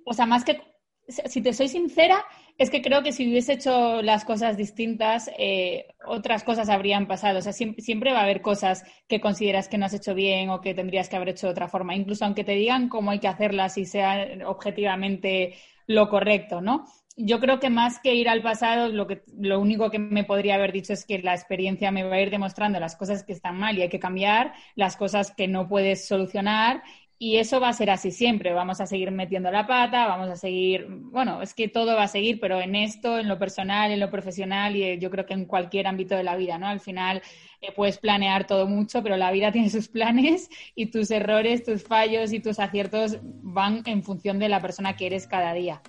o 0.05 0.13
sea, 0.13 0.25
más 0.25 0.43
que, 0.43 0.59
si 1.07 1.41
te 1.41 1.53
soy 1.53 1.67
sincera, 1.67 2.25
es 2.57 2.71
que 2.71 2.81
creo 2.81 3.03
que 3.03 3.11
si 3.11 3.27
hubiese 3.27 3.53
hecho 3.53 4.01
las 4.01 4.25
cosas 4.25 4.57
distintas, 4.57 5.29
eh, 5.37 5.85
otras 6.07 6.43
cosas 6.43 6.69
habrían 6.69 7.07
pasado. 7.07 7.37
O 7.37 7.41
sea, 7.43 7.53
siempre, 7.53 7.83
siempre, 7.83 8.11
va 8.11 8.21
a 8.21 8.23
haber 8.23 8.41
cosas 8.41 8.83
que 9.07 9.21
consideras 9.21 9.69
que 9.69 9.77
no 9.77 9.85
has 9.85 9.93
hecho 9.93 10.15
bien 10.15 10.49
o 10.49 10.61
que 10.61 10.73
tendrías 10.73 11.09
que 11.09 11.15
haber 11.15 11.29
hecho 11.29 11.45
de 11.45 11.51
otra 11.51 11.67
forma, 11.67 11.95
incluso 11.95 12.25
aunque 12.25 12.43
te 12.43 12.53
digan 12.53 12.89
cómo 12.89 13.11
hay 13.11 13.19
que 13.19 13.27
hacerlas 13.27 13.77
y 13.77 13.85
sea 13.85 14.27
objetivamente 14.47 15.55
lo 15.85 16.09
correcto, 16.09 16.61
¿no? 16.61 16.85
Yo 17.21 17.41
creo 17.41 17.59
que 17.59 17.69
más 17.69 17.99
que 17.99 18.15
ir 18.15 18.29
al 18.29 18.41
pasado, 18.41 18.87
lo, 18.87 19.05
que, 19.05 19.23
lo 19.37 19.59
único 19.59 19.91
que 19.91 19.99
me 19.99 20.23
podría 20.23 20.55
haber 20.55 20.71
dicho 20.71 20.93
es 20.93 21.05
que 21.05 21.19
la 21.19 21.33
experiencia 21.33 21.91
me 21.91 22.03
va 22.03 22.15
a 22.15 22.21
ir 22.21 22.29
demostrando 22.29 22.79
las 22.79 22.95
cosas 22.95 23.23
que 23.23 23.33
están 23.33 23.57
mal 23.57 23.77
y 23.77 23.81
hay 23.81 23.89
que 23.89 23.99
cambiar, 23.99 24.53
las 24.75 24.95
cosas 24.95 25.31
que 25.35 25.49
no 25.49 25.67
puedes 25.67 26.07
solucionar. 26.07 26.81
Y 27.21 27.35
eso 27.35 27.59
va 27.59 27.67
a 27.67 27.73
ser 27.73 27.89
así 27.89 28.11
siempre. 28.11 28.53
Vamos 28.53 28.79
a 28.79 28.85
seguir 28.85 29.11
metiendo 29.11 29.51
la 29.51 29.67
pata, 29.67 30.07
vamos 30.07 30.29
a 30.29 30.37
seguir, 30.37 30.87
bueno, 30.87 31.41
es 31.41 31.53
que 31.53 31.67
todo 31.67 31.93
va 31.93 32.03
a 32.03 32.07
seguir, 32.07 32.39
pero 32.39 32.61
en 32.61 32.75
esto, 32.75 33.19
en 33.19 33.27
lo 33.27 33.37
personal, 33.37 33.91
en 33.91 33.99
lo 33.99 34.09
profesional 34.09 34.77
y 34.77 34.83
eh, 34.83 34.99
yo 34.99 35.11
creo 35.11 35.25
que 35.25 35.33
en 35.33 35.43
cualquier 35.43 35.87
ámbito 35.87 36.15
de 36.15 36.23
la 36.23 36.37
vida, 36.37 36.57
¿no? 36.57 36.67
Al 36.67 36.79
final 36.79 37.21
eh, 37.59 37.73
puedes 37.75 37.97
planear 37.97 38.47
todo 38.47 38.65
mucho, 38.67 39.03
pero 39.03 39.17
la 39.17 39.31
vida 39.31 39.51
tiene 39.51 39.69
sus 39.69 39.89
planes 39.89 40.49
y 40.73 40.85
tus 40.85 41.11
errores, 41.11 41.65
tus 41.65 41.83
fallos 41.83 42.31
y 42.31 42.39
tus 42.39 42.59
aciertos 42.59 43.19
van 43.21 43.83
en 43.85 44.03
función 44.03 44.39
de 44.39 44.47
la 44.47 44.61
persona 44.61 44.95
que 44.95 45.07
eres 45.07 45.27
cada 45.27 45.53
día. 45.53 45.81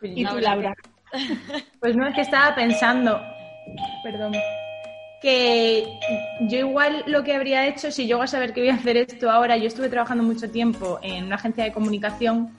Pues 0.00 0.12
¿Y 0.14 0.24
tú, 0.24 0.38
Laura? 0.38 0.74
Pues 1.80 1.96
no, 1.96 2.06
es 2.06 2.14
que 2.14 2.20
estaba 2.20 2.54
pensando, 2.54 3.20
perdón, 4.02 4.34
que 5.20 5.98
yo 6.42 6.58
igual 6.58 7.02
lo 7.06 7.24
que 7.24 7.34
habría 7.34 7.66
hecho 7.66 7.90
si 7.90 8.06
yo 8.06 8.22
a 8.22 8.26
saber 8.26 8.52
que 8.52 8.60
voy 8.60 8.70
a 8.70 8.74
hacer 8.74 8.96
esto 8.96 9.30
ahora, 9.30 9.56
yo 9.56 9.66
estuve 9.66 9.88
trabajando 9.88 10.22
mucho 10.22 10.50
tiempo 10.50 10.98
en 11.02 11.24
una 11.24 11.36
agencia 11.36 11.64
de 11.64 11.72
comunicación, 11.72 12.56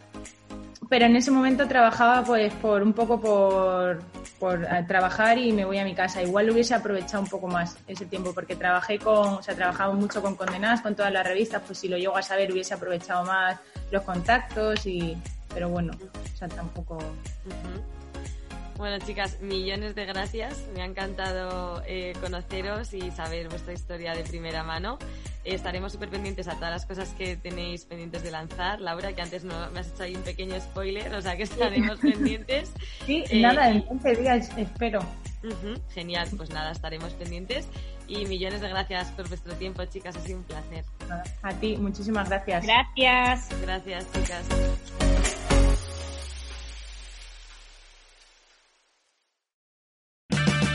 pero 0.89 1.05
en 1.05 1.15
ese 1.15 1.29
momento 1.29 1.67
trabajaba 1.67 2.23
pues 2.23 2.51
por 2.55 2.81
un 2.81 2.93
poco 2.93 3.21
por, 3.21 4.01
por 4.39 4.63
eh, 4.63 4.83
trabajar 4.87 5.37
y 5.37 5.53
me 5.53 5.63
voy 5.63 5.77
a 5.77 5.85
mi 5.85 5.93
casa. 5.93 6.23
Igual 6.23 6.47
lo 6.47 6.53
hubiese 6.53 6.73
aprovechado 6.73 7.21
un 7.21 7.29
poco 7.29 7.47
más 7.47 7.77
ese 7.87 8.07
tiempo 8.07 8.33
porque 8.33 8.55
trabajé 8.55 8.97
con, 8.97 9.35
o 9.35 9.43
sea, 9.43 9.53
trabajaba 9.55 9.93
mucho 9.93 10.21
con 10.21 10.35
condenadas, 10.35 10.81
con 10.81 10.95
todas 10.95 11.13
las 11.13 11.25
revistas, 11.25 11.61
pues 11.65 11.77
si 11.77 11.87
lo 11.87 11.97
llego 11.97 12.17
a 12.17 12.23
saber 12.23 12.51
hubiese 12.51 12.73
aprovechado 12.73 13.23
más 13.23 13.59
los 13.91 14.01
contactos 14.01 14.85
y 14.87 15.15
pero 15.53 15.69
bueno, 15.69 15.93
o 16.33 16.37
sea, 16.37 16.47
tampoco... 16.47 16.97
Bueno, 18.79 18.97
chicas, 19.05 19.41
millones 19.41 19.93
de 19.93 20.05
gracias. 20.05 20.65
Me 20.73 20.81
ha 20.81 20.85
encantado 20.85 21.83
eh, 21.85 22.13
conoceros 22.21 22.93
y 22.93 23.11
saber 23.11 23.49
vuestra 23.49 23.73
historia 23.73 24.13
de 24.13 24.23
primera 24.23 24.63
mano. 24.63 24.97
estaremos 25.43 25.91
súper 25.91 26.07
pendientes 26.07 26.47
a 26.47 26.55
todas 26.55 26.71
las 26.71 26.85
cosas 26.85 27.09
que 27.09 27.35
tenéis 27.35 27.83
pendientes 27.83 28.23
de 28.23 28.31
lanzar. 28.31 28.79
Laura, 28.79 29.11
que 29.11 29.21
antes 29.21 29.43
no, 29.43 29.69
me 29.71 29.81
has 29.81 29.89
hecho 29.89 30.03
ahí 30.03 30.15
un 30.15 30.21
pequeño 30.21 30.57
spoiler, 30.61 31.13
o 31.13 31.21
sea 31.21 31.35
que 31.35 31.43
estaremos 31.43 31.99
pendientes. 32.01 32.71
Sí, 33.05 33.25
nada, 33.33 33.69
en 33.69 33.85
15 33.85 34.15
días 34.15 34.49
espero. 34.55 35.01
genial, 35.93 36.29
pues 36.37 36.49
nada, 36.49 36.71
estaremos 36.71 37.11
pendientes. 37.15 37.67
Y 38.07 38.27
millones 38.27 38.61
de 38.61 38.69
gracias 38.69 39.09
por 39.11 39.27
vuestro 39.27 39.55
tiempo, 39.55 39.83
chicas. 39.83 40.15
Ha 40.15 40.21
sido 40.21 40.37
un 40.37 40.45
placer. 40.45 40.85
A 41.41 41.53
ti, 41.53 41.75
muchísimas 41.75 42.29
gracias. 42.29 42.65
Gracias. 42.65 43.49
Gracias, 43.61 44.05
chicas. 44.13 45.18